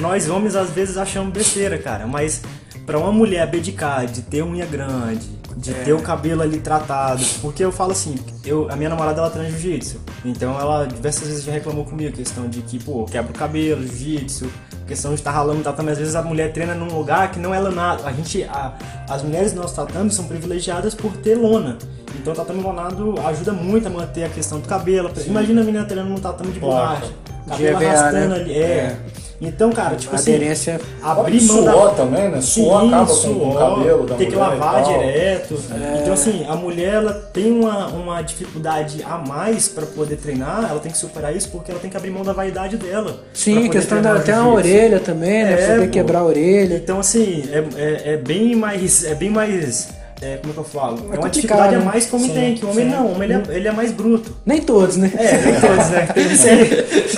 nós 0.00 0.30
homens 0.30 0.56
às 0.56 0.70
vezes 0.70 0.96
achamos 0.96 1.30
besteira, 1.32 1.76
cara, 1.76 2.06
mas 2.06 2.40
pra 2.86 2.98
uma 2.98 3.12
mulher 3.12 3.42
abdicar 3.42 4.06
de 4.06 4.22
ter 4.22 4.42
unha 4.42 4.66
grande, 4.66 5.28
de 5.56 5.72
ter 5.74 5.92
o 5.92 6.00
cabelo 6.00 6.42
ali 6.42 6.58
tratado, 6.60 7.24
porque 7.42 7.64
eu 7.64 7.70
falo 7.72 7.92
assim, 7.92 8.14
eu, 8.44 8.68
a 8.70 8.76
minha 8.76 8.88
namorada 8.88 9.20
ela 9.20 9.30
treina 9.30 9.50
jiu-jitsu, 9.50 10.00
então 10.24 10.58
ela 10.58 10.86
diversas 10.86 11.28
vezes 11.28 11.44
já 11.44 11.52
reclamou 11.52 11.84
comigo, 11.84 12.16
questão 12.16 12.48
de 12.48 12.62
que, 12.62 12.78
pô, 12.82 13.04
quebra 13.04 13.30
o 13.30 13.34
cabelo, 13.34 13.82
jiu-jitsu, 13.86 14.50
questão 14.86 15.12
de 15.12 15.20
estar 15.20 15.30
ralando 15.30 15.60
e 15.60 15.62
tal, 15.62 15.72
também 15.72 15.92
às 15.92 15.98
vezes 15.98 16.14
a 16.16 16.22
mulher 16.22 16.52
treina 16.52 16.74
num 16.74 16.92
lugar 16.92 17.30
que 17.30 17.38
não 17.38 17.54
é 17.54 17.60
lanado. 17.60 18.04
A 18.06 18.12
gente, 18.12 18.42
a- 18.44 18.74
as 19.08 19.22
mulheres 19.22 19.52
do 19.52 19.60
nosso 19.60 19.74
tatame 19.76 20.10
são 20.10 20.24
privilegiadas 20.26 20.94
por 20.96 21.12
ter 21.18 21.36
lona. 21.36 21.78
Então 22.18 22.32
o 22.32 22.36
tatame 22.36 22.60
rolado 22.60 23.14
ajuda 23.24 23.52
muito 23.52 23.86
a 23.86 23.90
manter 23.90 24.24
a 24.24 24.28
questão 24.28 24.58
do 24.58 24.66
cabelo. 24.66 25.10
Imagina 25.26 25.60
a 25.60 25.64
menina 25.64 25.84
treinando 25.84 26.10
num 26.14 26.20
tatame 26.20 26.50
de 26.52 26.58
borracha. 26.58 27.12
Cabelo 27.48 27.78
GVA, 27.78 27.88
arrastando 27.88 28.28
né? 28.30 28.34
ali. 28.40 28.52
É. 28.54 28.96
Então, 29.40 29.70
cara, 29.70 29.96
tipo 29.96 30.14
assim, 30.14 30.34
Aderência. 30.34 30.80
abrir 31.02 31.40
Suor 31.40 31.64
mão 31.64 31.84
da... 31.86 31.94
também, 31.94 32.28
né? 32.28 32.40
Sim, 32.42 32.64
Suor 32.64 32.86
acaba 32.86 33.06
com, 33.06 33.12
com 33.12 33.14
suor, 33.14 33.48
o 33.48 33.58
cabelo 33.58 34.06
da 34.06 34.14
tem 34.16 34.28
que 34.28 34.36
lavar 34.36 34.84
direto. 34.84 35.58
Então, 36.00 36.12
assim, 36.12 36.44
a 36.46 36.54
mulher 36.54 36.94
ela 36.94 37.14
tem 37.32 37.50
uma, 37.50 37.86
uma 37.88 38.22
dificuldade 38.22 39.02
a 39.02 39.16
mais 39.16 39.66
pra 39.68 39.86
poder 39.86 40.16
treinar, 40.16 40.66
ela 40.68 40.78
tem 40.78 40.92
que 40.92 40.98
superar 40.98 41.34
isso 41.34 41.48
porque 41.50 41.70
ela 41.70 41.80
tem 41.80 41.90
que 41.90 41.96
abrir 41.96 42.10
mão 42.10 42.22
da 42.22 42.34
vaidade 42.34 42.76
dela. 42.76 43.20
Sim, 43.32 43.68
questão 43.70 44.02
da 44.02 44.14
até 44.14 44.34
a 44.34 44.46
orelha 44.46 45.00
também, 45.00 45.44
né? 45.44 45.84
É, 45.84 45.86
quebrar 45.86 46.20
a 46.20 46.24
orelha. 46.24 46.76
Então, 46.76 47.00
assim, 47.00 47.44
é, 47.50 47.64
é, 47.76 48.12
é 48.14 48.16
bem 48.16 48.54
mais. 48.54 49.04
É 49.04 49.14
bem 49.14 49.30
mais. 49.30 49.99
É, 50.22 50.36
como 50.36 50.50
é 50.50 50.54
que 50.54 50.58
eu 50.58 50.64
falo? 50.64 50.96
É, 50.96 51.00
uma 51.00 51.00
complicado, 51.00 51.30
dificuldade 51.32 51.74
a 51.74 51.78
né? 51.78 51.84
mais 51.84 52.06
que 52.06 52.12
o 52.14 52.16
homem 52.18 52.28
Sim, 52.28 52.34
tem, 52.34 52.54
que 52.54 52.64
o 52.64 52.70
homem 52.70 52.84
sim. 52.84 52.90
não, 52.90 53.06
o 53.06 53.12
homem 53.14 53.30
ele 53.30 53.32
é, 53.32 53.56
ele 53.56 53.68
é 53.68 53.72
mais 53.72 53.92
bruto. 53.92 54.36
Nem 54.44 54.60
todos, 54.60 54.96
né? 54.96 55.10
É, 55.16 55.38
nem 55.38 55.60
todos, 55.60 55.88
né? 55.90 56.08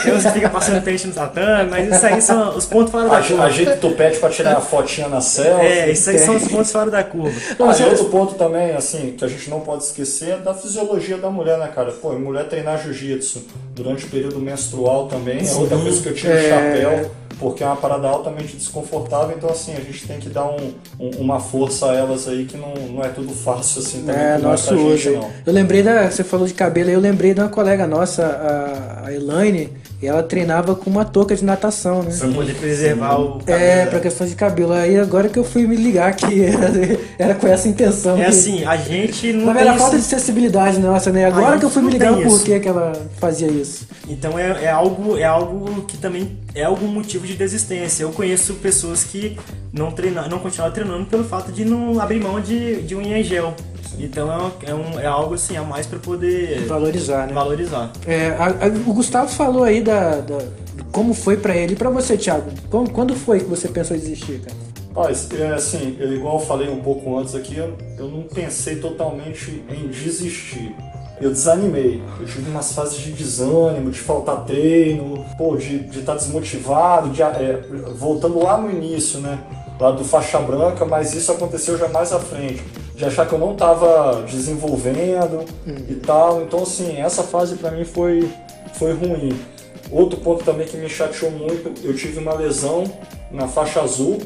Tem 0.03 0.13
uns 0.15 0.23
que 0.25 0.31
fica 0.31 0.49
passando 0.49 0.83
pente 0.83 1.07
no 1.07 1.13
tatame, 1.13 1.71
mas 1.71 1.95
isso 1.95 2.07
aí 2.07 2.23
são 2.23 2.57
os 2.57 2.67
pontos 2.67 2.93
fora 2.93 3.09
da 3.09 3.23
curva. 3.23 3.45
Ajeita 3.45 3.75
o 3.75 3.77
tupete 3.79 4.19
pra 4.19 4.31
tirar 4.31 4.57
a 4.57 4.61
fotinha 4.61 5.09
na 5.09 5.21
selfie. 5.21 5.67
É, 5.67 5.91
isso 5.91 6.11
aí 6.11 6.19
são 6.19 6.37
os 6.37 6.47
pontos 6.49 6.71
fora 6.71 6.91
da 6.91 7.03
curva. 7.03 7.39
Ah, 7.59 7.77
e 7.79 7.85
outro 7.85 8.05
ponto 8.07 8.35
também, 8.35 8.73
assim, 8.73 9.15
que 9.17 9.25
a 9.25 9.29
gente 9.29 9.49
não 9.51 9.61
pode 9.61 9.85
esquecer 9.85 10.31
é 10.31 10.37
da 10.37 10.55
fisiologia 10.55 11.17
da 11.19 11.31
mulher, 11.31 11.59
né, 11.59 11.69
cara? 11.75 11.93
Pô, 11.93 12.13
mulher 12.13 12.45
treinar 12.49 12.81
jiu-jitsu 12.83 13.45
durante 13.75 14.07
o 14.07 14.09
período 14.09 14.39
menstrual 14.39 15.07
também 15.09 15.39
é 15.47 15.55
outra 15.55 15.79
coisa 15.79 16.01
que 16.01 16.09
eu 16.09 16.15
tiro 16.15 16.33
o 16.33 16.37
É. 16.37 16.49
chapéu, 16.49 17.11
porque 17.43 17.63
é 17.63 17.67
uma 17.67 17.77
parada 17.77 18.07
altamente 18.09 18.57
desconfortável, 18.57 19.35
então 19.37 19.51
assim, 19.51 19.73
a 19.73 19.81
gente 19.81 20.07
tem 20.07 20.19
que 20.19 20.29
dar 20.31 20.45
um- 20.47 20.73
um- 20.99 21.11
uma 21.21 21.41
força 21.41 21.91
a 21.91 21.95
elas 21.95 22.29
aí 22.29 22.45
que 22.47 22.57
não, 22.57 22.73
não 22.91 23.03
é 23.05 23.09
tudo 23.09 23.35
fácil 23.35 23.83
assim 23.83 24.03
também, 24.03 24.17
É, 24.23 24.39
nosso 24.39 24.73
é 24.73 24.77
pra 24.77 24.87
uso. 24.87 24.97
gente, 24.97 25.17
não. 25.17 25.29
Eu 25.45 25.53
lembrei 25.53 25.83
da. 25.83 26.09
Você 26.11 26.23
falou 26.23 26.47
de 26.47 26.55
cabelo 26.55 26.89
aí, 26.89 26.95
eu 26.95 27.01
lembrei 27.01 27.35
de 27.35 27.41
uma 27.41 27.49
colega 27.49 27.87
nossa, 27.87 28.25
a, 28.25 29.07
a 29.09 29.13
Elaine, 29.13 29.71
e 30.01 30.07
ela 30.07 30.23
treinava 30.23 30.75
com 30.75 30.89
uma 30.89 31.05
touca 31.05 31.35
de 31.35 31.45
natação, 31.45 32.03
né? 32.03 32.15
Pra 32.17 32.29
poder 32.29 32.55
preservar 32.55 33.17
o 33.21 33.39
cabelo. 33.41 33.59
É, 33.63 33.87
pra 33.87 34.01
questão 34.01 34.27
de 34.27 34.35
cabelo. 34.35 34.73
Aí 34.73 34.99
agora 34.99 35.29
que 35.29 35.39
eu 35.39 35.45
fui 35.45 35.67
me 35.67 35.77
ligar 35.77 36.15
que 36.15 36.27
era, 36.45 36.71
era 37.19 37.35
com 37.35 37.47
essa 37.49 37.69
intenção. 37.69 38.17
É 38.17 38.23
que- 38.25 38.31
assim, 38.31 38.65
a 38.65 38.77
gente 38.77 39.33
não 39.33 39.47
tem 39.47 39.55
verdade, 39.55 39.79
falta 39.79 39.97
de 39.97 40.03
sensibilidade 40.05 40.79
nossa, 40.79 41.11
né? 41.11 41.25
Agora 41.27 41.59
que 41.59 41.65
eu 41.65 41.71
fui 41.71 41.83
me 41.83 41.91
ligar 41.91 42.15
porquê 42.23 42.59
que 42.61 42.69
ela 42.69 42.93
fazia 43.19 43.49
isso. 43.49 43.87
Então 44.09 44.39
é, 44.39 44.65
é 44.65 44.71
algo 44.71 45.17
é 45.17 45.25
algo 45.25 45.83
que 45.83 45.97
também 45.97 46.37
é 46.55 46.65
algum 46.65 46.87
motivo 46.87 47.27
de 47.27 47.35
desistência. 47.35 48.03
Eu 48.05 48.11
conheço 48.13 48.55
pessoas 48.55 49.05
que 49.05 49.39
não 49.73 49.91
treinar, 49.91 50.29
não 50.29 50.39
continuaram 50.39 50.75
treinando 50.75 51.07
pelo 51.07 51.25
fato 51.25 51.51
de 51.53 51.65
não 51.65 51.99
abrir 52.01 52.21
mão 52.21 52.41
de, 52.41 52.83
de 52.83 52.95
unha 52.95 53.19
em 53.19 53.23
gel. 53.25 53.55
Então 53.99 54.53
é, 54.67 54.75
um, 54.75 54.99
é 55.01 55.07
algo 55.07 55.35
assim 55.35 55.57
a 55.57 55.63
mais 55.63 55.87
pra 55.87 55.99
poder 55.99 56.61
Valorizar, 56.67 57.27
né? 57.27 57.33
valorizar. 57.35 57.93
É, 58.07 58.29
a- 58.31 58.47
a- 58.67 58.89
o 58.89 58.93
Gustavo 58.95 59.29
falou 59.29 59.65
aí 59.65 59.83
da, 59.83 60.21
da- 60.21 60.47
como 60.91 61.13
foi 61.15 61.37
pra 61.37 61.55
ele. 61.57 61.75
E 61.75 61.77
pra 61.77 61.91
você, 61.91 62.17
Thiago? 62.17 62.51
Como- 62.71 62.89
quando 62.91 63.15
foi 63.15 63.41
que 63.41 63.45
você 63.47 63.69
pensou 63.69 63.97
em 63.97 64.01
desistir, 64.01 64.41
cara? 64.41 64.57
Mas, 64.95 65.31
é, 65.33 65.55
assim, 65.55 65.97
eu, 65.99 66.13
igual 66.15 66.39
eu 66.39 66.47
falei 66.47 66.69
um 66.69 66.81
pouco 66.81 67.19
antes 67.19 67.35
aqui, 67.35 67.57
eu, 67.57 67.77
eu 67.99 68.09
não 68.09 68.23
pensei 68.25 68.77
totalmente 68.77 69.63
em 69.71 69.89
desistir. 69.89 70.75
Eu 71.23 71.31
desanimei. 71.31 72.03
Eu 72.19 72.27
tive 72.27 72.51
umas 72.51 72.73
fases 72.73 72.99
de 72.99 73.13
desânimo, 73.13 73.93
de 73.93 74.01
faltar 74.01 74.45
treino, 74.45 75.25
pô, 75.39 75.57
de 75.57 75.87
estar 75.97 76.17
desmotivado, 76.17 77.11
de, 77.11 77.23
é, 77.23 77.63
voltando 77.95 78.43
lá 78.43 78.59
no 78.59 78.69
início, 78.69 79.21
né? 79.21 79.39
Lá 79.79 79.93
do 79.93 80.05
faixa 80.05 80.41
branca, 80.41 80.85
mas 80.85 81.15
isso 81.15 81.31
aconteceu 81.31 81.79
já 81.79 81.87
mais 81.87 82.13
à 82.13 82.19
frente. 82.19 82.65
De 82.97 83.05
achar 83.05 83.25
que 83.25 83.33
eu 83.33 83.39
não 83.39 83.53
estava 83.53 84.23
desenvolvendo 84.23 85.45
e 85.89 85.95
tal. 85.95 86.43
Então, 86.43 86.65
assim, 86.65 87.01
essa 87.01 87.23
fase 87.23 87.55
pra 87.55 87.71
mim 87.71 87.85
foi, 87.85 88.29
foi 88.75 88.93
ruim. 88.93 89.39
Outro 89.93 90.19
ponto 90.19 90.43
também 90.43 90.67
que 90.67 90.77
me 90.77 90.89
chateou 90.89 91.31
muito, 91.31 91.87
eu 91.87 91.95
tive 91.95 92.19
uma 92.19 92.35
lesão 92.35 92.83
na 93.31 93.47
faixa 93.47 93.81
azul, 93.81 94.21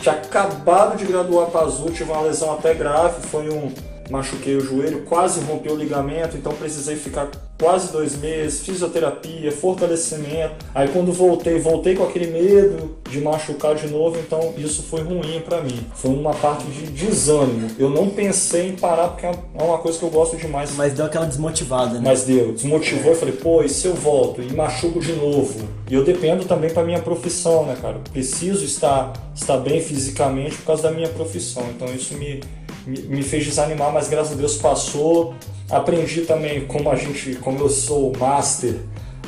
tinha 0.00 0.16
acabado 0.16 0.96
de 0.96 1.04
graduar 1.04 1.46
para 1.50 1.66
azul, 1.66 1.90
tive 1.90 2.10
uma 2.10 2.22
lesão 2.22 2.52
até 2.52 2.74
grave, 2.74 3.22
foi 3.28 3.48
um 3.48 3.70
machuquei 4.12 4.56
o 4.56 4.60
joelho, 4.60 5.02
quase 5.02 5.40
rompeu 5.40 5.72
o 5.72 5.76
ligamento, 5.76 6.36
então 6.36 6.52
precisei 6.52 6.96
ficar 6.96 7.30
quase 7.58 7.92
dois 7.92 8.16
meses, 8.16 8.60
fisioterapia, 8.60 9.50
fortalecimento. 9.52 10.66
Aí 10.74 10.88
quando 10.88 11.12
voltei, 11.12 11.58
voltei 11.58 11.94
com 11.94 12.02
aquele 12.02 12.26
medo 12.26 12.98
de 13.08 13.20
machucar 13.20 13.74
de 13.74 13.86
novo, 13.86 14.18
então 14.18 14.52
isso 14.58 14.82
foi 14.82 15.02
ruim 15.02 15.40
para 15.40 15.62
mim. 15.62 15.86
Foi 15.94 16.10
uma 16.10 16.34
parte 16.34 16.66
de 16.66 16.86
desânimo. 16.86 17.70
Eu 17.78 17.88
não 17.88 18.10
pensei 18.10 18.70
em 18.70 18.76
parar 18.76 19.08
porque 19.08 19.26
é 19.26 19.62
uma 19.62 19.78
coisa 19.78 19.98
que 19.98 20.04
eu 20.04 20.10
gosto 20.10 20.36
demais. 20.36 20.72
Mas 20.76 20.92
deu 20.92 21.06
aquela 21.06 21.24
desmotivada, 21.24 21.94
né? 21.94 22.02
Mas 22.04 22.24
deu, 22.24 22.52
desmotivou 22.52 23.12
e 23.12 23.14
falei, 23.14 23.34
pô, 23.34 23.62
e 23.62 23.68
se 23.68 23.86
eu 23.86 23.94
volto 23.94 24.42
e 24.42 24.52
machuco 24.52 24.98
de 24.98 25.12
novo? 25.12 25.68
E 25.88 25.94
eu 25.94 26.04
dependo 26.04 26.44
também 26.44 26.70
pra 26.70 26.82
minha 26.82 27.00
profissão, 27.00 27.64
né, 27.64 27.76
cara? 27.80 28.00
Preciso 28.12 28.64
estar, 28.64 29.12
estar 29.34 29.58
bem 29.58 29.80
fisicamente 29.80 30.56
por 30.56 30.66
causa 30.66 30.82
da 30.82 30.90
minha 30.90 31.08
profissão. 31.08 31.64
Então 31.76 31.86
isso 31.94 32.14
me, 32.14 32.42
me, 32.86 33.22
fez 33.22 33.44
desanimar, 33.44 33.92
mas 33.92 34.08
graças 34.08 34.32
a 34.32 34.36
Deus 34.36 34.56
passou. 34.56 35.34
Aprendi 35.70 36.22
também 36.22 36.66
como 36.66 36.90
a 36.90 36.96
gente, 36.96 37.34
como 37.36 37.58
eu 37.60 37.68
sou 37.68 38.12
master, 38.18 38.76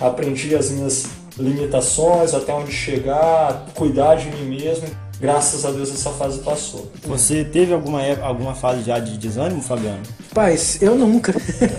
aprendi 0.00 0.54
as 0.54 0.70
minhas 0.70 1.06
limitações, 1.38 2.34
até 2.34 2.52
onde 2.52 2.70
chegar, 2.72 3.66
cuidar 3.74 4.16
de 4.16 4.26
mim 4.28 4.56
mesmo. 4.58 4.84
Graças 5.20 5.64
a 5.64 5.70
Deus 5.70 5.90
essa 5.90 6.10
fase 6.10 6.40
passou. 6.40 6.90
Você 7.06 7.44
teve 7.44 7.72
alguma, 7.72 8.02
ép- 8.02 8.22
alguma 8.22 8.54
fase 8.54 8.82
já 8.82 8.98
de 8.98 9.16
desânimo, 9.16 9.62
Fabiano? 9.62 10.02
Paz, 10.34 10.82
eu 10.82 10.96
nunca. 10.96 11.32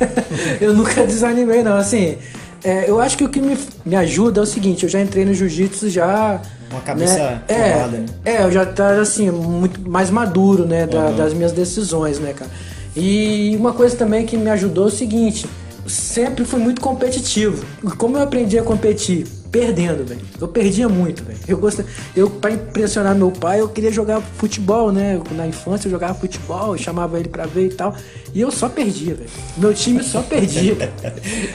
eu 0.62 0.74
nunca 0.74 1.06
desanimei, 1.06 1.62
não. 1.62 1.76
Assim, 1.76 2.18
é, 2.64 2.90
eu 2.90 3.00
acho 3.00 3.18
que 3.18 3.24
o 3.26 3.30
que 3.30 3.42
me, 3.42 3.58
me 3.86 3.96
ajuda 3.96 4.40
é 4.40 4.44
o 4.44 4.46
seguinte: 4.48 4.84
eu 4.84 4.90
já 4.90 5.02
entrei 5.02 5.26
no 5.26 5.34
jiu-jitsu 5.34 5.90
já. 5.90 6.42
Uma 6.76 6.82
cabeça 6.82 7.18
né? 7.18 7.42
formada, 7.48 7.98
né? 7.98 8.06
é, 8.26 8.32
é, 8.34 8.44
eu 8.44 8.52
já 8.52 8.66
tá 8.66 9.00
assim, 9.00 9.32
muito 9.32 9.90
mais 9.90 10.10
maduro, 10.10 10.66
né, 10.66 10.86
da- 10.86 11.12
das 11.12 11.34
minhas 11.34 11.54
decisões, 11.54 12.20
né, 12.20 12.34
cara. 12.34 12.52
E 12.96 13.56
uma 13.58 13.72
coisa 13.74 13.96
também 13.96 14.26
que 14.26 14.36
me 14.36 14.50
ajudou 14.50 14.86
é 14.86 14.88
o 14.88 14.92
seguinte: 14.92 15.46
sempre 15.88 16.44
fui 16.44 16.60
muito 16.60 16.82
competitivo. 16.82 17.64
Como 17.98 18.18
eu 18.18 18.24
aprendi 18.24 18.58
a 18.60 18.64
competir? 18.64 19.26
Perdendo, 19.56 20.04
velho. 20.04 20.20
Eu 20.42 20.50
perdia 20.50 20.90
muito, 20.90 21.24
velho. 21.24 21.40
Eu 21.48 21.58
gostava, 21.58 21.88
eu 22.14 22.30
para 22.30 22.52
impressionar 22.52 23.16
meu 23.16 23.32
pai, 23.32 23.62
eu 23.62 23.70
queria 23.70 23.90
jogar 23.90 24.20
futebol, 24.20 24.92
né? 24.92 25.18
Na 25.32 25.48
infância 25.48 25.88
eu 25.88 25.92
jogava 25.92 26.14
futebol, 26.14 26.74
eu 26.74 26.78
chamava 26.78 27.18
ele 27.18 27.30
pra 27.30 27.46
ver 27.46 27.68
e 27.68 27.70
tal. 27.70 27.96
E 28.34 28.42
eu 28.42 28.52
só 28.52 28.68
perdia, 28.68 29.16
velho. 29.16 29.30
Meu 29.56 29.74
time 29.74 30.04
só 30.04 30.22
perdia. 30.22 30.76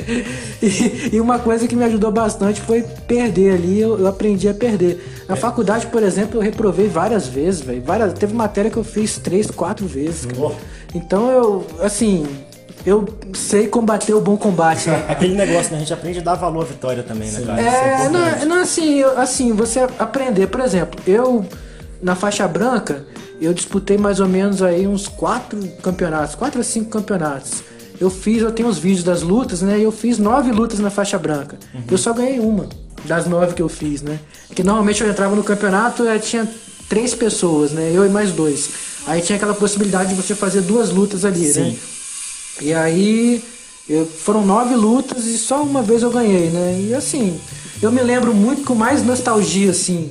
e, 0.62 1.10
e 1.14 1.20
uma 1.20 1.38
coisa 1.40 1.68
que 1.68 1.76
me 1.76 1.84
ajudou 1.84 2.10
bastante 2.10 2.62
foi 2.62 2.82
perder 3.06 3.52
ali, 3.52 3.78
eu, 3.78 3.98
eu 3.98 4.06
aprendi 4.06 4.48
a 4.48 4.54
perder. 4.54 5.26
Na 5.28 5.36
faculdade, 5.36 5.86
por 5.88 6.02
exemplo, 6.02 6.38
eu 6.38 6.42
reprovei 6.42 6.88
várias 6.88 7.28
vezes, 7.28 7.60
velho. 7.60 7.82
Várias, 7.82 8.14
teve 8.14 8.32
matéria 8.32 8.70
que 8.70 8.78
eu 8.78 8.84
fiz 8.84 9.18
três, 9.18 9.50
quatro 9.50 9.86
vezes. 9.86 10.26
Então 10.94 11.30
eu, 11.30 11.66
assim, 11.80 12.26
eu 12.86 13.06
sei 13.34 13.66
combater 13.68 14.14
o 14.14 14.20
bom 14.20 14.36
combate, 14.36 14.88
né? 14.88 15.04
Aquele 15.08 15.34
negócio, 15.34 15.70
né? 15.72 15.76
A 15.76 15.80
gente 15.80 15.92
aprende 15.92 16.18
a 16.18 16.22
dar 16.22 16.34
valor 16.34 16.62
à 16.62 16.64
vitória 16.66 17.02
também, 17.02 17.30
né, 17.30 17.40
cara? 17.46 17.60
É, 17.60 18.06
importante. 18.06 18.46
não, 18.46 18.56
não 18.56 18.62
assim, 18.62 18.94
eu- 18.98 19.18
assim, 19.18 19.52
você 19.52 19.80
aprender, 19.98 20.46
por 20.46 20.60
exemplo, 20.60 20.98
eu 21.06 21.44
na 22.02 22.14
faixa 22.14 22.46
branca, 22.48 23.04
eu 23.40 23.52
disputei 23.52 23.98
mais 23.98 24.20
ou 24.20 24.28
menos 24.28 24.62
aí 24.62 24.86
uns 24.86 25.06
quatro 25.08 25.58
campeonatos, 25.82 26.34
quatro 26.34 26.60
a 26.60 26.64
cinco 26.64 26.90
campeonatos. 26.90 27.62
Eu 28.00 28.08
fiz, 28.08 28.40
eu 28.40 28.50
tenho 28.50 28.68
os 28.68 28.78
vídeos 28.78 29.04
das 29.04 29.20
lutas, 29.20 29.60
né? 29.60 29.78
E 29.78 29.82
eu 29.82 29.92
fiz 29.92 30.16
nove 30.18 30.50
lutas 30.50 30.78
na 30.78 30.88
faixa 30.88 31.18
branca. 31.18 31.58
Eu 31.90 31.98
só 31.98 32.14
ganhei 32.14 32.38
uma 32.38 32.66
das 33.04 33.26
nove 33.26 33.52
que 33.52 33.60
eu 33.60 33.68
fiz, 33.68 34.00
né? 34.00 34.18
Porque 34.46 34.62
normalmente 34.62 35.02
eu 35.02 35.10
entrava 35.10 35.36
no 35.36 35.44
campeonato 35.44 36.04
e 36.08 36.18
tinha 36.18 36.48
três 36.88 37.14
pessoas, 37.14 37.72
né? 37.72 37.90
Eu 37.92 38.06
e 38.06 38.08
mais 38.08 38.32
dois. 38.32 38.70
Aí 39.06 39.20
tinha 39.20 39.36
aquela 39.36 39.52
possibilidade 39.54 40.08
de 40.10 40.14
você 40.14 40.34
fazer 40.34 40.62
duas 40.62 40.88
lutas 40.90 41.26
ali, 41.26 41.40
né? 41.40 41.52
E 42.60 42.72
aí 42.74 43.42
eu- 43.88 44.06
foram 44.06 44.44
nove 44.44 44.74
lutas 44.74 45.24
e 45.26 45.36
só 45.38 45.62
uma 45.62 45.82
vez 45.82 46.02
eu 46.02 46.10
ganhei, 46.10 46.50
né? 46.50 46.80
E 46.88 46.94
assim, 46.94 47.38
eu 47.82 47.90
me 47.90 48.02
lembro 48.02 48.34
muito 48.34 48.64
com 48.64 48.74
mais 48.74 49.02
nostalgia, 49.04 49.70
assim, 49.70 50.10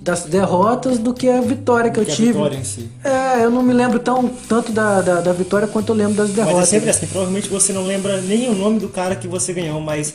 das 0.00 0.24
derrotas 0.24 0.98
do 0.98 1.14
que 1.14 1.28
a 1.28 1.40
vitória 1.40 1.90
que 1.90 2.00
eu 2.00 2.04
Que 2.04 2.12
a 2.12 2.14
tive. 2.14 2.32
vitória 2.32 2.56
em 2.56 2.64
si. 2.64 2.88
É, 3.04 3.44
eu 3.44 3.50
não 3.50 3.62
me 3.62 3.72
lembro 3.72 3.98
tão 4.00 4.28
tanto 4.48 4.72
da, 4.72 5.00
da, 5.00 5.20
da 5.20 5.32
vitória 5.32 5.68
quanto 5.68 5.90
eu 5.90 5.94
lembro 5.96 6.14
das 6.14 6.30
derrotas. 6.30 6.58
Mas 6.58 6.68
é 6.68 6.70
sempre 6.70 6.90
assim, 6.90 7.06
provavelmente 7.06 7.48
você 7.48 7.72
não 7.72 7.84
lembra 7.86 8.20
nem 8.20 8.48
o 8.50 8.54
nome 8.54 8.80
do 8.80 8.88
cara 8.88 9.14
que 9.14 9.28
você 9.28 9.52
ganhou, 9.52 9.80
mas 9.80 10.12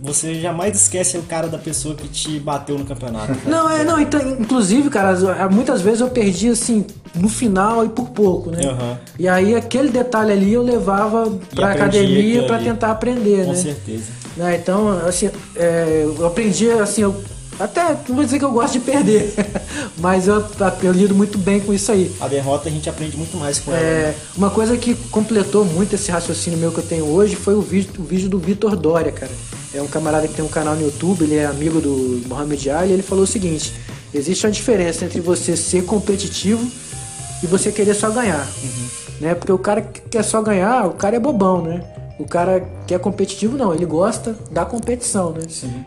você 0.00 0.34
jamais 0.40 0.76
esquece 0.80 1.18
o 1.18 1.22
cara 1.22 1.48
da 1.48 1.58
pessoa 1.58 1.94
que 1.94 2.06
te 2.08 2.38
bateu 2.38 2.78
no 2.78 2.84
campeonato. 2.84 3.32
Não, 3.46 3.68
é, 3.68 3.82
não, 3.84 4.00
então, 4.00 4.20
inclusive, 4.40 4.88
cara, 4.90 5.10
as- 5.10 5.50
muitas 5.52 5.80
vezes 5.80 6.00
eu 6.00 6.08
perdi 6.08 6.48
assim, 6.50 6.84
no 7.14 7.28
final 7.28 7.84
e 7.84 7.88
por 7.88 8.10
pouco, 8.10 8.50
né? 8.50 8.64
Aham. 8.64 8.98
E 9.18 9.26
aí 9.28 9.54
aquele 9.54 9.88
detalhe 9.88 10.32
ali 10.32 10.52
eu 10.52 10.62
levava 10.62 11.30
pra 11.54 11.72
academia 11.72 12.46
ali. 12.52 12.64
tentar 12.64 12.90
aprender, 12.92 13.44
Com 13.44 13.50
né? 13.52 13.56
certeza. 13.56 14.04
Né, 14.36 14.56
Então, 14.62 14.88
assim, 15.06 15.30
é, 15.56 16.04
eu 16.16 16.26
aprendi, 16.26 16.70
assim, 16.70 17.02
eu 17.02 17.16
Até 17.58 17.96
não 18.08 18.16
vou 18.16 18.24
dizer 18.24 18.38
que 18.38 18.44
eu 18.44 18.52
gosto 18.52 18.74
de 18.74 18.80
perder, 18.80 19.34
mas 19.98 20.28
eu, 20.28 20.44
eu 20.82 20.92
lido 20.92 21.14
muito 21.14 21.36
bem 21.36 21.58
com 21.58 21.74
isso 21.74 21.90
aí. 21.90 22.14
A 22.20 22.28
derrota 22.28 22.68
a 22.68 22.72
gente 22.72 22.88
aprende 22.88 23.16
muito 23.16 23.36
mais 23.36 23.58
com 23.58 23.72
ela. 23.72 23.80
É, 23.80 24.06
né? 24.08 24.14
uma 24.36 24.50
coisa 24.50 24.76
que 24.76 24.94
completou 25.10 25.64
muito 25.64 25.94
esse 25.94 26.10
raciocínio 26.10 26.58
meu 26.58 26.70
que 26.70 26.78
eu 26.78 26.84
tenho 26.84 27.06
hoje 27.06 27.34
foi 27.34 27.54
o 27.54 27.60
vídeo, 27.60 27.90
o 27.98 28.04
vídeo 28.04 28.28
do 28.28 28.38
Vitor 28.38 28.76
Dória, 28.76 29.10
cara. 29.10 29.32
É 29.74 29.82
um 29.82 29.88
camarada 29.88 30.26
que 30.28 30.34
tem 30.34 30.44
um 30.44 30.48
canal 30.48 30.76
no 30.76 30.82
YouTube, 30.82 31.24
ele 31.24 31.36
é 31.36 31.46
amigo 31.46 31.80
do 31.80 32.22
Mohamed 32.26 32.70
Ali, 32.70 32.90
e 32.90 32.92
ele 32.94 33.02
falou 33.02 33.24
o 33.24 33.26
seguinte: 33.26 33.74
existe 34.14 34.46
uma 34.46 34.52
diferença 34.52 35.04
entre 35.04 35.20
você 35.20 35.56
ser 35.56 35.84
competitivo 35.84 36.64
e 37.42 37.46
você 37.46 37.72
querer 37.72 37.94
só 37.94 38.08
ganhar. 38.10 38.46
Né? 39.20 39.34
Porque 39.34 39.52
o 39.52 39.58
cara 39.58 39.82
que 39.82 40.00
quer 40.02 40.22
só 40.22 40.40
ganhar, 40.40 40.86
o 40.86 40.92
cara 40.92 41.16
é 41.16 41.18
bobão, 41.18 41.62
né? 41.62 41.82
O 42.18 42.24
cara 42.24 42.68
que 42.86 42.94
é 42.94 42.98
competitivo, 42.98 43.56
não, 43.56 43.72
ele 43.72 43.86
gosta 43.86 44.36
da 44.50 44.64
competição, 44.64 45.32
né? 45.32 45.42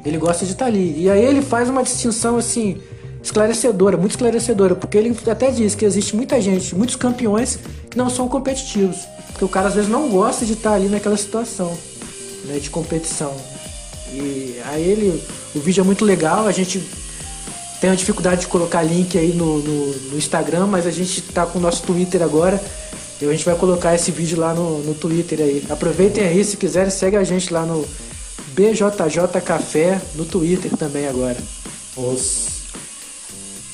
Ele 0.05 0.17
gosta 0.17 0.45
de 0.45 0.53
estar 0.53 0.65
ali. 0.65 1.03
E 1.03 1.09
aí 1.09 1.23
ele 1.23 1.41
faz 1.41 1.69
uma 1.69 1.83
distinção 1.83 2.37
assim, 2.37 2.77
esclarecedora, 3.21 3.97
muito 3.97 4.11
esclarecedora, 4.11 4.75
porque 4.75 4.97
ele 4.97 5.15
até 5.29 5.51
diz 5.51 5.75
que 5.75 5.83
existe 5.83 6.15
muita 6.15 6.39
gente, 6.39 6.73
muitos 6.73 6.95
campeões 6.95 7.59
que 7.89 7.97
não 7.97 8.09
são 8.09 8.29
competitivos. 8.29 8.99
Porque 9.27 9.43
o 9.43 9.49
cara 9.49 9.67
às 9.67 9.73
vezes 9.73 9.89
não 9.89 10.09
gosta 10.09 10.45
de 10.45 10.53
estar 10.53 10.73
ali 10.73 10.87
naquela 10.87 11.17
situação 11.17 11.77
né, 12.45 12.59
de 12.59 12.69
competição. 12.69 13.33
E 14.13 14.59
aí 14.65 14.83
ele. 14.83 15.23
O 15.53 15.59
vídeo 15.59 15.81
é 15.81 15.83
muito 15.83 16.05
legal, 16.05 16.47
a 16.47 16.51
gente 16.51 16.81
tem 17.81 17.89
a 17.89 17.95
dificuldade 17.95 18.41
de 18.41 18.47
colocar 18.47 18.83
link 18.83 19.17
aí 19.17 19.33
no, 19.33 19.57
no, 19.59 19.87
no 20.11 20.17
Instagram, 20.17 20.67
mas 20.67 20.85
a 20.85 20.91
gente 20.91 21.21
tá 21.21 21.45
com 21.45 21.59
o 21.59 21.61
nosso 21.61 21.83
Twitter 21.83 22.21
agora. 22.21 22.61
E 23.21 23.25
a 23.25 23.31
gente 23.31 23.45
vai 23.45 23.55
colocar 23.55 23.93
esse 23.93 24.11
vídeo 24.11 24.39
lá 24.39 24.53
no, 24.53 24.79
no 24.79 24.93
Twitter 24.95 25.39
aí. 25.39 25.63
Aproveitem 25.69 26.23
aí, 26.23 26.43
se 26.43 26.57
quiserem, 26.57 26.89
segue 26.89 27.15
a 27.17 27.23
gente 27.23 27.53
lá 27.53 27.65
no 27.65 27.85
BJJ 28.53 29.39
Café 29.45 30.01
no 30.15 30.25
Twitter 30.25 30.75
também 30.75 31.07
agora. 31.07 31.37
Os... 31.95 32.47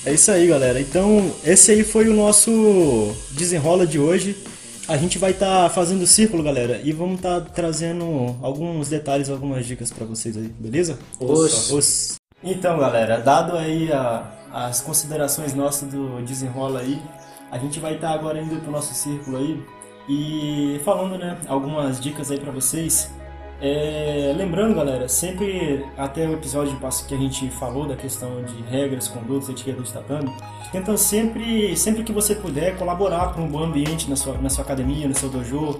É 0.06 0.14
isso 0.14 0.32
aí, 0.32 0.48
galera. 0.48 0.80
Então, 0.80 1.32
esse 1.46 1.72
aí 1.72 1.84
foi 1.84 2.08
o 2.08 2.14
nosso 2.14 3.14
desenrola 3.32 3.86
de 3.88 4.00
hoje. 4.00 4.36
A 4.88 4.96
gente 4.96 5.18
vai 5.18 5.32
estar 5.32 5.70
fazendo 5.70 6.04
o 6.04 6.08
círculo, 6.08 6.42
galera, 6.42 6.80
e 6.84 6.94
vamos 6.94 7.16
estar 7.16 7.42
trazendo 7.42 8.38
alguns 8.42 8.88
detalhes, 8.88 9.30
algumas 9.30 9.66
dicas 9.66 9.92
pra 9.92 10.06
vocês 10.06 10.38
aí, 10.38 10.48
beleza? 10.60 10.98
Os. 11.20 11.72
Os. 11.72 12.16
Então, 12.42 12.80
galera, 12.80 13.20
dado 13.20 13.58
aí 13.58 13.92
a- 13.92 14.32
as 14.54 14.80
considerações 14.80 15.54
nossas 15.54 15.90
do 15.90 16.22
desenrola 16.26 16.80
aí, 16.80 17.02
a 17.52 17.58
gente 17.58 17.80
vai 17.80 17.96
estar 17.96 18.12
agora 18.12 18.42
indo 18.42 18.60
pro 18.62 18.72
nosso 18.72 18.94
círculo 18.94 19.38
aí 19.38 19.64
e 20.08 20.80
falando, 20.84 21.18
né, 21.18 21.38
algumas 21.48 22.00
dicas 22.00 22.32
aí 22.32 22.40
pra 22.40 22.52
vocês. 22.52 23.12
É, 23.60 24.34
lembrando, 24.38 24.76
galera, 24.76 25.10
sempre 25.10 25.84
até 25.98 26.28
o 26.28 26.34
episódio 26.34 26.78
que 27.08 27.16
a 27.16 27.18
gente 27.18 27.50
falou 27.50 27.88
da 27.88 27.96
questão 27.96 28.44
de 28.44 28.62
regras, 28.64 29.08
condutas, 29.08 29.50
etiqueta 29.50 29.82
do 29.82 29.92
tatame, 29.92 30.32
tenta 30.72 30.96
sempre, 30.96 31.76
sempre 31.76 32.04
que 32.04 32.12
você 32.12 32.36
puder, 32.36 32.78
colaborar 32.78 33.34
para 33.34 33.42
um 33.42 33.48
bom 33.48 33.64
ambiente 33.64 34.08
na 34.10 34.16
sua, 34.16 34.38
na 34.38 34.50
sua 34.50 34.64
academia, 34.64 35.08
no 35.08 35.16
seu 35.16 35.30
dojo. 35.30 35.80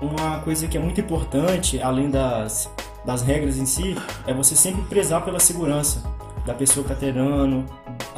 Uma 0.00 0.38
coisa 0.40 0.66
que 0.66 0.76
é 0.78 0.80
muito 0.80 1.00
importante, 1.00 1.82
além 1.82 2.08
das, 2.08 2.72
das 3.04 3.20
regras 3.20 3.58
em 3.58 3.66
si, 3.66 3.94
é 4.26 4.32
você 4.32 4.56
sempre 4.56 4.82
prezar 4.82 5.22
pela 5.22 5.38
segurança 5.38 6.02
da 6.46 6.54
pessoa 6.54 6.86
que 6.86 6.92
está 6.92 7.04
treinando, 7.04 7.66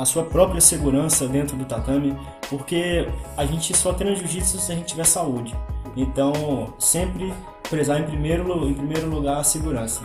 a 0.00 0.04
sua 0.04 0.24
própria 0.24 0.60
segurança 0.60 1.26
dentro 1.26 1.56
do 1.56 1.64
tatame, 1.64 2.16
porque 2.48 3.06
a 3.36 3.44
gente 3.44 3.76
só 3.76 3.92
treina 3.92 4.16
jiu-jitsu 4.16 4.58
se 4.58 4.72
a 4.72 4.74
gente 4.74 4.86
tiver 4.86 5.04
saúde. 5.04 5.54
Então, 5.96 6.72
sempre 6.78 7.32
prezar 7.68 8.00
em 8.00 8.04
primeiro, 8.04 8.68
em 8.68 8.74
primeiro 8.74 9.08
lugar 9.08 9.38
a 9.38 9.44
segurança. 9.44 10.02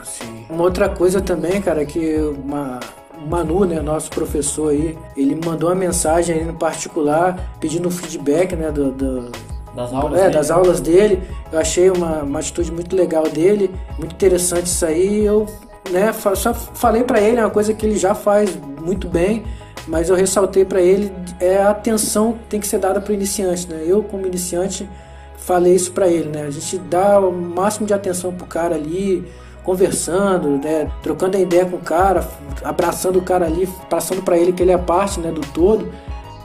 Uma 0.49 0.63
outra 0.63 0.89
coisa 0.89 1.21
também, 1.21 1.61
cara, 1.61 1.85
que 1.85 2.15
uma, 2.17 2.79
o 3.23 3.27
Manu, 3.27 3.65
né, 3.65 3.79
nosso 3.81 4.09
professor 4.09 4.71
aí, 4.71 4.97
ele 5.15 5.39
mandou 5.45 5.69
uma 5.69 5.75
mensagem 5.75 6.35
aí 6.35 6.45
no 6.45 6.53
particular 6.53 7.39
pedindo 7.59 7.89
feedback, 7.89 8.55
né, 8.55 8.71
do, 8.71 8.91
do- 8.91 9.31
Das 9.75 9.93
aulas 9.93 10.19
é, 10.19 10.23
dele. 10.23 10.33
das 10.33 10.51
aulas 10.51 10.79
dele. 10.79 11.23
Eu 11.51 11.59
achei 11.59 11.89
uma, 11.89 12.23
uma 12.23 12.39
atitude 12.39 12.71
muito 12.71 12.95
legal 12.95 13.23
dele, 13.29 13.71
muito 13.97 14.13
interessante 14.13 14.67
isso 14.67 14.85
aí. 14.85 15.23
Eu, 15.25 15.45
né, 15.89 16.11
só 16.35 16.53
falei 16.53 17.03
pra 17.03 17.19
ele, 17.21 17.39
é 17.39 17.43
uma 17.43 17.51
coisa 17.51 17.73
que 17.73 17.85
ele 17.85 17.97
já 17.97 18.13
faz 18.15 18.55
muito 18.81 19.07
bem, 19.07 19.43
mas 19.87 20.09
eu 20.09 20.15
ressaltei 20.15 20.65
pra 20.65 20.81
ele 20.81 21.11
é 21.39 21.57
a 21.57 21.69
atenção 21.69 22.33
que 22.33 22.45
tem 22.45 22.59
que 22.59 22.67
ser 22.67 22.79
dada 22.79 22.99
pro 22.99 23.13
iniciante, 23.13 23.67
né? 23.67 23.83
Eu 23.85 24.03
como 24.03 24.25
iniciante 24.25 24.89
falei 25.37 25.75
isso 25.75 25.91
pra 25.91 26.07
ele, 26.07 26.29
né? 26.29 26.45
A 26.47 26.51
gente 26.51 26.77
dá 26.77 27.19
o 27.19 27.31
máximo 27.31 27.85
de 27.85 27.93
atenção 27.93 28.33
pro 28.33 28.47
cara 28.47 28.75
ali, 28.75 29.23
conversando, 29.63 30.59
né? 30.63 30.89
Trocando 31.03 31.37
ideia 31.37 31.65
com 31.65 31.77
o 31.77 31.81
cara, 31.81 32.27
abraçando 32.63 33.19
o 33.19 33.21
cara 33.21 33.45
ali, 33.45 33.67
passando 33.89 34.23
pra 34.23 34.37
ele 34.37 34.53
que 34.53 34.63
ele 34.63 34.71
é 34.71 34.77
parte, 34.77 35.19
né, 35.19 35.31
do 35.31 35.41
todo. 35.41 35.91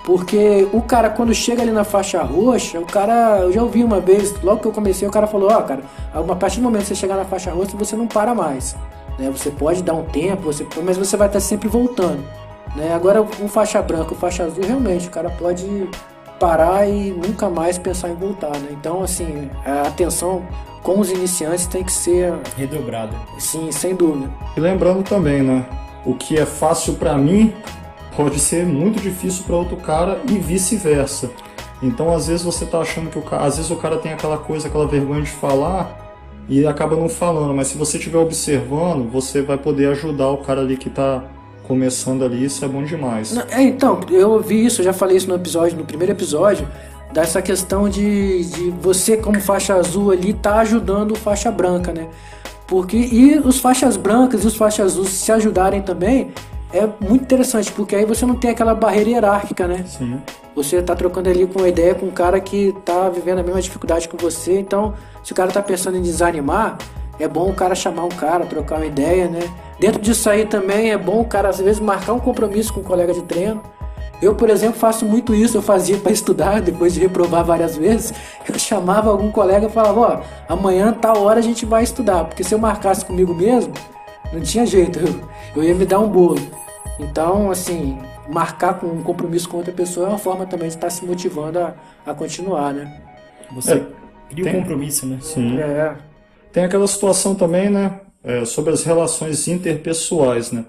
Porque 0.05 0.66
o 0.72 0.82
cara, 0.82 1.11
quando 1.11 1.32
chega 1.34 1.62
ali 1.62 1.70
na 1.70 1.84
faixa 1.84 2.22
roxa, 2.22 2.80
o 2.80 2.86
cara, 2.86 3.41
eu 3.41 3.53
já 3.53 3.62
ouvi 3.62 3.84
uma 3.84 4.01
vez, 4.01 4.34
logo 4.43 4.61
que 4.61 4.66
eu 4.66 4.72
comecei, 4.72 5.07
o 5.07 5.11
cara 5.11 5.26
falou: 5.26 5.51
Ó, 5.53 5.62
cara, 5.62 5.82
a 6.12 6.36
partir 6.36 6.57
do 6.57 6.62
momento 6.62 6.82
que 6.82 6.88
você 6.88 6.95
chegar 6.95 7.16
na 7.16 7.24
faixa 7.24 7.53
roxa, 7.53 7.76
você 7.76 7.95
não 7.95 8.07
para 8.07 8.34
mais. 8.34 8.74
Né? 9.18 9.30
Você 9.30 9.51
pode 9.51 9.82
dar 9.82 9.95
um 9.95 10.05
tempo, 10.05 10.43
você, 10.43 10.66
mas 10.82 10.97
você 10.97 11.16
vai 11.16 11.28
estar 11.28 11.41
sempre 11.41 11.68
voltando. 11.68 12.24
Né? 12.74 12.92
Agora, 12.94 13.22
um 13.22 13.48
faixa 13.48 13.80
branca, 13.82 14.12
o 14.12 14.16
faixa 14.16 14.44
azul, 14.44 14.64
realmente, 14.64 15.08
o 15.08 15.10
cara 15.10 15.30
pode 15.30 15.88
parar 16.38 16.88
e 16.88 17.10
nunca 17.10 17.48
mais 17.50 17.76
pensar 17.78 18.08
em 18.10 18.14
voltar. 18.14 18.56
Né? 18.58 18.68
Então, 18.70 19.02
assim, 19.02 19.50
a 19.64 19.82
atenção 19.88 20.42
com 20.82 20.98
os 20.98 21.10
iniciantes 21.10 21.66
tem 21.66 21.84
que 21.84 21.92
ser, 21.92 22.32
Redobrada. 22.56 23.12
sim, 23.38 23.70
sem 23.70 23.94
dúvida. 23.94 24.30
E 24.56 24.60
lembrando 24.60 25.02
também, 25.02 25.42
né? 25.42 25.66
O 26.06 26.14
que 26.14 26.38
é 26.38 26.46
fácil 26.46 26.94
pra 26.94 27.16
mim 27.18 27.52
pode 28.16 28.38
ser 28.38 28.64
muito 28.64 29.00
difícil 29.00 29.44
pra 29.44 29.56
outro 29.56 29.76
cara 29.76 30.18
e 30.28 30.38
vice-versa. 30.38 31.30
Então, 31.82 32.14
às 32.14 32.28
vezes 32.28 32.42
você 32.44 32.64
tá 32.64 32.78
achando 32.78 33.10
que 33.10 33.18
o 33.18 33.22
cara, 33.22 33.44
às 33.44 33.56
vezes 33.56 33.70
o 33.70 33.76
cara 33.76 33.98
tem 33.98 34.12
aquela 34.12 34.38
coisa, 34.38 34.68
aquela 34.68 34.86
vergonha 34.86 35.22
de 35.22 35.30
falar 35.30 36.14
e 36.48 36.66
acaba 36.66 36.96
não 36.96 37.08
falando, 37.08 37.54
mas 37.54 37.68
se 37.68 37.78
você 37.78 37.96
estiver 37.98 38.18
observando, 38.18 39.10
você 39.10 39.40
vai 39.42 39.56
poder 39.58 39.88
ajudar 39.90 40.28
o 40.30 40.38
cara 40.38 40.60
ali 40.62 40.76
que 40.76 40.90
tá 40.90 41.22
começando 41.70 42.24
ali, 42.24 42.44
isso 42.44 42.64
é 42.64 42.68
bom 42.68 42.82
demais. 42.82 43.36
É, 43.48 43.62
então, 43.62 44.00
eu 44.10 44.32
ouvi 44.32 44.66
isso, 44.66 44.80
eu 44.80 44.84
já 44.84 44.92
falei 44.92 45.16
isso 45.16 45.28
no 45.28 45.36
episódio, 45.36 45.78
no 45.78 45.84
primeiro 45.84 46.12
episódio, 46.12 46.66
dessa 47.12 47.40
questão 47.40 47.88
de, 47.88 48.44
de 48.44 48.70
você 48.70 49.16
como 49.16 49.40
faixa 49.40 49.74
azul 49.74 50.10
ali 50.10 50.32
tá 50.32 50.56
ajudando 50.56 51.12
o 51.12 51.14
faixa 51.14 51.48
branca, 51.48 51.92
né? 51.92 52.08
Porque 52.66 52.96
e 52.96 53.38
os 53.38 53.60
faixas 53.60 53.96
brancas 53.96 54.42
e 54.42 54.48
os 54.48 54.56
faixas 54.56 54.86
azuis 54.86 55.10
se 55.10 55.30
ajudarem 55.30 55.80
também 55.80 56.32
é 56.72 56.88
muito 57.00 57.22
interessante, 57.22 57.70
porque 57.70 57.94
aí 57.94 58.04
você 58.04 58.26
não 58.26 58.34
tem 58.34 58.50
aquela 58.50 58.74
barreira 58.74 59.10
hierárquica, 59.10 59.68
né? 59.68 59.84
Sim. 59.86 60.20
Você 60.56 60.82
tá 60.82 60.96
trocando 60.96 61.30
ali 61.30 61.46
com 61.46 61.60
uma 61.60 61.68
ideia 61.68 61.94
com 61.94 62.06
um 62.06 62.10
cara 62.10 62.40
que 62.40 62.74
tá 62.84 63.08
vivendo 63.08 63.38
a 63.38 63.42
mesma 63.44 63.62
dificuldade 63.62 64.08
que 64.08 64.20
você, 64.20 64.58
então 64.58 64.94
se 65.22 65.30
o 65.30 65.36
cara 65.36 65.52
tá 65.52 65.62
pensando 65.62 65.96
em 65.96 66.02
desanimar, 66.02 66.78
é 67.20 67.28
bom 67.28 67.48
o 67.48 67.54
cara 67.54 67.76
chamar 67.76 68.04
um 68.04 68.08
cara, 68.08 68.44
trocar 68.44 68.78
uma 68.78 68.86
ideia, 68.86 69.28
né? 69.28 69.48
Dentro 69.80 70.00
disso 70.00 70.28
aí 70.28 70.44
também 70.44 70.90
é 70.92 70.98
bom 70.98 71.20
o 71.20 71.24
cara 71.24 71.48
às 71.48 71.58
vezes 71.58 71.80
marcar 71.80 72.12
um 72.12 72.20
compromisso 72.20 72.72
com 72.72 72.80
um 72.80 72.84
colega 72.84 73.12
de 73.14 73.22
treino. 73.22 73.62
Eu, 74.20 74.34
por 74.34 74.50
exemplo, 74.50 74.78
faço 74.78 75.06
muito 75.06 75.34
isso, 75.34 75.56
eu 75.56 75.62
fazia 75.62 75.96
para 75.96 76.12
estudar, 76.12 76.60
depois 76.60 76.92
de 76.92 77.00
reprovar 77.00 77.42
várias 77.42 77.76
vezes, 77.78 78.12
eu 78.46 78.58
chamava 78.58 79.10
algum 79.10 79.30
colega 79.32 79.66
e 79.66 79.70
falava, 79.70 80.00
ó, 80.00 80.20
amanhã 80.52 80.92
tal 80.92 81.22
hora 81.22 81.38
a 81.38 81.42
gente 81.42 81.64
vai 81.64 81.82
estudar, 81.82 82.24
porque 82.26 82.44
se 82.44 82.54
eu 82.54 82.58
marcasse 82.58 83.02
comigo 83.04 83.34
mesmo, 83.34 83.72
não 84.30 84.40
tinha 84.42 84.66
jeito, 84.66 84.98
eu, 84.98 85.20
eu 85.56 85.64
ia 85.64 85.74
me 85.74 85.86
dar 85.86 85.98
um 86.00 86.08
bolo. 86.08 86.38
Então, 86.98 87.50
assim, 87.50 87.98
marcar 88.28 88.74
com 88.74 88.88
um 88.88 89.02
compromisso 89.02 89.48
com 89.48 89.56
outra 89.56 89.72
pessoa 89.72 90.06
é 90.06 90.08
uma 90.10 90.18
forma 90.18 90.44
também 90.44 90.68
de 90.68 90.74
estar 90.74 90.90
se 90.90 91.02
motivando 91.06 91.58
a, 91.58 91.72
a 92.06 92.12
continuar, 92.12 92.74
né? 92.74 93.00
Você 93.52 93.72
É, 93.72 93.86
cria 94.28 94.44
tem- 94.44 94.56
um 94.56 94.60
compromisso, 94.60 95.06
né? 95.06 95.16
Sim. 95.22 95.58
É, 95.58 95.94
Tem 96.52 96.64
aquela 96.64 96.86
situação 96.86 97.34
também, 97.34 97.70
né? 97.70 98.00
É, 98.22 98.44
sobre 98.44 98.72
as 98.72 98.84
relações 98.84 99.48
interpessoais, 99.48 100.52
né? 100.52 100.64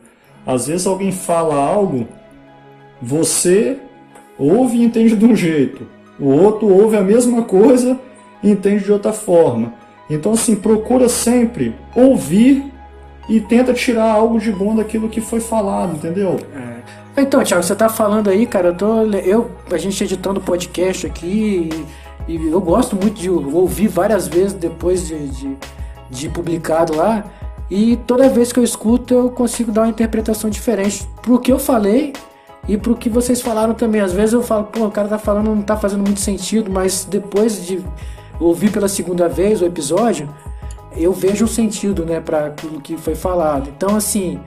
Às 0.46 0.68
vezes 0.68 0.88
alguém 0.88 1.12
fala 1.12 1.56
algo, 1.56 2.08
você 3.02 3.78
ouve 4.38 4.78
e 4.78 4.84
entende 4.84 5.16
de 5.16 5.26
um 5.26 5.36
jeito, 5.36 5.88
o 6.20 6.30
outro 6.30 6.68
ouve 6.68 6.98
a 6.98 7.02
mesma 7.02 7.44
coisa 7.44 8.00
e 8.42 8.50
entende 8.50 8.84
de 8.84 8.92
outra 8.92 9.14
forma. 9.14 9.74
Então, 10.10 10.34
assim, 10.34 10.56
procura 10.56 11.08
sempre 11.08 11.74
ouvir 11.96 12.72
e 13.30 13.40
tenta 13.40 13.74
tirar 13.74 14.12
algo 14.12 14.40
de 14.40 14.52
bom 14.52 14.76
daquilo 14.76 15.08
que 15.08 15.22
foi 15.22 15.40
falado, 15.40 15.96
entendeu? 15.96 16.38
Então, 17.16 17.44
Thiago, 17.44 17.64
você 17.64 17.76
tá 17.76 17.88
falando 17.88 18.30
aí, 18.30 18.46
cara, 18.46 18.70
eu 18.70 18.76
tô. 18.76 19.04
Eu, 19.04 19.52
a 19.72 19.78
gente 19.78 20.04
editando 20.04 20.42
podcast 20.42 21.06
aqui 21.06 21.70
e, 22.28 22.34
e 22.34 22.48
eu 22.50 22.60
gosto 22.60 22.96
muito 22.96 23.20
de 23.20 23.30
ouvir 23.30 23.88
várias 23.88 24.28
vezes 24.28 24.54
depois 24.54 25.08
de, 25.08 25.28
de, 25.30 25.58
de 26.10 26.30
publicado 26.30 26.96
lá. 26.96 27.24
E 27.72 27.96
toda 27.96 28.28
vez 28.28 28.52
que 28.52 28.60
eu 28.60 28.64
escuto, 28.66 29.14
eu 29.14 29.30
consigo 29.30 29.72
dar 29.72 29.84
uma 29.84 29.90
interpretação 29.90 30.50
diferente 30.50 31.08
pro 31.22 31.40
que 31.40 31.50
eu 31.50 31.58
falei 31.58 32.12
e 32.68 32.78
pro 32.78 32.98
que 32.98 33.10
vocês 33.10 33.42
falaram 33.42 33.74
também. 33.74 34.02
Às 34.02 34.12
vezes 34.12 34.34
eu 34.34 34.44
falo, 34.44 34.66
pô, 34.66 34.88
o 34.88 34.92
cara 34.92 35.08
tá 35.08 35.18
falando, 35.18 35.56
não 35.56 35.62
tá 35.62 35.78
fazendo 35.78 36.02
muito 36.02 36.20
sentido, 36.20 36.70
mas 36.70 37.06
depois 37.06 37.66
de 37.66 37.82
ouvir 38.42 38.74
pela 38.74 38.90
segunda 38.90 39.30
vez 39.30 39.62
o 39.62 39.66
episódio, 39.66 40.28
eu 40.98 41.14
vejo 41.14 41.46
um 41.46 41.48
sentido, 41.48 42.06
né, 42.06 42.20
para 42.20 42.48
aquilo 42.48 42.82
que 42.82 42.98
foi 42.98 43.16
falado. 43.16 43.70
Então, 43.74 43.96
assim, 43.96 44.38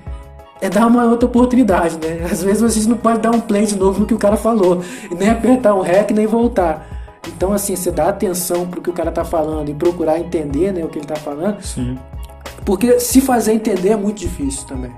é 0.61 0.69
dar 0.69 0.87
uma 0.87 1.05
outra 1.05 1.27
oportunidade, 1.27 1.97
né? 1.97 2.27
Às 2.31 2.43
vezes 2.43 2.61
vocês 2.61 2.87
não 2.87 2.99
pode 2.99 3.21
dar 3.21 3.31
um 3.31 3.41
play 3.41 3.65
de 3.65 3.79
novo 3.79 4.01
no 4.01 4.07
que 4.07 4.13
o 4.13 4.19
cara 4.19 4.37
falou, 4.37 4.83
nem 5.17 5.31
apertar 5.31 5.75
um 5.75 5.81
REC, 5.81 6.11
nem 6.11 6.27
voltar. 6.27 6.87
Então, 7.27 7.55
assim, 7.55 7.75
você 7.75 7.91
dá 7.91 8.11
atenção 8.11 8.67
pro 8.67 8.83
que 8.83 8.91
o 8.91 8.93
cara 8.93 9.11
tá 9.11 9.25
falando 9.25 9.71
e 9.71 9.75
procurar 9.75 10.21
entender 10.21 10.75
né, 10.75 10.85
o 10.85 10.89
que 10.89 10.99
ele 10.99 11.07
tá 11.07 11.17
falando. 11.17 11.63
Sim. 11.63 11.99
Porque 12.65 12.99
se 13.01 13.21
fazer 13.21 13.53
entender 13.53 13.91
é 13.91 13.97
muito 13.97 14.19
difícil 14.19 14.67
também. 14.67 14.93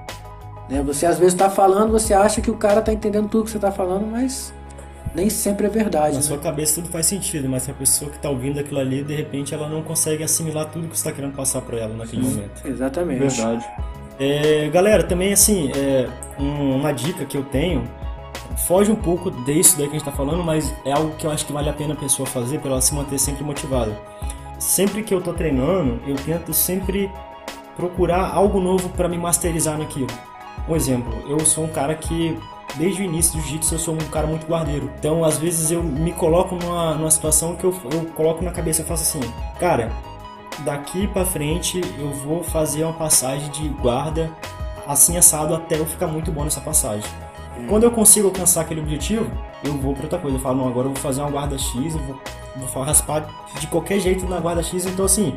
Né? 0.68 0.82
Você 0.82 1.06
às 1.06 1.18
vezes 1.18 1.34
está 1.34 1.50
falando, 1.50 1.90
você 1.90 2.14
acha 2.14 2.40
que 2.40 2.50
o 2.50 2.56
cara 2.56 2.80
está 2.80 2.92
entendendo 2.92 3.28
tudo 3.28 3.44
que 3.44 3.50
você 3.50 3.56
está 3.56 3.72
falando, 3.72 4.06
mas 4.06 4.52
nem 5.14 5.30
sempre 5.30 5.66
é 5.66 5.70
verdade. 5.70 6.10
Na 6.10 6.16
né? 6.16 6.22
sua 6.22 6.38
cabeça 6.38 6.76
tudo 6.76 6.88
faz 6.90 7.06
sentido, 7.06 7.48
mas 7.48 7.68
a 7.68 7.72
pessoa 7.72 8.10
que 8.10 8.16
está 8.16 8.28
ouvindo 8.28 8.60
aquilo 8.60 8.80
ali, 8.80 9.02
de 9.02 9.14
repente 9.14 9.54
ela 9.54 9.68
não 9.68 9.82
consegue 9.82 10.22
assimilar 10.22 10.66
tudo 10.66 10.88
que 10.88 10.96
você 10.96 11.08
está 11.08 11.12
querendo 11.12 11.34
passar 11.34 11.62
para 11.62 11.78
ela 11.78 11.94
naquele 11.94 12.22
momento. 12.22 12.66
Exatamente. 12.66 13.20
Verdade. 13.20 13.66
É, 14.18 14.68
galera, 14.70 15.02
também 15.02 15.32
assim, 15.32 15.70
é, 15.76 16.08
um- 16.38 16.76
uma 16.76 16.92
dica 16.92 17.24
que 17.24 17.36
eu 17.36 17.44
tenho, 17.44 17.84
foge 18.66 18.90
um 18.90 18.96
pouco 18.96 19.30
disso 19.44 19.76
daí 19.76 19.86
que 19.86 19.96
a 19.96 19.98
gente 19.98 20.04
tá 20.04 20.12
falando, 20.12 20.42
mas 20.42 20.72
é 20.84 20.92
algo 20.92 21.14
que 21.16 21.26
eu 21.26 21.30
acho 21.30 21.44
que 21.44 21.52
vale 21.52 21.68
a 21.68 21.72
pena 21.72 21.92
a 21.92 21.96
pessoa 21.96 22.26
fazer 22.26 22.58
para 22.60 22.70
ela 22.70 22.80
se 22.80 22.94
manter 22.94 23.18
sempre 23.18 23.44
motivada. 23.44 23.96
Sempre 24.58 25.02
que 25.02 25.12
eu 25.12 25.20
tô 25.20 25.34
treinando, 25.34 26.00
eu 26.06 26.16
tento 26.16 26.52
sempre 26.54 27.10
procurar 27.77 28.33
algo 28.33 28.61
novo 28.61 28.89
para 28.91 29.09
me 29.09 29.18
masterizar 29.18 29.79
naquilo. 29.79 30.09
Um 30.68 30.74
exemplo, 30.74 31.12
eu 31.29 31.39
sou 31.41 31.64
um 31.64 31.68
cara 31.68 31.95
que 31.95 32.37
desde 32.77 33.03
o 33.03 33.05
início 33.05 33.35
do 33.35 33.41
jiu-jitsu 33.41 33.74
eu 33.74 33.79
sou 33.79 33.95
um 33.95 34.09
cara 34.11 34.27
muito 34.27 34.47
guardeiro. 34.47 34.91
Então, 34.99 35.24
às 35.24 35.39
vezes 35.39 35.70
eu 35.70 35.83
me 35.83 36.12
coloco 36.12 36.57
numa, 36.57 36.95
numa 36.95 37.11
situação 37.11 37.55
que 37.55 37.64
eu, 37.64 37.74
eu 37.93 38.07
coloco 38.16 38.43
na 38.43 38.51
cabeça, 38.51 38.83
eu 38.83 38.87
faço 38.87 39.03
assim, 39.18 39.33
cara, 39.61 39.93
daqui 40.61 41.07
pra 41.07 41.24
frente 41.24 41.81
eu 41.99 42.11
vou 42.11 42.43
fazer 42.43 42.85
uma 42.85 42.95
passagem 42.95 43.51
de 43.51 43.68
guarda 43.68 44.31
assim 44.87 45.16
assado 45.16 45.55
até 45.55 45.79
eu 45.79 45.87
ficar 45.87 46.07
muito 46.07 46.33
bom 46.33 46.45
nessa 46.45 46.61
passagem. 46.61 47.09
Quando 47.68 47.85
eu 47.85 47.91
consigo 47.91 48.29
alcançar 48.29 48.61
aquele 48.61 48.81
objetivo, 48.81 49.31
eu 49.64 49.72
vou 49.72 49.95
pra 49.95 50.05
outra 50.05 50.18
coisa. 50.18 50.37
Eu 50.37 50.41
falo, 50.41 50.59
não, 50.59 50.68
agora 50.68 50.87
eu 50.87 50.93
vou 50.93 51.03
fazer 51.03 51.22
uma 51.22 51.31
guarda 51.31 51.57
X, 51.57 51.95
eu 51.95 52.01
vou, 52.01 52.20
vou 52.57 52.83
raspar 52.83 53.27
de 53.59 53.66
qualquer 53.66 53.99
jeito 53.99 54.27
na 54.27 54.39
guarda 54.39 54.62
X. 54.62 54.85
Então, 54.87 55.05
assim, 55.05 55.35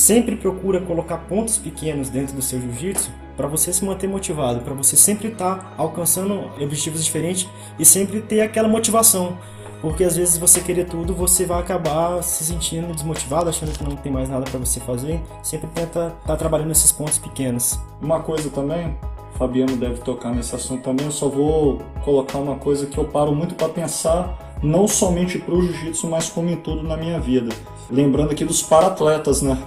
sempre 0.00 0.34
procura 0.34 0.80
colocar 0.80 1.18
pontos 1.18 1.58
pequenos 1.58 2.08
dentro 2.08 2.34
do 2.34 2.40
seu 2.40 2.58
jiu-jitsu 2.60 3.10
para 3.36 3.46
você 3.46 3.72
se 3.72 3.84
manter 3.84 4.08
motivado, 4.08 4.60
para 4.60 4.72
você 4.72 4.96
sempre 4.96 5.28
estar 5.28 5.74
alcançando 5.76 6.50
objetivos 6.60 7.04
diferentes 7.04 7.48
e 7.78 7.84
sempre 7.84 8.20
ter 8.22 8.40
aquela 8.40 8.68
motivação. 8.68 9.36
Porque 9.80 10.04
às 10.04 10.16
vezes 10.16 10.36
você 10.36 10.60
querer 10.60 10.86
tudo, 10.86 11.14
você 11.14 11.46
vai 11.46 11.60
acabar 11.60 12.22
se 12.22 12.44
sentindo 12.44 12.92
desmotivado, 12.94 13.48
achando 13.48 13.72
que 13.72 13.84
não 13.84 13.96
tem 13.96 14.12
mais 14.12 14.28
nada 14.28 14.44
para 14.44 14.58
você 14.58 14.78
fazer. 14.80 15.20
Sempre 15.42 15.68
tenta 15.68 16.14
estar 16.20 16.36
trabalhando 16.36 16.68
nesses 16.68 16.92
pontos 16.92 17.18
pequenos. 17.18 17.78
Uma 18.00 18.20
coisa 18.20 18.50
também, 18.50 18.94
Fabiano 19.38 19.76
deve 19.76 20.00
tocar 20.00 20.34
nesse 20.34 20.54
assunto 20.54 20.82
também, 20.82 21.06
eu 21.06 21.12
só 21.12 21.28
vou 21.28 21.78
colocar 22.04 22.38
uma 22.38 22.56
coisa 22.56 22.86
que 22.86 22.98
eu 22.98 23.04
paro 23.04 23.34
muito 23.34 23.54
para 23.54 23.70
pensar, 23.70 24.58
não 24.62 24.86
somente 24.86 25.38
para 25.38 25.54
o 25.54 25.62
jiu-jitsu, 25.62 26.06
mas 26.08 26.28
como 26.28 26.50
em 26.50 26.56
tudo 26.56 26.82
na 26.82 26.96
minha 26.96 27.18
vida. 27.18 27.54
Lembrando 27.90 28.32
aqui 28.32 28.44
dos 28.44 28.62
paratletas, 28.62 29.40
né? 29.40 29.58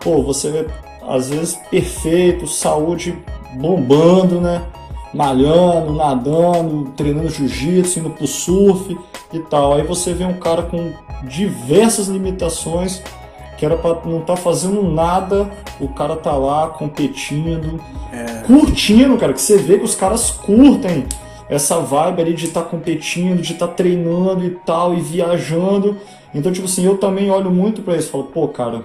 Pô, 0.00 0.22
você 0.22 0.50
vê, 0.50 0.66
às 1.06 1.28
vezes, 1.28 1.60
perfeito, 1.70 2.46
saúde 2.46 3.16
bombando, 3.54 4.40
né? 4.40 4.62
Malhando, 5.12 5.92
nadando, 5.92 6.92
treinando 6.96 7.28
jiu-jitsu, 7.28 7.98
indo 7.98 8.10
pro 8.10 8.26
surf 8.26 8.96
e 9.32 9.38
tal. 9.40 9.74
Aí 9.74 9.82
você 9.82 10.14
vê 10.14 10.24
um 10.24 10.38
cara 10.38 10.62
com 10.62 10.92
diversas 11.24 12.06
limitações, 12.08 13.02
que 13.58 13.66
era 13.66 13.76
pra 13.76 13.98
não 14.06 14.20
estar 14.20 14.36
fazendo 14.36 14.82
nada, 14.82 15.50
o 15.78 15.88
cara 15.88 16.16
tá 16.16 16.32
lá 16.32 16.68
competindo, 16.68 17.78
curtindo, 18.46 19.18
cara, 19.18 19.34
que 19.34 19.40
você 19.40 19.58
vê 19.58 19.78
que 19.78 19.84
os 19.84 19.94
caras 19.94 20.30
curtem 20.30 21.04
essa 21.48 21.78
vibe 21.80 22.22
ali 22.22 22.32
de 22.32 22.46
estar 22.46 22.62
competindo, 22.62 23.42
de 23.42 23.52
estar 23.52 23.68
treinando 23.68 24.44
e 24.46 24.50
tal, 24.64 24.94
e 24.94 25.00
viajando. 25.00 25.96
Então, 26.32 26.52
tipo 26.52 26.66
assim, 26.66 26.86
eu 26.86 26.96
também 26.96 27.30
olho 27.30 27.50
muito 27.50 27.82
pra 27.82 27.96
isso, 27.96 28.10
falo, 28.10 28.24
pô, 28.24 28.48
cara, 28.48 28.84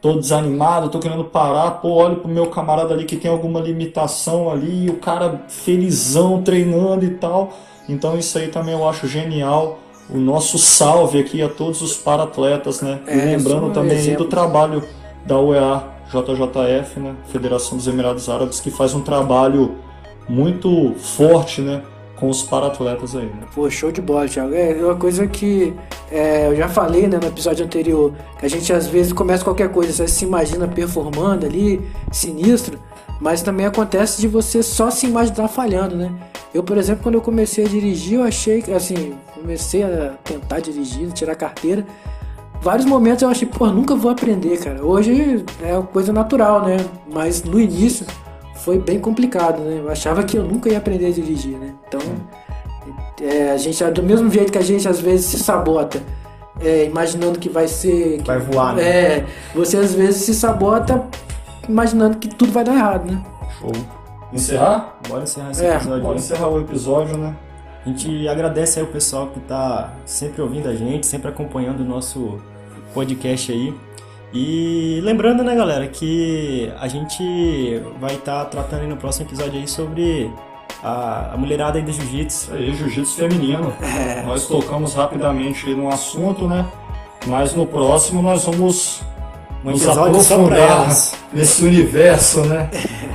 tô 0.00 0.14
desanimado, 0.14 0.88
tô 0.88 0.98
querendo 0.98 1.24
parar, 1.24 1.72
pô, 1.72 1.90
olho 1.90 2.16
pro 2.16 2.28
meu 2.28 2.46
camarada 2.46 2.94
ali 2.94 3.04
que 3.04 3.16
tem 3.16 3.30
alguma 3.30 3.60
limitação 3.60 4.50
ali, 4.50 4.86
e 4.86 4.90
o 4.90 4.96
cara 4.96 5.42
felizão 5.48 6.42
treinando 6.42 7.04
e 7.04 7.10
tal. 7.10 7.52
Então 7.88 8.16
isso 8.16 8.38
aí 8.38 8.48
também 8.48 8.74
eu 8.74 8.88
acho 8.88 9.06
genial. 9.06 9.78
O 10.08 10.18
nosso 10.18 10.58
salve 10.58 11.20
aqui 11.20 11.42
a 11.42 11.48
todos 11.48 11.82
os 11.82 11.96
paratletas, 11.96 12.80
né? 12.80 13.00
É, 13.06 13.16
e 13.16 13.36
lembrando 13.36 13.72
também 13.72 13.98
aí 13.98 14.16
do 14.16 14.24
trabalho 14.24 14.82
da 15.24 15.38
UEA 15.38 15.84
JJF, 16.10 16.98
né? 16.98 17.14
Federação 17.28 17.76
dos 17.76 17.86
Emirados 17.86 18.28
Árabes, 18.28 18.58
que 18.60 18.70
faz 18.70 18.94
um 18.94 19.02
trabalho 19.02 19.76
muito 20.28 20.94
forte, 20.98 21.60
né? 21.60 21.82
Com 22.20 22.28
os 22.28 22.42
paratletas 22.42 23.16
aí, 23.16 23.24
né? 23.24 23.46
Pô, 23.54 23.70
show 23.70 23.90
de 23.90 24.02
bola, 24.02 24.28
Thiago. 24.28 24.54
É 24.54 24.74
uma 24.74 24.94
coisa 24.94 25.26
que 25.26 25.74
é, 26.12 26.48
eu 26.48 26.54
já 26.54 26.68
falei 26.68 27.06
né, 27.06 27.18
no 27.18 27.26
episódio 27.26 27.64
anterior, 27.64 28.12
que 28.38 28.44
a 28.44 28.48
gente 28.48 28.70
às 28.72 28.86
vezes 28.86 29.10
começa 29.10 29.42
qualquer 29.42 29.70
coisa, 29.70 29.90
você 29.90 30.06
se 30.06 30.24
imagina 30.26 30.68
performando 30.68 31.46
ali, 31.46 31.80
sinistro, 32.12 32.78
mas 33.18 33.40
também 33.40 33.64
acontece 33.64 34.20
de 34.20 34.28
você 34.28 34.62
só 34.62 34.90
se 34.90 35.06
imaginar 35.06 35.48
falhando, 35.48 35.96
né? 35.96 36.12
Eu, 36.52 36.62
por 36.62 36.76
exemplo, 36.76 37.02
quando 37.02 37.14
eu 37.14 37.22
comecei 37.22 37.64
a 37.64 37.68
dirigir, 37.68 38.18
eu 38.18 38.24
achei 38.24 38.60
que, 38.60 38.72
assim, 38.72 39.14
comecei 39.34 39.82
a 39.82 40.14
tentar 40.22 40.60
dirigir, 40.60 41.10
tirar 41.12 41.34
carteira, 41.34 41.86
vários 42.60 42.84
momentos 42.84 43.22
eu 43.22 43.30
achei, 43.30 43.48
pô, 43.48 43.66
nunca 43.68 43.94
vou 43.94 44.10
aprender, 44.10 44.58
cara. 44.58 44.84
Hoje 44.84 45.44
é 45.62 45.72
uma 45.72 45.86
coisa 45.86 46.12
natural, 46.12 46.66
né? 46.66 46.76
Mas 47.10 47.42
no 47.42 47.58
início 47.58 48.04
foi 48.64 48.78
bem 48.78 48.98
complicado, 48.98 49.60
né? 49.60 49.78
Eu 49.80 49.90
achava 49.90 50.22
que 50.22 50.36
eu 50.36 50.44
nunca 50.44 50.68
ia 50.68 50.78
aprender 50.78 51.06
a 51.06 51.10
dirigir, 51.10 51.56
né? 51.58 51.74
Então, 51.88 52.00
é, 53.22 53.50
a 53.52 53.56
gente, 53.56 53.82
do 53.90 54.02
mesmo 54.02 54.30
jeito 54.30 54.50
que 54.52 54.58
a 54.58 54.62
gente 54.62 54.86
às 54.88 55.00
vezes 55.00 55.26
se 55.26 55.38
sabota, 55.38 56.02
é, 56.60 56.84
imaginando 56.84 57.38
que 57.38 57.48
vai 57.48 57.68
ser. 57.68 58.18
que- 58.18 58.26
Vai 58.26 58.38
voar, 58.38 58.74
né? 58.76 58.82
É, 58.82 59.26
você 59.54 59.76
às 59.76 59.94
vezes 59.94 60.22
se 60.22 60.34
sabota 60.34 61.04
imaginando 61.68 62.18
que 62.18 62.28
tudo 62.28 62.52
vai 62.52 62.64
dar 62.64 62.74
errado, 62.74 63.10
né? 63.10 63.22
Show. 63.58 63.72
Encerrar? 64.32 64.96
Bora 65.08 65.22
encerrar 65.24 65.50
esse 65.50 65.64
É, 65.64 65.74
episódio. 65.76 66.10
Aí. 66.10 66.16
encerrar 66.16 66.48
o 66.48 66.60
episódio, 66.60 67.16
né? 67.16 67.34
A 67.84 67.88
gente 67.88 68.28
agradece 68.28 68.78
aí 68.78 68.84
o 68.84 68.88
pessoal 68.88 69.28
que 69.28 69.40
tá 69.40 69.94
sempre 70.04 70.42
ouvindo 70.42 70.68
a 70.68 70.74
gente, 70.74 71.06
sempre 71.06 71.28
acompanhando 71.28 71.80
o 71.80 71.84
nosso 71.84 72.38
podcast 72.92 73.50
aí. 73.52 73.74
E 74.32 75.00
lembrando, 75.02 75.42
né, 75.42 75.54
galera, 75.56 75.86
que 75.88 76.72
a 76.78 76.86
gente 76.86 77.82
vai 78.00 78.14
estar 78.14 78.44
tratando 78.44 78.82
aí 78.82 78.88
no 78.88 78.96
próximo 78.96 79.26
episódio 79.26 79.58
aí 79.58 79.66
sobre 79.66 80.30
a, 80.82 81.34
a 81.34 81.36
mulherada 81.36 81.78
aí 81.78 81.84
do 81.84 81.92
jiu-jitsu. 81.92 82.54
Aí, 82.54 82.72
jiu-jitsu 82.74 83.16
feminino. 83.16 83.72
Nós 84.26 84.46
tocamos 84.46 84.94
rapidamente 84.94 85.66
aí 85.66 85.74
no 85.74 85.88
assunto, 85.88 86.46
né? 86.46 86.64
Mas 87.26 87.54
no 87.54 87.66
próximo 87.66 88.22
nós 88.22 88.44
vamos 88.44 89.02
Um 89.62 89.72
nos 89.72 89.86
aprofundar 89.86 90.88
nesse 91.34 91.62
universo, 91.62 92.40
né? 92.46 92.70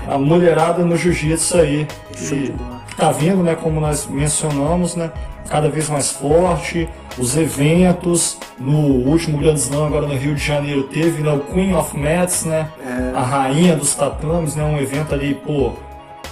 A 0.08 0.16
mulherada 0.16 0.84
no 0.86 0.96
jiu-jitsu 0.96 1.58
aí. 1.58 1.88
E 2.22 2.54
bola. 2.98 3.12
tá 3.14 3.18
vindo, 3.18 3.44
né? 3.44 3.56
Como 3.56 3.80
nós 3.80 4.08
mencionamos, 4.08 4.96
né? 4.96 5.12
Cada 5.50 5.70
vez 5.70 5.90
mais 5.90 6.12
forte. 6.12 6.90
Os 7.18 7.38
eventos. 7.38 8.38
No 8.58 8.80
último 8.80 9.38
Grande 9.38 9.60
Slam, 9.60 9.88
agora 9.88 10.08
no 10.08 10.16
Rio 10.16 10.34
de 10.36 10.44
Janeiro, 10.44 10.84
teve 10.84 11.22
né, 11.22 11.32
o 11.32 11.40
Queen 11.42 11.76
of 11.76 11.98
Mats, 11.98 12.46
né? 12.46 12.70
A 13.14 13.22
rainha 13.22 13.76
dos 13.76 13.94
tatames, 13.94 14.56
né? 14.56 14.64
Um 14.64 14.78
evento 14.78 15.14
ali, 15.14 15.36
pô, 15.36 15.74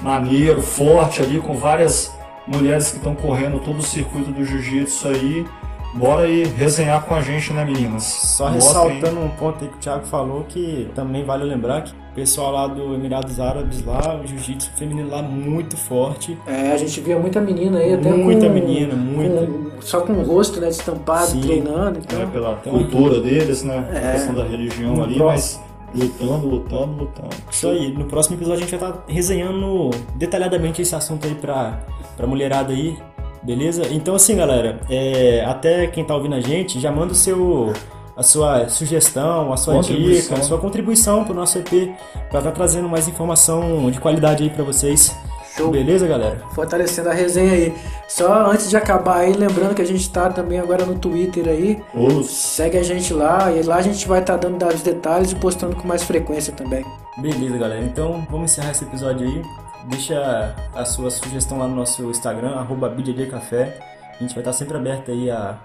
maneiro, 0.01 0.61
forte 0.61 1.21
ali, 1.21 1.39
com 1.39 1.55
várias 1.55 2.13
mulheres 2.47 2.91
que 2.91 2.97
estão 2.97 3.13
correndo 3.15 3.59
todo 3.59 3.79
o 3.79 3.83
circuito 3.83 4.31
do 4.31 4.43
jiu-jitsu 4.45 5.07
aí. 5.07 5.45
Bora 5.93 6.23
aí 6.23 6.43
resenhar 6.57 7.03
com 7.03 7.13
a 7.13 7.21
gente, 7.21 7.53
né, 7.53 7.63
meninas? 7.63 8.03
Só 8.03 8.45
Botem. 8.45 8.59
ressaltando 8.59 9.19
um 9.19 9.29
ponto 9.29 9.63
aí 9.63 9.69
que 9.69 9.75
o 9.75 9.79
Thiago 9.79 10.05
falou, 10.05 10.43
que 10.49 10.89
também 10.95 11.23
vale 11.23 11.43
lembrar 11.43 11.83
que 11.83 11.93
o 12.13 12.15
pessoal 12.15 12.51
lá 12.51 12.67
do 12.67 12.93
Emirados 12.93 13.39
Árabes 13.39 13.83
lá, 13.83 14.21
o 14.23 14.27
jiu-jitsu 14.27 14.69
feminino 14.77 15.09
lá 15.09 15.21
muito 15.23 15.75
forte. 15.75 16.37
É, 16.45 16.71
a 16.71 16.77
gente 16.77 17.01
via 17.01 17.17
muita 17.17 17.41
menina 17.41 17.79
aí, 17.79 17.93
até 17.95 18.09
Muita 18.11 18.45
com, 18.47 18.53
menina, 18.53 18.93
muita. 18.95 19.47
com- 19.47 19.81
só 19.81 20.01
com 20.01 20.13
o 20.13 20.23
rosto, 20.23 20.61
né, 20.61 20.69
estampado, 20.69 21.25
Sim. 21.31 21.41
treinando, 21.41 21.97
É, 21.97 22.01
então... 22.05 22.29
pela 22.29 22.55
cultura 22.57 23.19
deles, 23.19 23.63
né? 23.63 23.83
A 23.91 23.97
É. 23.97 24.11
questão 24.13 24.35
da 24.35 24.43
religião 24.43 24.93
No 24.93 25.03
ali, 25.03 25.15
próximo- 25.15 25.63
mas 25.95 26.01
lutando, 26.03 26.47
lutando, 26.47 26.93
lutando. 27.03 27.35
Isso 27.51 27.67
aí, 27.67 27.91
no 27.91 28.05
próximo 28.05 28.35
episódio 28.37 28.63
a 28.63 28.67
gente 28.67 28.75
vai 28.79 28.89
estar 28.91 29.03
resenhando 29.07 29.89
detalhadamente 30.15 30.81
esse 30.83 30.95
assunto 30.95 31.25
aí 31.27 31.33
pra, 31.35 31.79
pra 32.15 32.25
mulherada 32.27 32.71
aí, 32.73 32.95
beleza? 33.41 33.83
Então 33.91 34.13
assim, 34.15 34.35
galera, 34.35 34.79
é, 34.89 35.43
até 35.45 35.87
quem 35.87 36.03
tá 36.05 36.15
ouvindo 36.15 36.35
a 36.35 36.39
gente, 36.41 36.79
já 36.79 36.91
manda 36.91 37.11
o 37.11 37.15
seu, 37.15 37.73
a 38.15 38.23
sua 38.23 38.69
sugestão, 38.69 39.51
a 39.51 39.57
sua 39.57 39.81
dica, 39.81 40.35
a 40.35 40.41
sua 40.41 40.57
contribuição 40.57 41.23
pro 41.23 41.33
nosso 41.33 41.57
EP, 41.57 41.95
pra 42.29 42.39
estar 42.39 42.51
trazendo 42.51 42.87
mais 42.87 43.07
informação 43.07 43.89
de 43.89 43.99
qualidade 43.99 44.43
aí 44.43 44.49
pra 44.49 44.63
vocês. 44.63 45.15
Show. 45.55 45.69
Beleza, 45.69 46.07
galera? 46.07 46.41
fortalecendo 46.55 47.09
a 47.09 47.13
resenha 47.13 47.53
aí. 47.53 47.75
Só 48.07 48.49
antes 48.49 48.71
de 48.71 48.77
acabar 48.77 49.17
aí, 49.17 49.33
lembrando 49.33 49.75
que 49.75 49.83
a 49.83 49.85
gente 49.85 50.09
tá 50.09 50.29
também 50.29 50.59
agora 50.59 50.83
no 50.83 50.97
Twitter 50.97 51.47
aí. 51.47 51.83
Segue 52.23 52.77
a 52.77 52.83
gente 52.83 53.13
lá 53.13 53.51
e 53.51 53.61
lá 53.61 53.75
a 53.75 53.81
gente 53.81 54.07
vai 54.07 54.19
estar 54.19 54.37
dando 54.37 54.65
os 54.65 54.81
detalhes 54.81 55.31
e 55.31 55.35
postando 55.35 55.75
com 55.75 55.87
mais 55.87 56.01
frequência 56.03 56.51
também. 56.53 56.83
Beleza, 57.17 57.55
galera. 57.55 57.83
Então 57.83 58.25
vamos 58.31 58.51
encerrar 58.51 58.71
esse 58.71 58.83
episódio 58.83 59.27
aí. 59.27 59.43
deixa 59.89 60.55
a 60.73 60.85
sua 60.85 61.11
sugestão 61.11 61.59
lá 61.59 61.67
no 61.67 61.75
nosso 61.75 62.03
Instagram, 62.09 62.55
arroba. 62.55 62.87
A 62.87 64.19
gente 64.19 64.33
vai 64.33 64.41
estar 64.41 64.53
sempre 64.53 64.75
aberto 64.75 65.11
aí 65.11 65.29
a, 65.29 65.55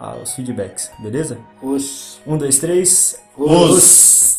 aos 0.00 0.34
feedbacks, 0.34 0.90
beleza? 0.98 1.38
Os. 1.62 2.18
Um, 2.26 2.38
dois, 2.38 2.58
três. 2.58 3.20
Os. 3.36 4.29